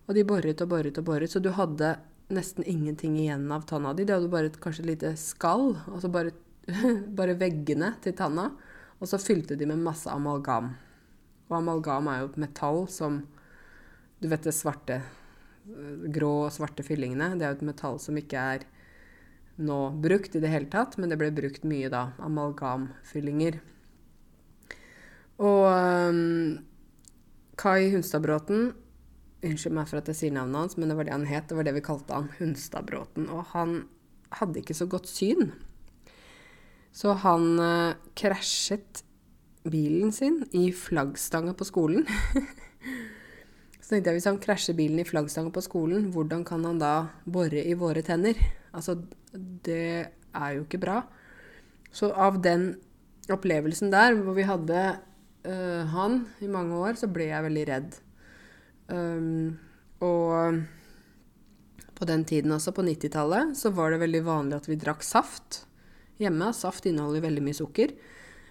Og 0.08 0.16
de 0.16 0.24
boret 0.28 0.62
og 0.64 0.72
boret 0.72 0.98
og 1.00 1.08
boret, 1.08 1.32
så 1.32 1.40
du 1.44 1.52
hadde 1.56 1.96
nesten 2.34 2.66
ingenting 2.68 3.18
igjen 3.20 3.46
av 3.52 3.66
tanna 3.70 3.94
di. 3.94 4.06
Det 4.08 4.16
hadde 4.16 4.32
bare 4.32 4.52
et, 4.52 4.60
kanskje 4.64 4.84
et 4.84 4.92
lite 4.92 5.14
skall, 5.20 5.76
altså 5.92 6.12
bare, 6.12 6.34
bare 7.20 7.38
veggene 7.40 7.94
til 8.04 8.16
tanna. 8.18 8.50
Og 8.98 9.10
så 9.10 9.20
fylte 9.22 9.58
de 9.58 9.68
med 9.70 9.84
masse 9.84 10.10
amalgam. 10.10 10.74
Og 11.48 11.60
amalgam 11.60 12.10
er 12.12 12.22
jo 12.22 12.32
et 12.32 12.42
metall 12.44 12.86
som 12.92 13.22
Du 14.18 14.26
vet 14.28 14.44
det 14.44 14.56
svarte 14.58 15.02
Grå 16.16 16.32
og 16.48 16.54
svarte 16.56 16.84
fyllingene. 16.86 17.36
Det 17.36 17.46
er 17.46 17.54
jo 17.54 17.60
et 17.60 17.70
metall 17.70 18.00
som 18.02 18.18
ikke 18.18 18.44
er 18.56 18.66
nå 19.58 19.78
brukt 20.00 20.36
i 20.38 20.42
det 20.42 20.52
hele 20.54 20.70
tatt, 20.72 20.96
men 21.02 21.12
det 21.12 21.18
ble 21.20 21.32
brukt 21.36 21.66
mye 21.68 21.90
da. 21.92 22.12
Amalgamfyllinger. 22.24 23.60
Og 25.44 25.66
um, 25.68 26.58
Kai 27.60 27.90
Hunstadbråten 27.94 28.72
Unnskyld 29.46 29.76
meg 29.78 29.86
for 29.86 30.00
at 30.00 30.08
jeg 30.10 30.18
sier 30.18 30.34
navnet 30.34 30.64
hans, 30.64 30.76
men 30.80 30.90
det 30.90 30.96
var 30.98 31.06
det 31.06 31.14
han 31.14 31.28
het. 31.30 31.46
Det 31.50 31.58
var 31.60 31.68
det 31.68 31.76
vi 31.76 31.84
kalte 31.86 32.16
han. 32.16 32.32
Hunstadbråten. 32.40 33.28
Og 33.30 33.44
han 33.52 33.76
hadde 34.40 34.64
ikke 34.64 34.76
så 34.78 34.88
godt 34.90 35.06
syn. 35.12 35.52
Så 36.98 37.14
han 37.22 37.60
uh, 37.62 37.98
krasjet 38.18 39.04
bilen 39.68 40.14
sin 40.16 40.42
i 40.56 40.72
flaggstanga 40.74 41.54
på 41.58 41.68
skolen. 41.68 42.08
så 43.84 43.92
tenkte 43.92 44.10
jeg 44.10 44.18
hvis 44.18 44.30
han 44.30 44.40
krasjer 44.42 44.78
bilen 44.78 45.04
i 45.04 45.06
flaggstanga 45.06 45.54
på 45.54 45.62
skolen, 45.66 46.08
hvordan 46.16 46.46
kan 46.48 46.66
han 46.66 46.82
da 46.82 46.94
bore 47.30 47.62
i 47.62 47.76
våre 47.78 48.02
tenner? 48.06 48.40
Altså, 48.74 48.98
det 49.68 50.08
er 50.08 50.56
jo 50.56 50.66
ikke 50.66 50.82
bra. 50.82 51.04
Så 51.94 52.10
av 52.14 52.42
den 52.42 52.72
opplevelsen 53.32 53.94
der, 53.94 54.18
hvor 54.18 54.34
vi 54.38 54.48
hadde 54.48 54.82
uh, 55.46 55.84
han 55.94 56.24
i 56.42 56.50
mange 56.50 56.82
år, 56.82 56.98
så 56.98 57.12
ble 57.12 57.30
jeg 57.30 57.46
veldig 57.46 57.68
redd. 57.70 58.02
Um, 58.88 59.58
og 60.02 60.64
på 61.98 62.10
den 62.10 62.26
tiden 62.26 62.58
også, 62.58 62.74
på 62.74 62.86
90-tallet, 62.88 63.54
så 63.60 63.70
var 63.76 63.94
det 63.94 64.02
veldig 64.08 64.26
vanlig 64.26 64.58
at 64.58 64.70
vi 64.72 64.82
drakk 64.82 65.06
saft 65.06 65.67
hjemme. 66.22 66.52
Saft 66.54 66.88
inneholder 66.90 67.26
veldig 67.26 67.44
mye 67.46 67.58
sukker. 67.58 67.94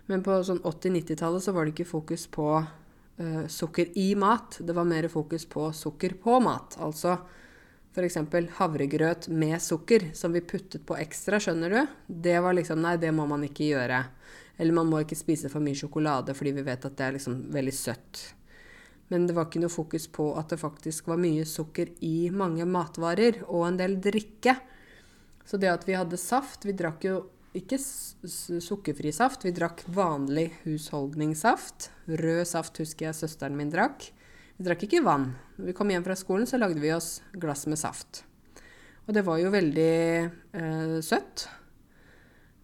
Men 0.06 0.22
på 0.26 0.36
sånn 0.46 0.62
80-90-tallet 0.62 1.42
så 1.42 1.54
var 1.54 1.66
det 1.66 1.74
ikke 1.74 1.88
fokus 1.88 2.26
på 2.30 2.50
uh, 2.60 3.46
sukker 3.50 3.90
i 3.98 4.12
mat. 4.18 4.60
Det 4.62 4.76
var 4.76 4.86
mer 4.86 5.08
fokus 5.10 5.46
på 5.50 5.68
sukker 5.74 6.14
på 6.22 6.38
mat. 6.44 6.78
Altså 6.82 7.16
f.eks. 7.96 8.18
havregrøt 8.58 9.28
med 9.28 9.56
sukker 9.62 10.10
som 10.14 10.34
vi 10.36 10.44
puttet 10.44 10.84
på 10.86 10.98
ekstra, 11.00 11.40
skjønner 11.40 11.72
du? 11.72 11.94
Det 12.06 12.38
var 12.44 12.56
liksom 12.56 12.82
Nei, 12.84 12.96
det 13.00 13.12
må 13.16 13.24
man 13.26 13.46
ikke 13.46 13.70
gjøre. 13.70 14.02
Eller 14.56 14.76
man 14.76 14.88
må 14.88 15.00
ikke 15.02 15.18
spise 15.18 15.50
for 15.52 15.64
mye 15.64 15.76
sjokolade 15.76 16.36
fordi 16.36 16.54
vi 16.56 16.64
vet 16.66 16.84
at 16.84 16.96
det 16.96 17.06
er 17.06 17.16
liksom 17.16 17.40
veldig 17.54 17.74
søtt. 17.76 18.22
Men 19.08 19.26
det 19.28 19.36
var 19.36 19.46
ikke 19.46 19.62
noe 19.62 19.72
fokus 19.72 20.08
på 20.10 20.32
at 20.38 20.50
det 20.50 20.60
faktisk 20.60 21.08
var 21.10 21.20
mye 21.22 21.44
sukker 21.46 21.92
i 22.04 22.28
mange 22.34 22.66
matvarer 22.68 23.42
og 23.46 23.68
en 23.68 23.78
del 23.78 24.00
drikke. 24.02 24.56
Så 25.46 25.60
det 25.62 25.70
at 25.70 25.84
vi 25.86 25.94
hadde 25.94 26.18
saft 26.18 26.64
Vi 26.66 26.72
drakk 26.74 27.04
jo 27.06 27.20
ikke 27.58 27.78
sukkerfri 27.80 29.12
saft, 29.14 29.46
vi 29.46 29.54
drakk 29.56 29.82
vanlig 29.92 30.50
husholdningssaft. 30.64 31.90
Rød 32.06 32.44
saft 32.48 32.78
husker 32.82 33.08
jeg 33.08 33.18
søsteren 33.18 33.56
min 33.58 33.72
drakk. 33.72 34.10
Vi 34.56 34.64
drakk 34.66 34.86
ikke 34.86 35.04
vann. 35.04 35.30
Når 35.56 35.70
vi 35.70 35.76
kom 35.76 35.90
hjem 35.92 36.04
fra 36.06 36.16
skolen, 36.16 36.48
så 36.48 36.60
lagde 36.60 36.80
vi 36.80 36.94
oss 36.94 37.20
glass 37.36 37.66
med 37.68 37.80
saft. 37.80 38.22
Og 39.06 39.14
det 39.14 39.22
var 39.26 39.38
jo 39.40 39.52
veldig 39.54 39.94
eh, 40.58 40.96
søtt. 41.04 41.46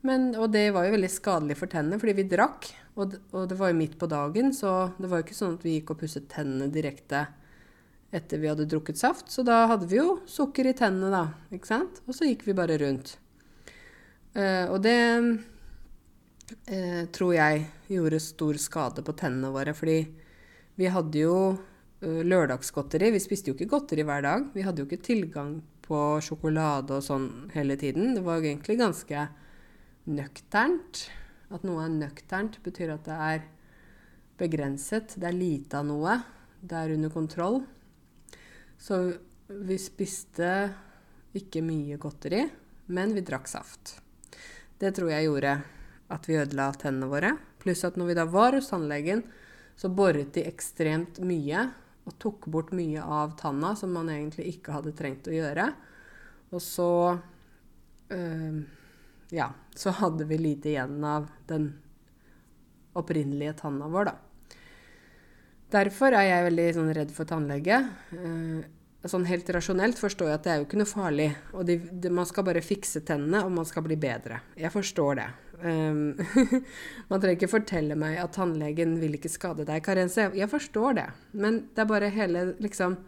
Men, 0.03 0.33
og 0.35 0.51
det 0.55 0.71
var 0.75 0.89
jo 0.89 0.97
veldig 0.97 1.11
skadelig 1.13 1.57
for 1.61 1.71
tennene, 1.71 2.01
fordi 2.03 2.17
vi 2.19 2.29
drakk. 2.31 2.71
Og, 2.97 3.15
og, 3.33 3.45
det 3.49 3.57
var 3.61 3.71
jo 3.71 3.79
midt 3.79 3.95
på 4.01 4.09
dagen, 4.11 4.51
så 4.57 4.93
det 4.99 5.09
var 5.09 5.21
jo 5.21 5.27
ikke 5.29 5.39
sånn 5.39 5.57
at 5.57 5.67
vi 5.67 5.77
gikk 5.79 5.95
og 5.95 6.03
pusset 6.03 6.27
tennene 6.33 6.69
direkte 6.73 7.27
etter 8.13 8.43
vi 8.43 8.51
hadde 8.51 8.69
drukket 8.69 9.01
saft. 9.01 9.31
Så 9.33 9.45
da 9.47 9.63
hadde 9.71 9.89
vi 9.89 10.01
jo 10.01 10.19
sukker 10.29 10.69
i 10.69 10.77
tennene, 10.77 11.13
da. 11.13 11.55
Ikke 11.55 11.71
sant? 11.71 12.03
Og 12.05 12.17
så 12.17 12.29
gikk 12.29 12.45
vi 12.49 12.57
bare 12.57 12.77
rundt. 12.83 13.15
Uh, 14.33 14.73
og 14.73 14.79
det 14.85 14.99
uh, 16.73 17.03
tror 17.13 17.35
jeg 17.37 17.67
gjorde 17.93 18.21
stor 18.25 18.61
skade 18.61 19.05
på 19.05 19.15
tennene 19.19 19.53
våre, 19.53 19.75
fordi 19.77 19.99
vi 20.81 20.89
hadde 20.89 21.21
jo 21.21 21.37
uh, 21.53 22.23
lørdagsgodteri. 22.25 23.13
Vi 23.13 23.21
spiste 23.23 23.53
jo 23.53 23.57
ikke 23.59 23.71
godteri 23.75 24.07
hver 24.09 24.25
dag. 24.25 24.49
Vi 24.55 24.65
hadde 24.65 24.83
jo 24.83 24.89
ikke 24.89 25.05
tilgang 25.05 25.59
på 25.85 26.01
sjokolade 26.25 26.97
og 26.97 27.05
sånn 27.05 27.29
hele 27.53 27.77
tiden. 27.81 28.15
Det 28.17 28.25
var 28.25 28.41
jo 28.41 28.49
egentlig 28.49 28.79
ganske 28.81 29.27
nøkternt. 30.09 31.07
At 31.53 31.67
noe 31.69 31.85
er 31.85 31.93
nøkternt, 31.93 32.57
betyr 32.65 32.95
at 32.95 33.05
det 33.05 33.19
er 33.29 33.43
begrenset. 34.41 35.19
Det 35.21 35.29
er 35.29 35.37
lite 35.37 35.83
av 35.83 35.89
noe. 35.91 36.17
Det 36.63 36.79
er 36.79 36.95
under 36.97 37.13
kontroll. 37.13 37.61
Så 38.81 39.03
vi 39.53 39.77
spiste 39.79 40.49
ikke 41.37 41.63
mye 41.65 41.99
godteri, 42.01 42.47
men 42.95 43.13
vi 43.15 43.25
drakk 43.27 43.51
saft. 43.51 44.02
Det 44.83 44.91
tror 44.97 45.13
jeg 45.13 45.29
gjorde 45.29 45.55
at 46.11 46.25
vi 46.27 46.41
ødela 46.43 46.73
tennene 46.75 47.07
våre. 47.07 47.37
Pluss 47.63 47.85
at 47.87 47.95
når 47.95 48.09
vi 48.09 48.19
da 48.19 48.27
var 48.27 48.57
hos 48.57 48.73
tannlegen, 48.73 49.23
så 49.79 49.87
boret 49.95 50.33
de 50.35 50.43
ekstremt 50.49 51.21
mye 51.23 51.69
og 52.03 52.17
tok 52.19 52.49
bort 52.51 52.73
mye 52.75 52.99
av 53.03 53.37
tanna 53.39 53.77
som 53.79 53.95
man 53.95 54.11
egentlig 54.11 54.49
ikke 54.57 54.75
hadde 54.75 54.95
trengt 54.99 55.31
å 55.31 55.37
gjøre. 55.37 55.69
Og 56.51 56.65
så 56.65 56.91
øh, 58.11 58.59
ja, 59.31 59.49
så 59.79 59.95
hadde 60.03 60.27
vi 60.27 60.41
lite 60.43 60.73
igjen 60.75 60.99
av 61.07 61.31
den 61.47 61.71
opprinnelige 62.99 63.55
tanna 63.63 63.87
vår, 63.89 64.11
da. 64.11 64.59
Derfor 65.73 66.13
er 66.13 66.27
jeg 66.27 66.49
veldig 66.51 66.67
sånn, 66.77 66.91
redd 66.99 67.15
for 67.15 67.31
tannlege. 67.31 67.79
Eh, 68.19 68.67
sånn 69.11 69.25
helt 69.27 69.49
rasjonelt 69.51 69.99
forstår 69.99 70.29
jeg 70.31 70.39
at 70.39 70.45
det 70.45 70.53
er 70.53 70.61
jo 70.61 70.67
ikke 70.69 70.79
noe 70.79 70.91
farlig. 70.91 71.31
Og 71.57 71.65
de, 71.67 71.79
de, 71.91 72.13
man 72.15 72.29
skal 72.29 72.47
bare 72.47 72.63
fikse 72.63 73.03
tennene, 73.07 73.41
og 73.43 73.51
man 73.55 73.67
skal 73.67 73.87
bli 73.87 73.97
bedre. 73.99 74.43
Jeg 74.59 74.71
forstår 74.75 75.19
det. 75.19 75.29
Um, 75.63 76.15
man 77.11 77.23
trenger 77.23 77.39
ikke 77.39 77.51
fortelle 77.51 77.97
meg 77.99 78.21
at 78.23 78.37
tannlegen 78.37 78.95
vil 79.03 79.19
ikke 79.19 79.33
skade 79.33 79.67
deg, 79.67 79.83
Karense. 79.83 80.29
Jeg 80.39 80.51
forstår 80.51 81.01
det. 81.01 81.09
Men 81.35 81.65
det 81.75 81.83
er 81.83 81.91
bare 81.91 82.15
hele 82.15 82.47
liksom 82.63 83.01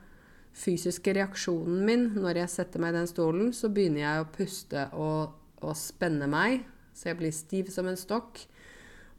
fysiske 0.54 1.14
reaksjonen 1.14 1.80
min 1.86 2.10
når 2.14 2.44
jeg 2.44 2.52
setter 2.52 2.82
meg 2.82 2.94
i 2.94 2.98
den 3.00 3.08
stolen, 3.10 3.54
så 3.54 3.70
begynner 3.74 4.04
jeg 4.04 4.22
å 4.22 4.28
puste 4.34 4.84
og 4.98 5.40
og 5.64 5.76
spenne 5.78 6.28
meg, 6.30 6.64
så 6.94 7.10
jeg 7.10 7.20
blir 7.20 7.34
stiv 7.34 7.72
som 7.74 7.88
en 7.90 7.98
stokk 7.98 8.44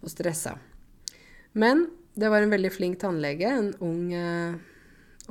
og 0.04 0.12
stressa. 0.12 0.56
Men 1.58 1.88
det 2.16 2.30
var 2.32 2.44
en 2.44 2.54
veldig 2.54 2.72
flink 2.74 3.00
tannlege, 3.02 3.50
en 3.50 3.72
ung, 3.84 4.12
uh, 4.14 4.56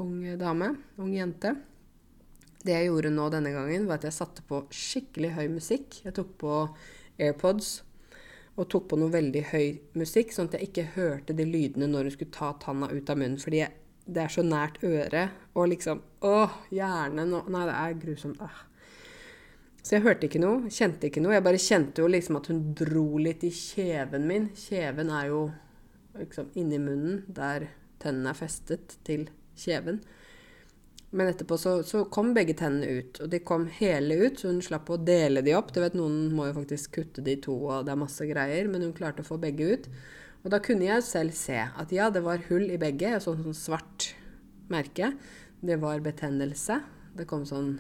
ung 0.01 0.19
dame, 0.39 0.75
ung 0.99 1.15
jente. 1.15 1.55
Det 2.65 2.73
jeg 2.73 2.89
gjorde 2.89 3.13
nå 3.13 3.29
denne 3.33 3.53
gangen, 3.53 3.89
var 3.89 4.01
at 4.01 4.07
jeg 4.09 4.17
satte 4.17 4.45
på 4.49 4.63
skikkelig 4.73 5.35
høy 5.37 5.47
musikk. 5.53 6.01
Jeg 6.07 6.17
tok 6.17 6.31
på 6.41 6.53
AirPods 7.21 7.75
og 8.55 8.69
tok 8.71 8.87
på 8.91 8.99
noe 9.01 9.13
veldig 9.13 9.43
høy 9.51 9.67
musikk, 9.99 10.33
sånn 10.33 10.49
at 10.49 10.59
jeg 10.59 10.71
ikke 10.71 10.91
hørte 10.95 11.37
de 11.37 11.47
lydene 11.47 11.91
når 11.91 12.09
hun 12.09 12.15
skulle 12.15 12.37
ta 12.37 12.53
tanna 12.63 12.89
ut 12.93 13.11
av 13.11 13.19
munnen. 13.21 13.41
Fordi 13.43 13.65
det 14.05 14.23
er 14.23 14.33
så 14.33 14.45
nært 14.47 14.81
øret. 14.85 15.35
Og 15.55 15.69
liksom 15.73 16.03
Åh, 16.25 16.57
hjernen 16.73 17.35
og 17.37 17.51
Nei, 17.53 17.67
det 17.69 17.77
er 17.77 17.99
grusomt. 18.01 18.41
Ah. 18.41 18.65
Så 19.85 19.99
jeg 19.99 20.07
hørte 20.07 20.31
ikke 20.31 20.41
noe, 20.41 20.73
kjente 20.73 21.11
ikke 21.11 21.21
noe. 21.21 21.35
Jeg 21.37 21.45
bare 21.45 21.61
kjente 21.61 22.01
jo 22.01 22.09
liksom 22.09 22.39
at 22.41 22.49
hun 22.49 22.63
dro 22.79 23.07
litt 23.21 23.45
i 23.45 23.53
kjeven 23.53 24.25
min. 24.31 24.49
Kjeven 24.57 25.13
er 25.13 25.29
jo 25.29 25.41
liksom 26.17 26.55
inni 26.57 26.79
munnen, 26.81 27.25
der 27.29 27.69
tennene 28.01 28.33
er 28.33 28.39
festet 28.39 28.97
til 29.05 29.27
kjeven. 29.59 30.01
Men 31.15 31.31
etterpå 31.31 31.57
så, 31.61 31.77
så, 31.87 32.03
kom 32.11 32.33
begge 32.35 32.57
tennene 32.59 32.99
ut, 32.99 33.21
og 33.23 33.31
de 33.31 33.39
kom 33.47 33.69
hele 33.77 34.17
ut, 34.25 34.41
så 34.41 34.51
hun 34.51 34.59
slapp 34.65 34.91
å 34.91 34.99
dele 34.99 35.45
de 35.47 35.55
opp. 35.55 35.71
Du 35.71 35.79
vet, 35.79 35.95
Noen 35.95 36.33
må 36.35 36.49
jo 36.49 36.57
faktisk 36.57 36.97
kutte 36.97 37.23
de 37.23 37.37
to, 37.45 37.55
og 37.69 37.87
det 37.87 37.95
er 37.95 38.01
masse 38.01 38.27
greier, 38.27 38.67
men 38.71 38.83
hun 38.83 38.97
klarte 38.97 39.23
å 39.23 39.29
få 39.29 39.39
begge 39.43 39.69
ut. 39.77 39.87
Og 40.43 40.51
da 40.51 40.59
kunne 40.65 40.89
jeg 40.89 41.07
selv 41.07 41.37
se 41.39 41.61
at 41.63 41.95
ja, 41.95 42.11
det 42.11 42.25
var 42.27 42.43
hull 42.51 42.67
i 42.67 42.81
begge, 42.83 43.15
et 43.15 43.23
sånt, 43.23 43.47
sånt 43.47 43.61
svart 43.61 44.11
merke. 44.73 45.13
Det 45.65 45.79
var 45.81 46.03
betennelse. 46.05 46.81
Det 47.15 47.29
kom 47.31 47.47
sånn 47.47 47.77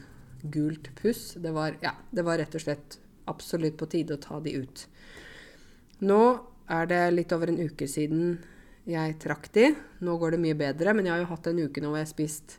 gult 0.54 0.92
puss. 1.00 1.34
Det 1.34 1.50
var, 1.52 1.74
ja, 1.82 1.96
det 2.14 2.24
var 2.24 2.38
rett 2.38 2.54
og 2.54 2.62
slett 2.62 2.98
absolutt 3.30 3.76
på 3.80 3.90
tide 3.90 4.14
å 4.14 4.22
ta 4.22 4.38
de 4.44 4.54
ut. 4.62 4.86
Nå 6.06 6.22
er 6.70 6.88
det 6.88 7.02
litt 7.12 7.32
over 7.34 7.50
en 7.50 7.60
uke 7.60 7.88
siden 7.90 8.38
jeg 8.88 9.16
trakk 9.22 9.48
de. 9.54 9.70
Nå 10.04 10.16
går 10.20 10.34
det 10.34 10.42
mye 10.42 10.58
bedre, 10.58 10.94
men 10.96 11.06
jeg 11.06 11.14
har 11.14 11.22
jo 11.22 11.30
hatt 11.32 11.48
en 11.50 11.62
uke 11.64 11.82
nå 11.82 11.90
hvor 11.90 12.00
jeg 12.00 12.06
har 12.06 12.12
spist 12.12 12.58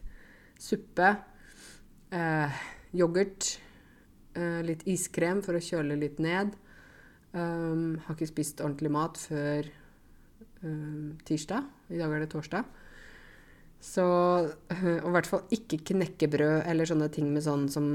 suppe, 0.62 1.10
eh, 2.16 2.62
yoghurt, 2.96 3.58
eh, 4.36 4.62
litt 4.66 4.86
iskrem 4.90 5.44
for 5.46 5.58
å 5.58 5.64
kjøle 5.64 6.00
litt 6.00 6.20
ned. 6.20 6.56
Um, 7.36 7.98
har 8.06 8.16
ikke 8.16 8.30
spist 8.30 8.62
ordentlig 8.64 8.94
mat 8.96 9.18
før 9.20 9.68
um, 10.64 11.18
tirsdag. 11.28 11.66
I 11.92 12.00
dag 12.00 12.14
er 12.16 12.24
det 12.24 12.30
torsdag. 12.32 12.64
Så 13.84 14.06
Og 14.06 15.10
i 15.10 15.12
hvert 15.14 15.28
fall 15.28 15.44
ikke 15.52 15.82
knekkebrød 15.92 16.64
eller 16.66 16.88
sånne 16.88 17.10
ting 17.12 17.28
med 17.34 17.44
sånn 17.44 17.68
som 17.70 17.90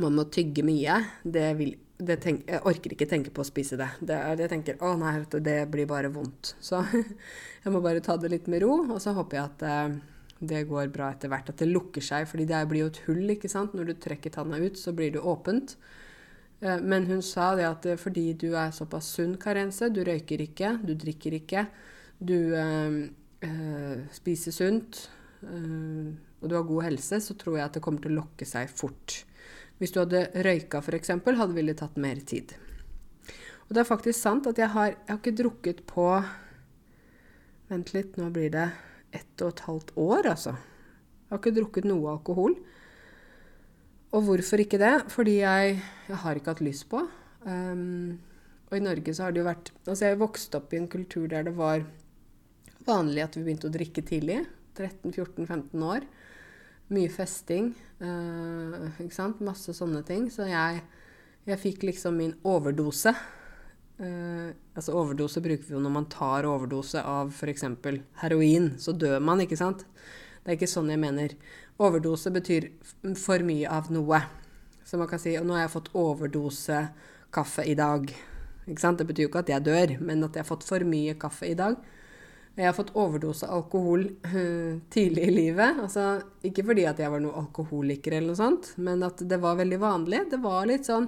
man 0.00 0.16
må 0.16 0.24
tygge 0.32 0.64
mye. 0.64 0.96
Det 1.22 1.50
vil 1.60 1.76
det 1.98 2.20
tenk, 2.22 2.44
Jeg 2.46 2.62
orker 2.68 2.94
ikke 2.94 3.08
tenke 3.10 3.32
på 3.34 3.42
å 3.42 3.48
spise 3.48 3.76
det. 3.78 3.88
det 4.00 4.14
er, 4.14 4.38
jeg 4.44 4.52
tenker 4.52 4.82
å 4.86 4.94
nei, 4.98 5.16
det 5.42 5.58
blir 5.70 5.88
bare 5.90 6.10
vondt. 6.14 6.54
Så 6.62 6.82
jeg 7.64 7.72
må 7.74 7.82
bare 7.82 8.02
ta 8.04 8.16
det 8.16 8.30
litt 8.30 8.46
med 8.50 8.62
ro, 8.62 8.84
og 8.86 9.00
så 9.02 9.14
håper 9.16 9.38
jeg 9.38 9.50
at 9.50 9.64
eh, 9.66 9.96
det 10.38 10.64
går 10.70 10.92
bra 10.94 11.10
etter 11.12 11.32
hvert. 11.32 11.50
At 11.50 11.62
det 11.62 11.70
lukker 11.70 12.04
seg, 12.04 12.28
fordi 12.30 12.46
det 12.48 12.62
blir 12.70 12.86
jo 12.86 12.92
et 12.92 13.02
hull, 13.08 13.24
ikke 13.34 13.50
sant. 13.50 13.74
Når 13.74 13.90
du 13.90 13.94
trekker 13.98 14.34
tanna 14.34 14.60
ut, 14.62 14.78
så 14.78 14.94
blir 14.94 15.16
det 15.16 15.24
åpent. 15.24 15.74
Eh, 16.60 16.78
men 16.78 17.08
hun 17.10 17.22
sa 17.22 17.50
det 17.58 17.66
at 17.66 17.86
eh, 17.90 17.98
fordi 17.98 18.30
du 18.38 18.52
er 18.54 18.74
såpass 18.74 19.10
sunn, 19.18 19.34
Karense, 19.40 19.90
du 19.90 20.04
røyker 20.06 20.42
ikke, 20.46 20.76
du 20.86 20.94
drikker 20.98 21.38
ikke, 21.40 21.66
du 22.18 22.54
eh, 22.54 23.00
eh, 23.46 24.06
spise 24.14 24.54
sunt, 24.54 25.08
eh, 25.42 26.14
og 26.38 26.46
du 26.46 26.54
har 26.54 26.66
god 26.66 26.86
helse, 26.92 27.18
så 27.26 27.34
tror 27.34 27.58
jeg 27.58 27.66
at 27.66 27.78
det 27.78 27.82
kommer 27.82 28.06
til 28.06 28.14
å 28.14 28.20
lokke 28.22 28.46
seg 28.46 28.70
fort. 28.70 29.24
Hvis 29.78 29.94
du 29.94 30.00
hadde 30.02 30.26
røyka 30.44 30.82
f.eks., 30.82 31.14
hadde 31.24 31.54
ville 31.54 31.76
tatt 31.78 31.96
mer 32.00 32.20
tid. 32.26 32.54
Og 33.68 33.76
det 33.76 33.82
er 33.82 33.88
faktisk 33.88 34.18
sant 34.18 34.48
at 34.50 34.58
jeg 34.58 34.72
har, 34.72 34.94
jeg 34.94 35.10
har 35.12 35.20
ikke 35.20 35.38
drukket 35.42 35.82
på 35.88 36.10
Vent 37.68 37.90
litt, 37.92 38.14
nå 38.16 38.30
blir 38.32 38.48
det 38.48 38.64
ett 39.12 39.42
og 39.44 39.50
et 39.52 39.60
halvt 39.66 39.90
år, 40.00 40.30
altså. 40.30 40.54
Jeg 40.56 41.34
har 41.34 41.40
ikke 41.42 41.56
drukket 41.58 41.88
noe 41.88 42.14
alkohol. 42.14 42.54
Og 44.16 44.24
hvorfor 44.24 44.62
ikke 44.62 44.80
det? 44.80 44.94
Fordi 45.12 45.34
jeg, 45.42 45.74
jeg 46.08 46.20
har 46.22 46.38
ikke 46.38 46.54
hatt 46.54 46.62
lyst 46.64 46.86
på. 46.88 47.02
Um, 47.44 48.16
og 48.68 48.78
i 48.78 48.84
Norge 48.84 49.12
så 49.12 49.26
har 49.26 49.34
det 49.34 49.42
jo 49.42 49.46
vært 49.46 49.70
Altså 49.84 50.08
jeg 50.08 50.18
vokste 50.20 50.58
opp 50.58 50.72
i 50.74 50.78
en 50.80 50.88
kultur 50.90 51.28
der 51.30 51.46
det 51.46 51.54
var 51.56 51.84
vanlig 52.88 53.22
at 53.24 53.36
vi 53.36 53.44
begynte 53.44 53.68
å 53.68 53.74
drikke 53.74 54.04
tidlig. 54.08 54.40
13-14-15 54.78 55.84
år. 55.84 56.08
Mye 56.88 57.08
festing. 57.12 57.72
Uh, 58.00 58.88
ikke 59.02 59.16
sant? 59.16 59.42
Masse 59.44 59.74
sånne 59.76 60.00
ting. 60.08 60.28
Så 60.32 60.46
jeg, 60.48 60.80
jeg 61.48 61.60
fikk 61.60 61.84
liksom 61.88 62.16
min 62.20 62.32
overdose. 62.48 63.12
Uh, 63.98 64.54
altså 64.78 64.94
Overdose 64.94 65.42
bruker 65.42 65.66
vi 65.66 65.74
jo 65.74 65.82
når 65.82 65.92
man 65.92 66.06
tar 66.12 66.46
overdose 66.48 67.02
av 67.02 67.34
f.eks. 67.34 67.66
heroin. 68.22 68.72
Så 68.80 68.94
dør 68.96 69.20
man, 69.20 69.42
ikke 69.44 69.58
sant? 69.60 69.84
Det 70.42 70.54
er 70.54 70.56
ikke 70.56 70.70
sånn 70.70 70.88
jeg 70.88 71.02
mener. 71.02 71.34
Overdose 71.78 72.32
betyr 72.34 72.70
for 73.20 73.44
mye 73.44 73.68
av 73.68 73.90
noe. 73.92 74.22
Så 74.88 74.96
man 74.96 75.10
kan 75.10 75.20
si 75.20 75.36
Og 75.36 75.44
nå 75.44 75.58
har 75.58 75.66
jeg 75.66 75.74
fått 75.74 75.92
overdose 75.98 76.86
kaffe 77.34 77.66
i 77.68 77.76
dag. 77.76 78.08
Ikke 78.64 78.80
sant? 78.80 79.00
Det 79.00 79.08
betyr 79.08 79.26
jo 79.26 79.32
ikke 79.32 79.44
at 79.44 79.52
jeg 79.52 79.66
dør, 79.66 79.94
men 80.00 80.24
at 80.24 80.36
jeg 80.36 80.44
har 80.44 80.48
fått 80.48 80.64
for 80.64 80.84
mye 80.88 81.18
kaffe 81.20 81.50
i 81.50 81.58
dag. 81.58 81.76
Jeg 82.58 82.66
har 82.66 82.74
fått 82.74 82.96
overdose 82.98 83.46
alkohol 83.54 84.08
uh, 84.26 84.80
tidlig 84.90 85.28
i 85.28 85.34
livet. 85.34 85.76
Altså, 85.78 86.16
ikke 86.42 86.64
fordi 86.66 86.88
at 86.90 86.98
jeg 86.98 87.12
var 87.12 87.22
noen 87.22 87.38
alkoholiker, 87.44 88.16
eller 88.16 88.32
noe 88.32 88.40
sånt, 88.40 88.72
men 88.82 89.04
at 89.06 89.22
det 89.30 89.38
var 89.38 89.60
veldig 89.60 89.78
vanlig. 89.78 90.24
Det 90.32 90.40
var 90.42 90.66
litt 90.70 90.88
sånn 90.88 91.06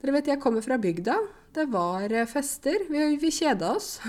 Dere 0.00 0.14
vet, 0.16 0.30
jeg 0.32 0.40
kommer 0.40 0.64
fra 0.64 0.78
bygda. 0.80 1.14
Det 1.54 1.66
var 1.70 2.10
uh, 2.10 2.26
fester. 2.26 2.86
Vi, 2.90 3.04
vi 3.22 3.30
kjeda 3.36 3.74
oss. 3.76 4.00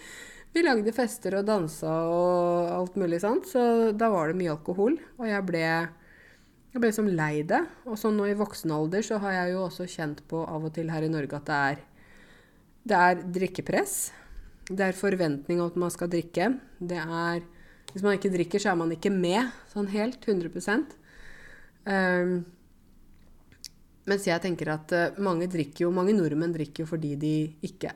vi 0.54 0.62
lagde 0.64 0.94
fester 0.96 1.36
og 1.40 1.48
dansa 1.48 1.90
og 2.08 2.70
alt 2.72 2.96
mulig 3.02 3.18
sånt. 3.20 3.50
Så 3.50 3.90
da 3.92 4.08
var 4.14 4.30
det 4.30 4.38
mye 4.38 4.54
alkohol. 4.54 4.96
Og 5.18 5.26
jeg 5.28 5.44
ble, 5.50 5.64
jeg 6.70 6.84
ble 6.86 6.92
som 6.94 7.10
lei 7.10 7.42
det. 7.50 7.60
Og 7.84 7.98
så 8.00 8.14
nå 8.14 8.30
i 8.30 8.38
voksen 8.38 8.72
alder 8.78 9.04
så 9.04 9.18
har 9.26 9.42
jeg 9.42 9.56
jo 9.56 9.66
også 9.66 9.90
kjent 9.90 10.24
på 10.30 10.40
av 10.46 10.70
og 10.70 10.72
til 10.78 10.94
her 10.94 11.04
i 11.04 11.12
Norge 11.12 11.42
at 11.42 11.50
det 11.50 11.60
er, 11.74 11.84
det 12.86 13.02
er 13.10 13.22
drikkepress. 13.40 13.98
Det 14.70 14.86
er 14.86 14.94
forventning 14.94 15.58
om 15.58 15.70
at 15.70 15.78
man 15.82 15.90
skal 15.90 16.10
drikke. 16.10 16.52
Det 16.78 16.98
er 17.00 17.42
Hvis 17.90 18.04
man 18.06 18.14
ikke 18.14 18.30
drikker, 18.30 18.62
så 18.62 18.70
er 18.70 18.76
man 18.78 18.92
ikke 18.94 19.10
med 19.10 19.50
sånn 19.72 19.88
helt. 19.90 20.22
100% 20.22 20.92
um, 21.90 22.44
Mens 24.06 24.26
jeg 24.28 24.42
tenker 24.44 24.70
at 24.70 24.92
uh, 24.94 25.18
mange 25.18 25.48
drikker 25.50 25.88
jo, 25.88 25.90
mange 25.90 26.14
nordmenn 26.14 26.54
drikker 26.54 26.84
jo 26.84 26.90
fordi 26.92 27.16
de 27.18 27.32
ikke 27.66 27.90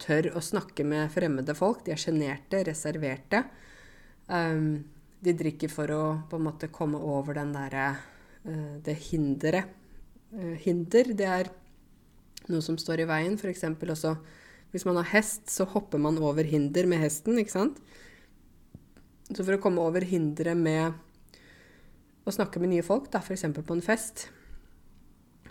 tør 0.00 0.30
å 0.32 0.40
snakke 0.40 0.86
med 0.88 1.12
fremmede 1.12 1.52
folk. 1.56 1.84
De 1.84 1.92
er 1.92 2.00
sjenerte, 2.00 2.62
reserverte. 2.64 3.42
Um, 4.32 4.80
de 5.20 5.36
drikker 5.36 5.68
for 5.72 5.92
å 5.92 6.02
på 6.30 6.40
en 6.40 6.46
måte 6.46 6.72
komme 6.72 6.96
over 6.96 7.36
den 7.36 7.52
derre 7.52 7.90
uh, 8.48 8.80
Det 8.80 8.96
hinderet. 9.10 9.76
Uh, 10.32 10.56
hinder, 10.64 11.12
det 11.12 11.28
er 11.28 11.52
noe 12.48 12.64
som 12.64 12.80
står 12.80 13.04
i 13.04 13.08
veien. 13.12 13.36
F.eks. 13.36 13.68
også 13.68 14.14
hvis 14.74 14.84
man 14.88 14.98
har 14.98 15.06
hest, 15.12 15.46
så 15.54 15.66
hopper 15.70 16.00
man 16.02 16.18
over 16.18 16.46
hinder 16.46 16.88
med 16.90 16.98
hesten, 17.04 17.38
ikke 17.38 17.54
sant? 17.54 17.76
Så 19.30 19.44
for 19.44 19.54
å 19.54 19.60
komme 19.62 19.84
over 19.86 20.02
hinderet 20.04 20.58
med 20.58 22.26
å 22.26 22.34
snakke 22.34 22.58
med 22.58 22.72
nye 22.72 22.84
folk, 22.84 23.06
da, 23.12 23.20
f.eks. 23.22 23.46
på 23.54 23.76
en 23.76 23.84
fest, 23.84 24.26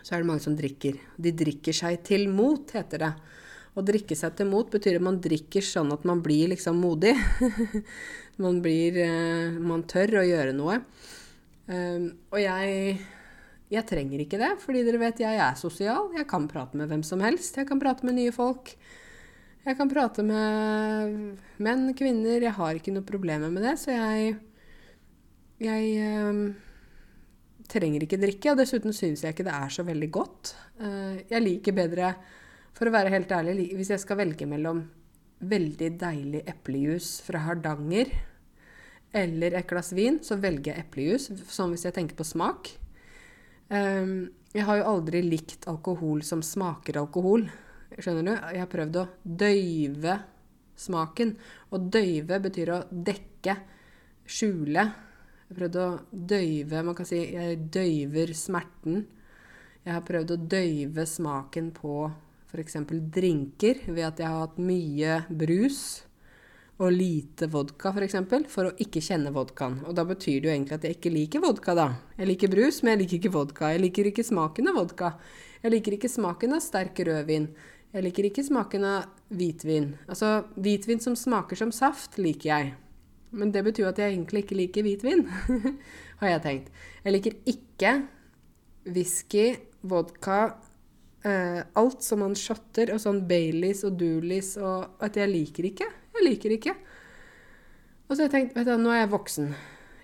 så 0.03 0.15
er 0.15 0.21
det 0.21 0.27
mange 0.27 0.43
som 0.43 0.57
drikker. 0.57 0.99
De 1.15 1.31
drikker 1.39 1.75
seg 1.77 2.01
til 2.03 2.27
mot, 2.27 2.67
heter 2.75 3.05
det. 3.05 3.13
Å 3.73 3.81
drikke 3.85 4.17
seg 4.19 4.35
til 4.37 4.49
mot 4.51 4.67
betyr 4.69 4.99
at 4.99 5.05
man 5.07 5.21
drikker 5.23 5.63
sånn 5.65 5.95
at 5.95 6.03
man 6.05 6.19
blir 6.25 6.51
liksom 6.51 6.83
modig. 6.83 7.15
man 8.43 8.59
blir 8.61 8.99
uh, 9.01 9.55
Man 9.63 9.87
tør 9.89 10.19
å 10.19 10.27
gjøre 10.27 10.53
noe. 10.57 10.81
Um, 11.71 12.11
og 12.29 12.41
jeg 12.43 12.99
jeg 13.73 13.87
trenger 13.89 14.21
ikke 14.21 14.37
det, 14.37 14.51
fordi 14.61 14.83
dere 14.85 14.99
vet 15.01 15.23
jeg 15.23 15.39
er 15.41 15.55
sosial. 15.57 16.11
Jeg 16.13 16.27
kan 16.29 16.45
prate 16.51 16.77
med 16.77 16.91
hvem 16.91 17.01
som 17.07 17.23
helst. 17.23 17.55
Jeg 17.57 17.65
kan 17.69 17.79
prate 17.81 18.05
med 18.05 18.19
nye 18.19 18.33
folk. 18.35 18.75
Jeg 19.63 19.77
kan 19.79 19.87
prate 19.87 20.23
med 20.27 21.39
menn, 21.63 21.85
kvinner. 21.95 22.43
Jeg 22.43 22.55
har 22.57 22.75
ikke 22.75 22.91
noe 22.91 23.07
problemer 23.07 23.51
med 23.53 23.63
det, 23.63 23.77
så 23.79 23.95
jeg 23.95 24.35
Jeg 25.63 25.83
øh, 26.03 26.53
trenger 27.71 28.03
ikke 28.03 28.19
drikke. 28.19 28.51
Og 28.51 28.59
dessuten 28.59 28.95
syns 28.95 29.23
jeg 29.23 29.35
ikke 29.35 29.47
det 29.47 29.55
er 29.55 29.71
så 29.71 29.85
veldig 29.87 30.09
godt. 30.11 30.53
Uh, 30.81 31.15
jeg 31.29 31.43
liker 31.43 31.77
bedre, 31.77 32.13
for 32.73 32.89
å 32.89 32.93
være 32.95 33.13
helt 33.13 33.31
ærlig, 33.31 33.69
hvis 33.77 33.93
jeg 33.93 34.01
skal 34.01 34.19
velge 34.19 34.47
mellom 34.49 34.83
veldig 35.43 35.89
deilig 35.99 36.43
eplejus 36.49 37.17
fra 37.23 37.41
Hardanger 37.45 38.09
eller 39.13 39.53
et 39.59 39.67
glass 39.69 39.91
vin, 39.93 40.17
så 40.25 40.39
velger 40.41 40.73
jeg 40.73 40.85
eplejus, 40.87 41.27
sånn 41.51 41.75
hvis 41.75 41.85
jeg 41.85 41.93
tenker 41.95 42.17
på 42.17 42.25
smak. 42.25 42.71
Um, 43.69 44.33
jeg 44.53 44.65
har 44.67 44.79
jo 44.79 44.89
aldri 44.89 45.21
likt 45.25 45.67
alkohol 45.69 46.23
som 46.25 46.41
smaker 46.45 46.97
alkohol. 46.99 47.45
Skjønner 47.99 48.25
du? 48.25 48.33
Jeg 48.55 48.63
har 48.63 48.71
prøvd 48.71 48.99
å 49.01 49.07
døyve 49.23 50.17
smaken. 50.79 51.35
Og 51.73 51.89
døyve 51.93 52.39
betyr 52.43 52.73
å 52.73 52.79
dekke, 52.89 53.57
skjule. 54.25 54.85
Jeg 55.43 55.51
har 55.51 55.59
prøvd 55.59 55.79
å 55.81 55.87
døyve 56.33 56.83
Man 56.87 56.95
kan 56.97 57.07
si 57.07 57.19
jeg 57.35 57.59
døyver 57.73 58.33
smerten. 58.37 59.03
Jeg 59.83 59.97
har 59.97 60.05
prøvd 60.07 60.33
å 60.33 60.39
døyve 60.55 61.05
smaken 61.09 61.73
på 61.75 61.97
f.eks. 62.53 62.79
drinker 63.13 63.83
ved 63.89 64.05
at 64.07 64.21
jeg 64.21 64.29
har 64.29 64.45
hatt 64.45 64.59
mye 64.61 65.21
brus 65.29 65.79
og 66.81 66.89
lite 66.93 67.47
vodka, 67.51 67.91
f.eks., 67.91 67.95
for, 67.95 68.05
eksempel, 68.07 68.45
for 68.49 68.69
å 68.69 68.73
ikke 68.81 69.01
kjenne 69.03 69.31
vodkaen. 69.33 69.81
Og 69.87 69.93
da 69.97 70.05
betyr 70.07 70.39
det 70.41 70.49
jo 70.49 70.53
egentlig 70.55 70.77
at 70.77 70.87
jeg 70.87 70.97
ikke 70.97 71.11
liker 71.13 71.43
vodka, 71.43 71.75
da. 71.77 71.87
Jeg 72.17 72.29
liker 72.31 72.51
brus, 72.51 72.79
men 72.81 72.95
jeg 72.95 73.03
liker 73.03 73.19
ikke 73.19 73.33
vodka. 73.35 73.69
Jeg 73.75 73.83
liker 73.83 74.09
ikke 74.09 74.25
smaken 74.25 74.71
av 74.71 74.79
vodka. 74.81 75.11
Jeg 75.63 75.75
liker 75.75 75.97
ikke 75.97 76.11
smaken 76.11 76.57
av 76.57 76.63
sterk 76.65 77.03
rødvin. 77.07 77.47
Jeg 77.93 78.07
liker 78.07 78.25
ikke 78.25 78.41
smaken 78.45 78.85
av 78.89 79.35
hvitvin. 79.37 79.91
Altså, 80.09 80.47
hvitvin 80.57 81.01
som 81.03 81.13
smaker 81.17 81.59
som 81.59 81.69
saft, 81.75 82.17
liker 82.17 82.49
jeg. 82.49 82.71
Men 83.33 83.51
det 83.53 83.61
betyr 83.67 83.91
at 83.91 84.01
jeg 84.01 84.15
egentlig 84.15 84.43
ikke 84.43 84.57
liker 84.57 84.85
hvitvin, 84.85 85.21
har 86.21 86.31
jeg 86.31 86.41
tenkt. 86.41 86.71
Jeg 87.03 87.13
liker 87.13 87.37
ikke 87.49 87.93
whisky, 88.93 89.45
vodka, 89.85 90.39
eh, 91.21 91.61
alt 91.77 92.01
som 92.05 92.23
man 92.25 92.33
shotter, 92.37 92.95
og 92.95 93.01
sånn 93.01 93.23
Baileys 93.29 93.83
og 93.85 93.97
Doolies 94.01 94.55
og 94.57 94.97
At 95.03 95.17
jeg 95.21 95.29
liker 95.29 95.69
ikke. 95.69 95.89
Jeg 96.17 96.27
liker 96.27 96.57
ikke. 96.57 96.75
Og 98.07 98.15
så 98.15 98.23
har 98.23 98.27
jeg 98.27 98.35
tenkt, 98.39 98.57
vet 98.57 98.69
du, 98.69 98.75
nå 98.81 98.93
er 98.93 99.03
jeg 99.03 99.13
voksen. 99.13 99.53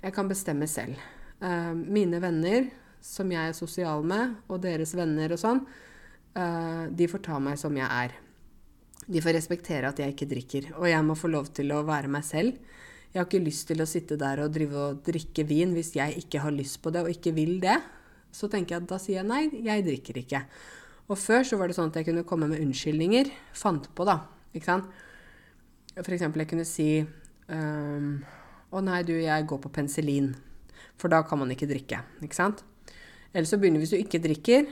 Jeg 0.05 0.13
kan 0.15 0.29
bestemme 0.29 0.69
selv. 0.69 1.01
Eh, 1.41 1.73
mine 1.73 2.21
venner, 2.21 2.69
som 3.01 3.29
jeg 3.33 3.49
er 3.49 3.57
sosial 3.57 4.05
med, 4.05 4.37
og 4.45 4.61
deres 4.61 4.93
venner 4.97 5.33
og 5.33 5.41
sånn, 5.41 5.65
de 6.95 7.07
får 7.09 7.23
ta 7.25 7.39
meg 7.43 7.59
som 7.59 7.75
jeg 7.77 7.87
er. 7.87 8.15
De 9.09 9.21
får 9.23 9.35
respektere 9.39 9.89
at 9.89 9.99
jeg 9.99 10.13
ikke 10.13 10.27
drikker. 10.29 10.67
Og 10.77 10.89
jeg 10.89 11.05
må 11.05 11.15
få 11.17 11.31
lov 11.31 11.49
til 11.55 11.71
å 11.73 11.83
være 11.87 12.11
meg 12.11 12.25
selv. 12.27 12.57
Jeg 13.09 13.17
har 13.17 13.25
ikke 13.25 13.41
lyst 13.41 13.65
til 13.71 13.81
å 13.81 13.87
sitte 13.89 14.19
der 14.21 14.43
og 14.43 14.51
drive 14.53 14.77
og 14.77 14.99
drikke 15.05 15.47
vin 15.49 15.71
hvis 15.73 15.95
jeg 15.97 16.19
ikke 16.21 16.43
har 16.43 16.53
lyst 16.53 16.77
på 16.83 16.91
det 16.93 17.01
og 17.01 17.09
ikke 17.09 17.33
vil 17.33 17.55
det. 17.63 17.79
Så 18.29 18.49
tenker 18.51 18.75
jeg 18.75 18.83
at 18.83 18.91
da 18.91 18.99
sier 19.01 19.23
jeg 19.23 19.29
nei, 19.29 19.47
jeg 19.65 19.85
drikker 19.87 20.19
ikke. 20.21 20.43
Og 21.09 21.17
før 21.17 21.41
så 21.47 21.57
var 21.57 21.69
det 21.69 21.77
sånn 21.79 21.89
at 21.89 21.97
jeg 21.97 22.05
kunne 22.11 22.25
komme 22.29 22.51
med 22.51 22.61
unnskyldninger. 22.61 23.31
Fant 23.57 23.89
på, 23.97 24.05
da. 24.05 24.19
Ikke 24.53 24.69
sant. 24.69 24.91
For 25.97 26.13
eksempel 26.13 26.43
jeg 26.43 26.51
kunne 26.51 26.67
si 26.69 26.89
um, 27.01 28.19
å 28.69 28.83
nei, 28.85 29.01
du, 29.07 29.15
jeg 29.17 29.47
går 29.49 29.61
på 29.63 29.73
penicillin. 29.73 30.35
For 31.01 31.09
da 31.09 31.23
kan 31.25 31.41
man 31.41 31.49
ikke 31.55 31.69
drikke. 31.71 32.03
Ikke 32.21 32.37
sant. 32.37 32.61
Eller 33.33 33.49
så 33.49 33.57
begynner 33.57 33.81
hvis 33.81 33.95
du 33.95 33.97
ikke 33.97 34.21
drikker 34.21 34.69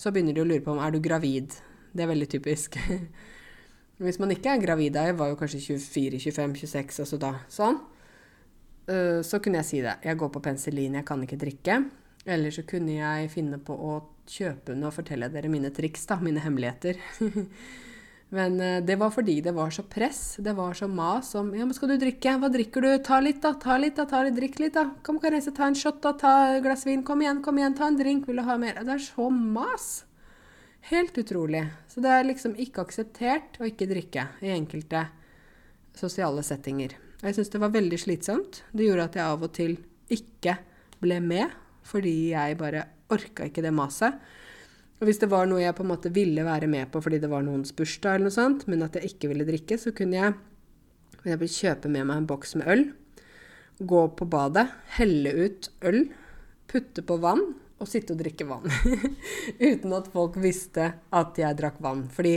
så 0.00 0.12
begynner 0.12 0.36
de 0.36 0.44
å 0.44 0.48
lure 0.48 0.64
på 0.64 0.72
om 0.72 0.80
er 0.80 0.94
du 0.94 1.00
gravid. 1.04 1.52
Det 1.92 2.04
er 2.04 2.08
veldig 2.08 2.28
typisk. 2.32 2.78
Hvis 4.00 4.20
man 4.22 4.32
ikke 4.32 4.54
er 4.54 4.62
gravid, 4.62 4.96
jeg 4.96 5.16
var 5.18 5.28
jo 5.28 5.36
kanskje 5.36 5.60
24-25-26, 5.76 7.02
altså 7.04 7.18
da 7.20 7.34
sånn, 7.52 7.76
eh, 8.88 9.20
så 9.26 9.42
kunne 9.44 9.60
jeg 9.60 9.68
si 9.68 9.82
det. 9.84 9.98
Jeg 10.06 10.16
går 10.22 10.32
på 10.32 10.40
penicillin, 10.46 10.96
jeg 10.96 11.08
kan 11.08 11.26
ikke 11.26 11.40
drikke. 11.40 11.76
Eller 12.24 12.52
så 12.52 12.64
kunne 12.68 12.96
jeg 12.96 13.28
finne 13.32 13.60
på 13.64 13.76
å 13.76 13.98
kjøpe 14.30 14.72
den 14.72 14.86
og 14.88 14.94
fortelle 14.96 15.28
dere 15.32 15.52
mine 15.52 15.72
triks, 15.74 16.06
da, 16.08 16.16
mine 16.24 16.40
hemmeligheter. 16.44 17.00
Men 18.30 18.60
uh, 18.62 18.78
det 18.86 18.94
var 19.00 19.10
fordi 19.10 19.40
det 19.42 19.54
var 19.56 19.72
så 19.74 19.82
press, 19.90 20.36
det 20.38 20.52
var 20.54 20.76
så 20.78 20.86
mas 20.86 21.32
om 21.38 21.48
Ja, 21.56 21.64
men 21.66 21.74
skal 21.74 21.90
du 21.90 21.96
drikke? 21.98 22.36
Hva 22.38 22.50
drikker 22.52 22.86
du? 22.86 22.90
Ta 23.06 23.18
litt, 23.22 23.40
da. 23.42 23.54
Ta 23.58 23.78
litt, 23.82 23.96
da. 23.98 24.06
Ta 24.10 24.22
litt, 24.26 24.36
Drikk 24.38 24.60
litt, 24.62 24.76
da. 24.78 24.86
Kom, 25.06 25.18
Karese, 25.22 25.54
ta 25.56 25.66
en 25.66 25.78
shot, 25.78 25.98
da. 26.04 26.14
Ta 26.18 26.34
et 26.54 26.62
glass 26.64 26.86
vin. 26.86 27.02
Kom 27.06 27.24
igjen, 27.24 27.42
kom 27.42 27.58
igjen. 27.58 27.74
Ta 27.78 27.90
en 27.90 27.98
drink. 27.98 28.28
Vil 28.30 28.38
du 28.38 28.46
ha 28.46 28.56
mer? 28.60 28.78
Det 28.86 28.96
er 28.96 29.02
så 29.02 29.30
mas. 29.34 29.90
Helt 30.88 31.18
utrolig. 31.18 31.66
Så 31.90 32.00
det 32.00 32.12
er 32.14 32.28
liksom 32.28 32.54
ikke 32.58 32.86
akseptert 32.86 33.58
å 33.60 33.66
ikke 33.68 33.88
drikke 33.90 34.28
i 34.46 34.54
enkelte 34.54 35.04
sosiale 35.98 36.44
settinger. 36.46 36.94
Jeg 37.20 37.36
syns 37.36 37.50
det 37.52 37.60
var 37.60 37.74
veldig 37.74 37.98
slitsomt. 38.00 38.62
Det 38.72 38.86
gjorde 38.86 39.10
at 39.10 39.18
jeg 39.18 39.26
av 39.26 39.42
og 39.44 39.52
til 39.56 39.76
ikke 40.10 40.56
ble 41.02 41.18
med, 41.24 41.52
fordi 41.86 42.32
jeg 42.32 42.56
bare 42.60 42.86
orka 43.12 43.48
ikke 43.48 43.64
det 43.64 43.74
maset. 43.76 44.16
Og 45.00 45.08
hvis 45.08 45.20
det 45.22 45.30
var 45.32 45.48
noe 45.48 45.62
jeg 45.62 45.74
på 45.76 45.84
en 45.84 45.90
måte 45.94 46.12
ville 46.12 46.44
være 46.44 46.68
med 46.68 46.90
på 46.92 47.00
fordi 47.00 47.20
det 47.22 47.30
var 47.32 47.44
noens 47.44 47.72
bursdag, 47.76 48.18
eller 48.18 48.28
noe 48.28 48.36
sånt, 48.36 48.66
men 48.68 48.84
at 48.84 48.98
jeg 48.98 49.14
ikke 49.14 49.30
ville 49.32 49.48
drikke, 49.48 49.80
så 49.80 49.94
kunne 49.96 50.18
jeg 50.18 50.36
jeg 51.24 51.52
kjøpe 51.52 51.88
med 51.92 52.06
meg 52.08 52.20
en 52.20 52.28
boks 52.28 52.54
med 52.56 52.68
øl, 52.72 52.84
gå 53.80 54.02
på 54.16 54.28
badet, 54.28 54.66
helle 54.96 55.32
ut 55.36 55.68
øl, 55.88 56.04
putte 56.70 57.04
på 57.04 57.16
vann 57.20 57.42
og 57.80 57.88
sitte 57.88 58.14
og 58.14 58.20
drikke 58.20 58.46
vann. 58.48 58.68
Uten 59.70 59.96
at 59.96 60.08
folk 60.12 60.36
visste 60.40 60.92
at 61.16 61.40
jeg 61.40 61.58
drakk 61.58 61.80
vann. 61.80 62.06
Fordi 62.12 62.34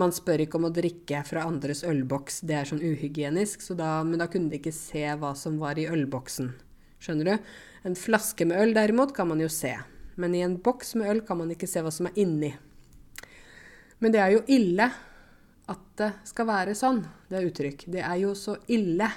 man 0.00 0.12
spør 0.16 0.44
ikke 0.44 0.58
om 0.58 0.68
å 0.68 0.72
drikke 0.72 1.20
fra 1.28 1.44
andres 1.48 1.84
ølboks, 1.88 2.40
det 2.48 2.56
er 2.56 2.68
sånn 2.68 2.84
uhygienisk, 2.84 3.64
så 3.64 3.76
da, 3.76 3.98
men 4.04 4.20
da 4.20 4.28
kunne 4.32 4.52
de 4.52 4.60
ikke 4.60 4.74
se 4.76 5.04
hva 5.20 5.34
som 5.36 5.60
var 5.60 5.80
i 5.80 5.88
ølboksen. 5.92 6.52
Skjønner 7.02 7.28
du? 7.28 7.50
En 7.88 7.98
flaske 7.98 8.46
med 8.48 8.60
øl 8.62 8.76
derimot 8.76 9.12
kan 9.16 9.28
man 9.28 9.42
jo 9.42 9.50
se. 9.52 9.74
Men 10.14 10.34
i 10.34 10.42
en 10.44 10.58
boks 10.60 10.94
med 10.98 11.10
øl 11.10 11.22
kan 11.26 11.40
man 11.40 11.50
ikke 11.54 11.68
se 11.70 11.82
hva 11.82 11.92
som 11.94 12.08
er 12.10 12.18
inni. 12.20 12.52
Men 14.02 14.12
det 14.12 14.20
er 14.20 14.32
jo 14.34 14.44
ille 14.50 14.88
at 15.72 15.84
det 15.98 16.10
skal 16.26 16.48
være 16.48 16.74
sånn. 16.76 17.00
Det 17.28 17.38
er 17.38 17.48
uttrykk. 17.48 17.84
Det 17.94 18.02
er 18.02 18.16
jo 18.24 18.32
så 18.38 18.56
ille. 18.74 19.08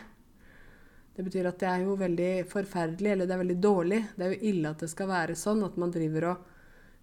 Det 1.15 1.23
betyr 1.23 1.47
at 1.49 1.59
det 1.59 1.69
er 1.71 1.85
jo 1.85 1.95
veldig 1.99 2.31
forferdelig, 2.51 3.11
eller 3.11 3.27
det 3.27 3.33
er 3.33 3.41
veldig 3.41 3.57
dårlig. 3.63 4.01
Det 4.15 4.25
er 4.25 4.35
jo 4.35 4.51
ille 4.51 4.71
at 4.71 4.83
det 4.83 4.91
skal 4.91 5.09
være 5.09 5.37
sånn 5.39 5.63
at 5.65 5.79
man 5.81 5.93
driver 5.95 6.29
og 6.33 6.51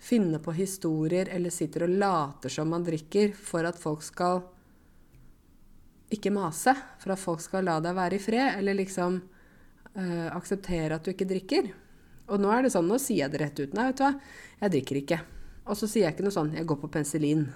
finner 0.03 0.43
på 0.43 0.55
historier 0.57 1.28
eller 1.30 1.55
sitter 1.55 1.86
og 1.86 1.93
later 1.95 2.51
som 2.51 2.70
man 2.74 2.82
drikker 2.82 3.36
for 3.38 3.66
at 3.68 3.78
folk 3.78 4.03
skal 4.03 4.43
ikke 6.12 6.32
mase. 6.34 6.74
For 7.01 7.14
at 7.14 7.22
folk 7.22 7.43
skal 7.43 7.66
la 7.66 7.78
deg 7.82 7.97
være 7.97 8.18
i 8.18 8.22
fred, 8.22 8.59
eller 8.59 8.76
liksom 8.78 9.18
øh, 9.18 10.28
akseptere 10.36 10.99
at 10.99 11.07
du 11.07 11.14
ikke 11.14 11.30
drikker. 11.30 11.70
Og 12.30 12.40
nå 12.40 12.52
er 12.54 12.64
det 12.64 12.72
sånn, 12.74 12.88
nå 12.88 12.98
sier 13.02 13.24
jeg 13.24 13.32
det 13.32 13.42
rett 13.42 13.60
ut. 13.60 13.74
Nei, 13.76 13.88
vet 13.90 13.98
du 13.98 14.04
hva, 14.06 14.12
jeg 14.62 14.74
drikker 14.76 15.00
ikke. 15.02 15.18
Og 15.62 15.78
så 15.78 15.88
sier 15.90 16.06
jeg 16.06 16.16
ikke 16.16 16.26
noe 16.26 16.34
sånn, 16.34 16.54
jeg 16.56 16.68
går 16.68 16.78
på 16.82 16.90
penicillin. 16.94 17.46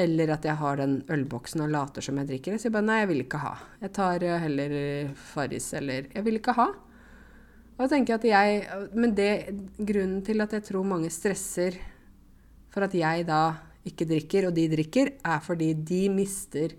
Eller 0.00 0.30
at 0.36 0.44
jeg 0.46 0.56
har 0.60 0.78
den 0.78 1.00
ølboksen 1.10 1.64
og 1.64 1.72
later 1.72 2.04
som 2.04 2.20
jeg 2.20 2.28
drikker. 2.28 2.54
Jeg 2.54 2.64
sier 2.64 2.74
bare 2.74 2.86
nei, 2.86 3.00
jeg 3.02 3.10
vil 3.10 3.24
ikke 3.24 3.40
ha. 3.42 3.54
Jeg 3.80 3.94
tar 3.96 4.26
eh, 4.26 4.38
heller 4.44 4.76
eh, 4.76 5.16
Farris 5.32 5.72
eller 5.76 6.06
Jeg 6.14 6.26
vil 6.28 6.38
ikke 6.38 6.54
ha. 6.60 6.68
Og 7.74 7.82
da 7.82 7.88
tenker 7.90 8.14
jeg 8.14 8.20
at 8.20 8.28
jeg 8.28 8.86
Men 8.92 9.16
det, 9.16 9.32
grunnen 9.78 10.20
til 10.24 10.44
at 10.44 10.54
jeg 10.54 10.68
tror 10.68 10.86
mange 10.86 11.10
stresser 11.12 11.80
for 12.70 12.86
at 12.86 12.94
jeg 12.94 13.24
da 13.26 13.56
ikke 13.88 14.06
drikker, 14.06 14.46
og 14.46 14.54
de 14.54 14.68
drikker, 14.70 15.08
er 15.26 15.40
fordi 15.42 15.72
de 15.74 16.04
mister 16.12 16.76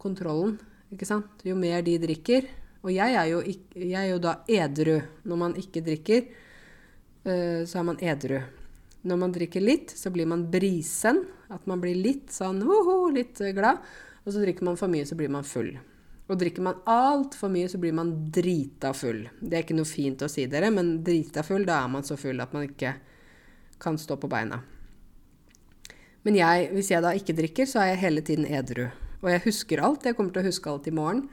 kontrollen. 0.00 0.56
Ikke 0.90 1.06
sant? 1.06 1.44
Jo 1.46 1.54
mer 1.58 1.84
de 1.86 1.94
drikker 2.02 2.48
Og 2.84 2.92
jeg 2.92 3.16
er 3.16 3.30
jo, 3.30 3.40
jeg 3.80 3.96
er 3.96 4.10
jo 4.10 4.20
da 4.20 4.36
edru. 4.50 4.98
Når 5.24 5.40
man 5.40 5.56
ikke 5.60 5.82
drikker, 5.84 6.26
uh, 7.24 7.64
så 7.64 7.80
er 7.80 7.88
man 7.88 8.00
edru. 8.04 8.42
Når 9.04 9.20
man 9.20 9.32
drikker 9.32 9.64
litt, 9.64 9.92
så 9.96 10.12
blir 10.12 10.28
man 10.28 10.46
brisen. 10.52 11.22
At 11.52 11.64
man 11.68 11.80
blir 11.80 11.96
litt 11.96 12.32
sånn 12.32 12.62
ho-ho, 12.64 13.08
litt 13.12 13.40
eh, 13.44 13.52
glad. 13.56 13.80
Og 14.24 14.32
så 14.32 14.40
drikker 14.40 14.64
man 14.64 14.78
for 14.80 14.92
mye, 14.92 15.04
så 15.08 15.16
blir 15.16 15.32
man 15.32 15.44
full. 15.44 15.74
Og 16.24 16.38
drikker 16.40 16.64
man 16.64 16.80
altfor 16.88 17.50
mye, 17.52 17.68
så 17.68 17.80
blir 17.80 17.92
man 17.96 18.14
drita 18.32 18.94
full. 18.96 19.26
Det 19.40 19.58
er 19.58 19.66
ikke 19.66 19.76
noe 19.76 19.88
fint 19.88 20.24
å 20.24 20.30
si 20.32 20.46
dere, 20.48 20.70
men 20.72 20.96
drita 21.04 21.44
full, 21.44 21.66
da 21.68 21.82
er 21.82 21.90
man 21.92 22.06
så 22.06 22.16
full 22.20 22.40
at 22.40 22.54
man 22.56 22.64
ikke 22.64 22.94
kan 23.80 24.00
stå 24.00 24.16
på 24.20 24.30
beina. 24.32 24.62
Men 26.24 26.38
jeg, 26.40 26.70
hvis 26.72 26.88
jeg 26.94 27.04
da 27.04 27.12
ikke 27.12 27.36
drikker, 27.36 27.68
så 27.68 27.82
er 27.82 27.92
jeg 27.92 28.04
hele 28.06 28.24
tiden 28.24 28.48
edru. 28.48 28.86
Og 29.20 29.28
jeg 29.28 29.44
husker 29.44 29.82
alt. 29.84 30.06
Jeg 30.08 30.16
kommer 30.16 30.32
til 30.32 30.40
å 30.40 30.48
huske 30.48 30.72
alt 30.72 30.88
i 30.88 30.94
morgen. 30.96 31.26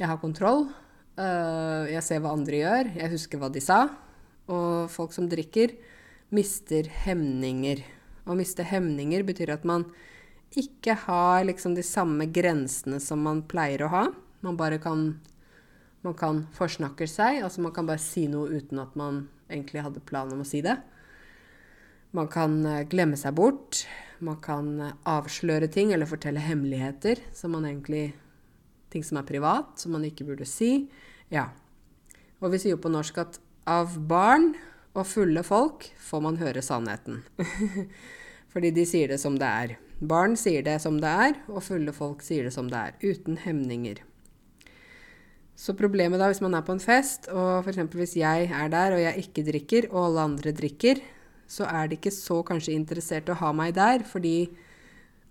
Jeg 0.00 0.10
har 0.10 0.18
kontroll. 0.22 0.66
Uh, 1.14 1.86
jeg 1.86 2.02
ser 2.02 2.22
hva 2.22 2.32
andre 2.34 2.62
gjør. 2.62 2.90
Jeg 2.98 3.12
husker 3.12 3.38
hva 3.38 3.50
de 3.54 3.62
sa. 3.62 3.84
Og 4.50 4.90
folk 4.92 5.14
som 5.14 5.28
drikker, 5.30 5.76
mister 6.34 6.88
hemninger. 7.04 7.84
Å 8.26 8.34
miste 8.36 8.66
hemninger 8.66 9.22
betyr 9.26 9.54
at 9.54 9.66
man 9.68 9.86
ikke 10.54 10.96
har 11.06 11.44
liksom 11.46 11.74
de 11.76 11.84
samme 11.86 12.26
grensene 12.30 13.00
som 13.02 13.22
man 13.26 13.44
pleier 13.50 13.86
å 13.86 13.92
ha. 13.92 14.04
Man 14.44 14.58
bare 14.60 14.80
kan 14.82 15.14
Man 16.04 16.12
kan 16.12 16.42
forsnakke 16.52 17.06
seg. 17.08 17.38
Altså 17.40 17.62
man 17.64 17.72
kan 17.72 17.86
bare 17.88 18.02
si 18.02 18.26
noe 18.28 18.50
uten 18.52 18.76
at 18.82 18.92
man 18.92 19.22
egentlig 19.48 19.80
hadde 19.80 20.02
plan 20.04 20.28
om 20.34 20.42
å 20.42 20.44
si 20.44 20.60
det. 20.60 20.74
Man 22.12 22.28
kan 22.28 22.58
eh, 22.68 22.82
glemme 22.84 23.16
seg 23.16 23.32
bort. 23.38 23.86
Man 24.20 24.36
kan 24.44 24.68
eh, 24.84 24.92
avsløre 25.08 25.70
ting 25.72 25.94
eller 25.94 26.10
fortelle 26.10 26.44
hemmeligheter 26.44 27.24
som 27.32 27.56
man 27.56 27.64
egentlig 27.64 28.12
Ting 28.94 29.02
som 29.02 29.18
er 29.18 29.26
privat, 29.26 29.74
som 29.82 29.96
man 29.96 30.06
ikke 30.06 30.26
burde 30.28 30.46
si. 30.46 30.86
Ja. 31.34 31.48
Og 32.38 32.52
vi 32.54 32.62
sier 32.62 32.76
jo 32.76 32.82
på 32.84 32.92
norsk 32.92 33.18
at 33.24 33.40
av 33.66 33.96
barn 34.06 34.52
og 34.94 35.08
fulle 35.10 35.42
folk 35.42 35.88
får 35.98 36.22
man 36.22 36.38
høre 36.38 36.62
sannheten. 36.62 37.24
Fordi 38.54 38.70
de 38.70 38.84
sier 38.86 39.10
det 39.10 39.18
som 39.18 39.34
det 39.40 39.50
er. 39.50 39.76
Barn 39.98 40.36
sier 40.38 40.62
det 40.62 40.76
som 40.84 41.00
det 41.02 41.10
er, 41.10 41.38
og 41.50 41.64
fulle 41.66 41.94
folk 41.96 42.22
sier 42.22 42.46
det 42.46 42.54
som 42.54 42.68
det 42.70 42.78
er. 42.78 42.98
Uten 43.02 43.40
hemninger. 43.42 44.04
Så 45.58 45.74
problemet 45.78 46.18
da, 46.18 46.28
hvis 46.30 46.42
man 46.42 46.54
er 46.54 46.64
på 46.66 46.74
en 46.74 46.82
fest, 46.82 47.28
og 47.30 47.66
f.eks. 47.66 47.82
hvis 47.94 48.16
jeg 48.18 48.48
er 48.50 48.70
der 48.70 48.94
og 48.94 49.02
jeg 49.02 49.26
ikke 49.26 49.46
drikker, 49.46 49.88
og 49.92 50.08
alle 50.08 50.28
andre 50.30 50.54
drikker, 50.54 51.02
så 51.50 51.66
er 51.66 51.90
de 51.90 51.98
ikke 51.98 52.14
så 52.14 52.40
kanskje 52.46 52.74
interessert 52.74 53.28
i 53.28 53.34
å 53.34 53.40
ha 53.42 53.52
meg 53.54 53.74
der, 53.76 54.06
fordi 54.06 54.50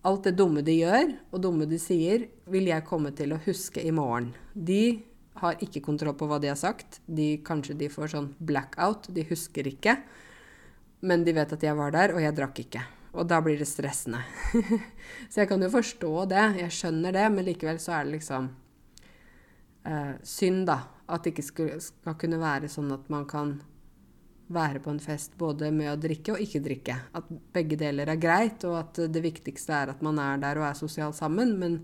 alt 0.04 0.28
det 0.28 0.36
dumme 0.36 0.64
de 0.66 0.76
gjør, 0.82 1.14
og 1.32 1.44
dumme 1.44 1.68
de 1.70 1.80
sier, 1.80 2.28
vil 2.52 2.68
jeg 2.68 2.86
komme 2.88 3.14
til 3.16 3.36
å 3.36 3.42
huske 3.46 3.84
i 3.84 3.92
morgen. 3.96 4.34
De 4.54 5.00
har 5.40 5.62
ikke 5.64 5.84
kontroll 5.84 6.16
på 6.20 6.28
hva 6.30 6.40
de 6.44 6.52
har 6.52 6.60
sagt. 6.60 7.00
De, 7.06 7.38
kanskje 7.46 7.78
de 7.80 7.90
får 7.92 8.14
sånn 8.14 8.34
blackout, 8.44 9.08
de 9.16 9.26
husker 9.30 9.68
ikke. 9.72 9.98
Men 11.04 11.24
de 11.28 11.36
vet 11.36 11.56
at 11.56 11.64
jeg 11.64 11.78
var 11.80 11.96
der, 11.96 12.16
og 12.16 12.24
jeg 12.24 12.36
drakk 12.36 12.62
ikke. 12.66 12.84
Og 13.14 13.28
da 13.30 13.40
blir 13.46 13.60
det 13.60 13.70
stressende. 13.70 14.24
så 15.32 15.44
jeg 15.44 15.50
kan 15.52 15.64
jo 15.64 15.72
forstå 15.72 16.14
det, 16.32 16.46
jeg 16.64 16.78
skjønner 16.80 17.16
det, 17.16 17.26
men 17.34 17.48
likevel 17.48 17.80
så 17.82 17.98
er 17.98 18.08
det 18.08 18.18
liksom 18.18 18.50
eh, 19.88 20.16
synd, 20.26 20.66
da. 20.70 20.80
At 21.14 21.24
det 21.24 21.34
ikke 21.34 21.46
skal, 21.46 21.72
skal 21.84 22.18
kunne 22.20 22.40
være 22.42 22.72
sånn 22.72 22.92
at 22.96 23.10
man 23.12 23.28
kan 23.30 23.58
være 24.54 24.82
på 24.84 24.92
en 24.94 25.02
fest 25.02 25.36
både 25.40 25.72
med 25.74 25.92
å 25.92 25.98
drikke 26.00 26.36
og 26.36 26.44
ikke 26.44 26.62
drikke. 26.64 26.96
At 27.18 27.28
begge 27.56 27.78
deler 27.80 28.12
er 28.14 28.22
greit, 28.22 28.64
og 28.70 28.78
at 28.80 29.02
det 29.14 29.24
viktigste 29.24 29.76
er 29.76 29.94
at 29.94 30.04
man 30.06 30.22
er 30.22 30.40
der 30.42 30.62
og 30.62 30.68
er 30.70 30.78
sosial 30.80 31.16
sammen. 31.18 31.56
Men 31.60 31.82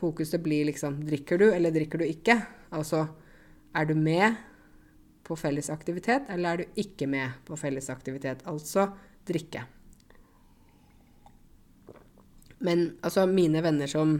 fokuset 0.00 0.42
blir 0.44 0.68
liksom 0.68 1.00
drikker 1.08 1.40
du, 1.40 1.48
eller 1.50 1.74
drikker 1.74 2.02
du 2.02 2.06
ikke? 2.06 2.38
Altså, 2.76 3.06
er 3.76 3.90
du 3.90 3.94
med 3.98 4.38
på 5.26 5.36
felles 5.38 5.70
aktivitet, 5.70 6.26
eller 6.28 6.50
er 6.50 6.62
du 6.62 6.82
ikke 6.82 7.06
med 7.10 7.38
på 7.46 7.58
felles 7.60 7.90
aktivitet? 7.92 8.42
Altså 8.50 8.88
drikke. 9.28 9.64
Men 12.60 12.90
altså, 13.00 13.24
mine 13.26 13.62
venner 13.64 13.88
som 13.88 14.18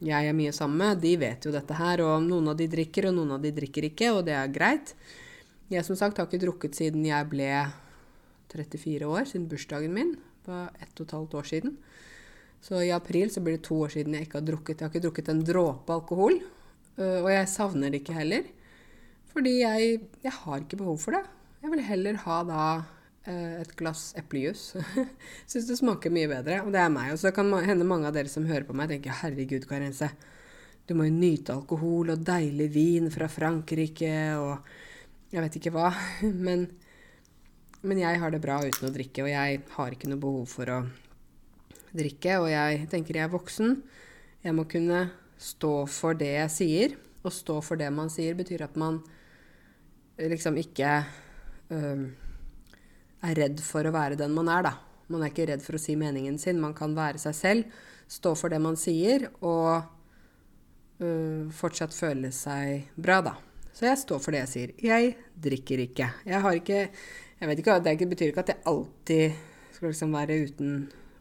jeg 0.00 0.28
er 0.28 0.36
mye 0.36 0.52
sammen 0.56 0.80
med, 0.80 1.00
de 1.02 1.14
vet 1.20 1.44
jo 1.44 1.52
dette 1.52 1.76
her. 1.76 2.02
Og 2.04 2.24
noen 2.24 2.52
av 2.52 2.58
de 2.58 2.68
drikker, 2.72 3.08
og 3.08 3.16
noen 3.16 3.36
av 3.36 3.44
de 3.44 3.52
drikker 3.56 3.90
ikke, 3.90 4.12
og 4.16 4.24
det 4.28 4.36
er 4.36 4.52
greit. 4.52 4.94
Jeg 5.70 5.86
som 5.86 5.94
sagt 5.94 6.18
har 6.18 6.26
ikke 6.26 6.42
drukket 6.42 6.74
siden 6.74 7.04
jeg 7.06 7.28
ble 7.30 7.46
34 8.50 9.06
år, 9.06 9.26
siden 9.30 9.46
bursdagen 9.50 9.92
min. 9.94 10.16
På 10.42 10.64
ett 10.82 10.98
og 10.98 11.04
et 11.04 11.14
halvt 11.14 11.36
år 11.38 11.46
siden. 11.46 11.76
Så 12.60 12.80
i 12.82 12.90
april 12.92 13.30
så 13.30 13.42
blir 13.44 13.56
det 13.56 13.66
to 13.68 13.78
år 13.84 13.92
siden 13.94 14.16
jeg 14.16 14.26
ikke 14.26 14.40
har 14.40 14.48
drukket. 14.48 14.80
Jeg 14.80 14.88
har 14.88 14.90
ikke 14.90 15.04
drukket 15.04 15.30
en 15.30 15.44
dråpe 15.46 15.94
alkohol. 15.94 16.40
Øh, 16.98 17.20
og 17.22 17.30
jeg 17.30 17.52
savner 17.52 17.92
det 17.92 18.02
ikke 18.02 18.18
heller. 18.18 18.50
Fordi 19.30 19.54
jeg, 19.60 20.00
jeg 20.24 20.34
har 20.40 20.64
ikke 20.64 20.80
behov 20.82 20.98
for 20.98 21.14
det. 21.14 21.22
Jeg 21.62 21.70
vil 21.70 21.86
heller 21.86 22.20
ha 22.24 22.40
da 22.50 22.66
øh, 23.30 23.54
et 23.60 23.72
glass 23.78 24.10
eplejus. 24.18 24.74
Syns 25.50 25.70
det 25.70 25.78
smaker 25.78 26.10
mye 26.10 26.34
bedre. 26.34 26.60
Og 26.64 26.74
det 26.74 26.82
er 26.82 26.90
meg. 26.90 27.14
Og 27.14 27.22
så 27.22 27.30
kan 27.36 27.54
hende 27.62 27.86
mange 27.86 28.10
av 28.10 28.18
dere 28.18 28.32
som 28.32 28.48
hører 28.50 28.66
på 28.66 28.74
meg, 28.74 28.90
tenker 28.90 29.22
herregud, 29.22 29.70
Karense. 29.70 30.10
Du 30.88 30.96
må 30.98 31.06
jo 31.06 31.14
nyte 31.14 31.54
alkohol 31.54 32.10
og 32.10 32.26
deilig 32.26 32.72
vin 32.74 33.12
fra 33.14 33.30
Frankrike 33.30 34.16
og 34.34 34.72
jeg 35.30 35.44
vet 35.44 35.58
ikke 35.60 35.72
hva. 35.74 35.90
Men, 36.46 36.66
men 37.80 37.96
jeg 38.02 38.18
har 38.20 38.32
det 38.32 38.42
bra 38.44 38.58
uten 38.60 38.90
å 38.90 38.92
drikke, 38.92 39.22
og 39.24 39.30
jeg 39.30 39.60
har 39.72 39.94
ikke 39.94 40.10
noe 40.10 40.20
behov 40.20 40.50
for 40.52 40.68
å 40.68 40.80
drikke. 41.96 42.34
Og 42.42 42.50
jeg 42.52 42.82
tenker 42.92 43.16
jeg 43.16 43.24
er 43.24 43.32
voksen. 43.32 43.78
Jeg 44.44 44.56
må 44.56 44.66
kunne 44.68 45.06
stå 45.40 45.86
for 45.88 46.18
det 46.18 46.34
jeg 46.34 46.52
sier. 46.52 46.98
Å 47.24 47.32
stå 47.32 47.56
for 47.64 47.80
det 47.80 47.88
man 47.92 48.12
sier, 48.12 48.36
betyr 48.36 48.66
at 48.66 48.76
man 48.80 49.00
liksom 50.20 50.58
ikke 50.60 50.92
øh, 51.72 52.04
er 53.24 53.40
redd 53.40 53.64
for 53.64 53.88
å 53.88 53.94
være 53.96 54.18
den 54.20 54.36
man 54.36 54.52
er, 54.52 54.68
da. 54.68 54.74
Man 55.10 55.24
er 55.24 55.32
ikke 55.32 55.48
redd 55.50 55.64
for 55.64 55.76
å 55.76 55.82
si 55.82 55.96
meningen 55.98 56.36
sin. 56.40 56.60
Man 56.60 56.76
kan 56.76 56.92
være 56.96 57.20
seg 57.22 57.36
selv, 57.36 57.78
stå 58.12 58.36
for 58.36 58.52
det 58.52 58.60
man 58.62 58.76
sier, 58.80 59.30
og 59.40 59.80
øh, 61.00 61.48
fortsatt 61.56 61.96
føle 61.96 62.32
seg 62.36 62.92
bra, 63.00 63.22
da. 63.24 63.38
Så 63.76 63.86
jeg 63.86 64.00
står 64.00 64.22
for 64.22 64.34
det 64.34 64.44
jeg 64.44 64.52
sier. 64.52 64.72
Jeg 64.82 65.14
drikker 65.40 65.84
ikke. 65.86 66.10
Jeg 66.26 66.42
har 66.44 66.56
ikke 66.58 66.80
jeg 67.40 67.48
vet 67.48 67.62
ikke, 67.62 67.78
Det 67.80 68.08
betyr 68.08 68.30
ikke 68.30 68.42
at 68.44 68.50
jeg 68.52 68.62
alltid 68.68 69.32
skal 69.72 69.88
liksom 69.88 70.12
være 70.12 70.34
uten 70.44 70.72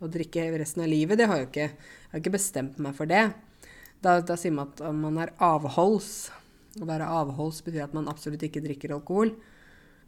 å 0.03 0.07
drikke 0.11 0.49
resten 0.59 0.83
av 0.83 0.89
livet. 0.91 1.17
Det 1.17 1.27
har 1.27 1.37
jeg 1.39 1.47
ikke. 1.47 1.69
Jeg 1.69 2.11
har 2.11 2.19
ikke 2.19 2.35
bestemt 2.35 2.79
meg 2.79 2.95
for 2.97 3.07
det. 3.07 3.29
Da, 4.03 4.19
da 4.19 4.35
sier 4.35 4.51
man 4.51 4.67
at 4.67 4.83
man 4.95 5.17
er 5.23 5.31
avholds. 5.39 6.29
Å 6.79 6.87
være 6.87 7.07
avholds 7.07 7.61
betyr 7.63 7.85
at 7.87 7.95
man 7.95 8.11
absolutt 8.11 8.43
ikke 8.43 8.63
drikker 8.63 8.91
alkohol. 8.97 9.31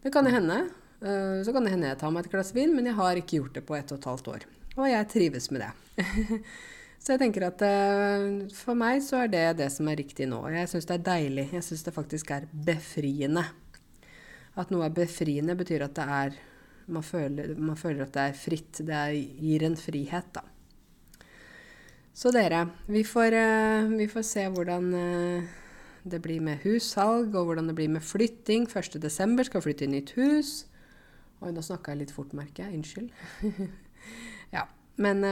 Det 0.04 0.12
kan 0.12 0.28
hende. 0.28 0.66
Eh, 1.00 1.40
så 1.48 1.56
kan 1.56 1.64
det 1.64 1.74
hende 1.78 1.88
jeg 1.88 2.02
tar 2.04 2.12
meg 2.12 2.28
et 2.28 2.36
glass 2.36 2.52
vin, 2.56 2.76
men 2.76 2.92
jeg 2.92 3.00
har 3.00 3.16
ikke 3.16 3.40
gjort 3.40 3.56
det 3.56 3.66
på 3.68 3.80
ett 3.80 3.96
og 3.96 4.02
et 4.02 4.10
halvt 4.12 4.30
år. 4.36 4.46
Og 4.76 4.86
jeg 4.92 5.10
trives 5.16 5.48
med 5.52 5.64
det. 5.64 5.72
så 7.02 7.16
jeg 7.16 7.22
tenker 7.24 7.48
at 7.48 7.64
eh, 7.66 8.26
for 8.54 8.78
meg 8.78 9.00
så 9.02 9.24
er 9.24 9.32
det 9.34 9.46
det 9.64 9.72
som 9.74 9.88
er 9.90 9.98
riktig 9.98 10.28
nå. 10.30 10.44
Jeg 10.54 10.70
syns 10.70 10.86
det 10.86 11.00
er 11.00 11.08
deilig. 11.08 11.48
Jeg 11.56 11.66
syns 11.66 11.82
det 11.88 11.96
faktisk 11.96 12.30
er 12.36 12.46
befriende. 12.54 13.42
At 14.62 14.70
noe 14.70 14.86
er 14.86 14.94
befriende, 14.94 15.58
betyr 15.58 15.88
at 15.88 15.98
det 15.98 16.06
er 16.06 16.38
man 16.92 17.06
føler, 17.06 17.56
man 17.58 17.80
føler 17.80 18.06
at 18.06 18.14
det 18.14 18.28
er 18.28 18.38
fritt. 18.38 18.84
Det 18.86 18.94
er, 19.00 19.16
gir 19.18 19.66
en 19.66 19.80
frihet, 19.82 20.30
da. 20.38 20.46
Så 22.14 22.30
dere, 22.36 22.68
vi 22.92 23.02
får, 23.08 23.34
eh, 23.40 23.92
vi 23.98 24.10
får 24.12 24.28
se 24.28 24.46
hvordan 24.54 24.94
det 26.06 26.22
blir 26.22 26.42
med 26.44 26.62
hussalg, 26.68 27.34
og 27.34 27.50
hvordan 27.50 27.72
det 27.72 27.80
blir 27.82 27.90
med 27.90 28.06
flytting. 28.06 28.70
1.12. 28.70 29.48
skal 29.50 29.66
flytte 29.66 29.90
i 29.90 29.94
nytt 29.96 30.14
hus. 30.20 30.68
Oi, 31.42 31.50
nå 31.50 31.66
snakka 31.66 31.96
jeg 31.96 32.06
litt 32.06 32.14
fort, 32.14 32.38
merker 32.38 32.68
jeg. 32.68 32.78
Unnskyld. 32.78 33.72
ja. 34.58 34.70
Men 35.02 35.26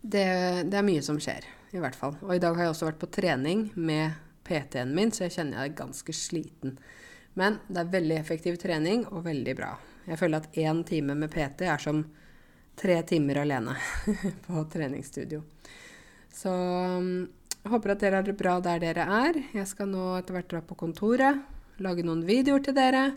det, 0.00 0.26
det, 0.70 0.76
er 0.78 0.86
mye 0.86 1.02
som 1.04 1.18
skjer, 1.22 1.46
i 1.74 1.82
hvert 1.82 1.96
fall. 1.98 2.16
Og 2.22 2.36
i 2.36 2.42
dag 2.42 2.56
har 2.56 2.68
jeg 2.68 2.74
også 2.74 2.88
vært 2.90 3.02
på 3.02 3.10
trening 3.18 3.68
med 3.74 4.16
PT-en 4.48 4.94
min, 4.94 5.12
så 5.12 5.26
jeg 5.26 5.36
kjenner 5.36 5.60
jeg 5.60 5.72
er 5.72 5.80
ganske 5.82 6.14
sliten. 6.14 6.78
Men 7.38 7.60
det 7.68 7.82
er 7.82 7.92
veldig 7.92 8.16
effektiv 8.18 8.58
trening 8.60 9.04
og 9.10 9.26
veldig 9.26 9.54
bra. 9.58 9.72
Jeg 10.08 10.18
føler 10.20 10.40
at 10.40 10.56
én 10.56 10.84
time 10.88 11.14
med 11.18 11.30
PT 11.32 11.66
er 11.68 11.82
som 11.82 12.02
tre 12.78 13.00
timer 13.02 13.42
alene 13.42 13.74
på 14.46 14.62
treningsstudio. 14.72 15.42
Så 16.34 16.52
um, 16.52 17.26
jeg 17.58 17.72
håper 17.74 17.92
at 17.92 18.02
dere 18.02 18.20
har 18.20 18.26
det 18.26 18.36
bra 18.38 18.56
der 18.64 18.80
dere 18.82 19.04
er. 19.18 19.40
Jeg 19.54 19.68
skal 19.68 19.90
nå 19.90 20.12
etter 20.16 20.36
hvert 20.36 20.50
dra 20.52 20.62
på 20.64 20.78
kontoret, 20.78 21.42
lage 21.82 22.06
noen 22.06 22.22
videoer 22.26 22.62
til 22.64 22.76
dere. 22.78 23.10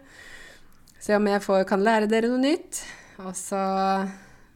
Se 1.01 1.15
om 1.17 1.29
jeg 1.29 1.41
får, 1.45 1.63
kan 1.69 1.81
lære 1.85 2.09
dere 2.09 2.29
noe 2.29 2.41
nytt. 2.41 2.81
Og 3.21 3.33
så 3.37 3.61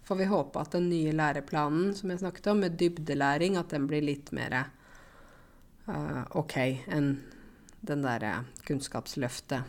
får 0.05 0.15
vi 0.15 0.25
håpe 0.29 0.61
at 0.61 0.75
den 0.75 0.89
nye 0.89 1.13
læreplanen 1.15 1.93
som 1.97 2.11
jeg 2.11 2.21
snakket 2.21 2.51
om, 2.51 2.61
med 2.63 2.77
dybdelæring, 2.79 3.57
at 3.57 3.73
den 3.73 3.87
blir 3.89 4.05
litt 4.05 4.31
mer 4.35 4.57
uh, 5.89 6.23
OK 6.37 6.57
enn 6.61 7.15
den 7.85 8.05
derre 8.05 8.45
Kunnskapsløftet 8.65 9.63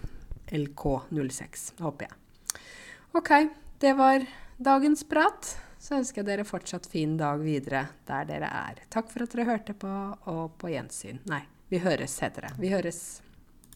LK06, 0.56 1.68
håper 1.82 2.08
jeg. 2.08 2.60
OK, 3.16 3.32
det 3.82 3.92
var 3.98 4.24
dagens 4.56 5.04
prat. 5.08 5.56
Så 5.78 5.98
ønsker 5.98 6.22
jeg 6.22 6.28
dere 6.30 6.46
fortsatt 6.48 6.88
fin 6.88 7.16
dag 7.20 7.40
videre 7.42 7.84
der 8.08 8.28
dere 8.28 8.48
er. 8.48 8.80
Takk 8.92 9.12
for 9.12 9.26
at 9.26 9.36
dere 9.36 9.50
hørte 9.50 9.76
på, 9.76 9.92
og 10.32 10.56
på 10.60 10.72
gjensyn. 10.72 11.20
Nei, 11.30 11.42
vi 11.72 11.82
høres, 11.84 12.16
heter 12.24 12.48
det. 12.48 12.56
Vi 12.62 12.72
høres. 12.72 13.25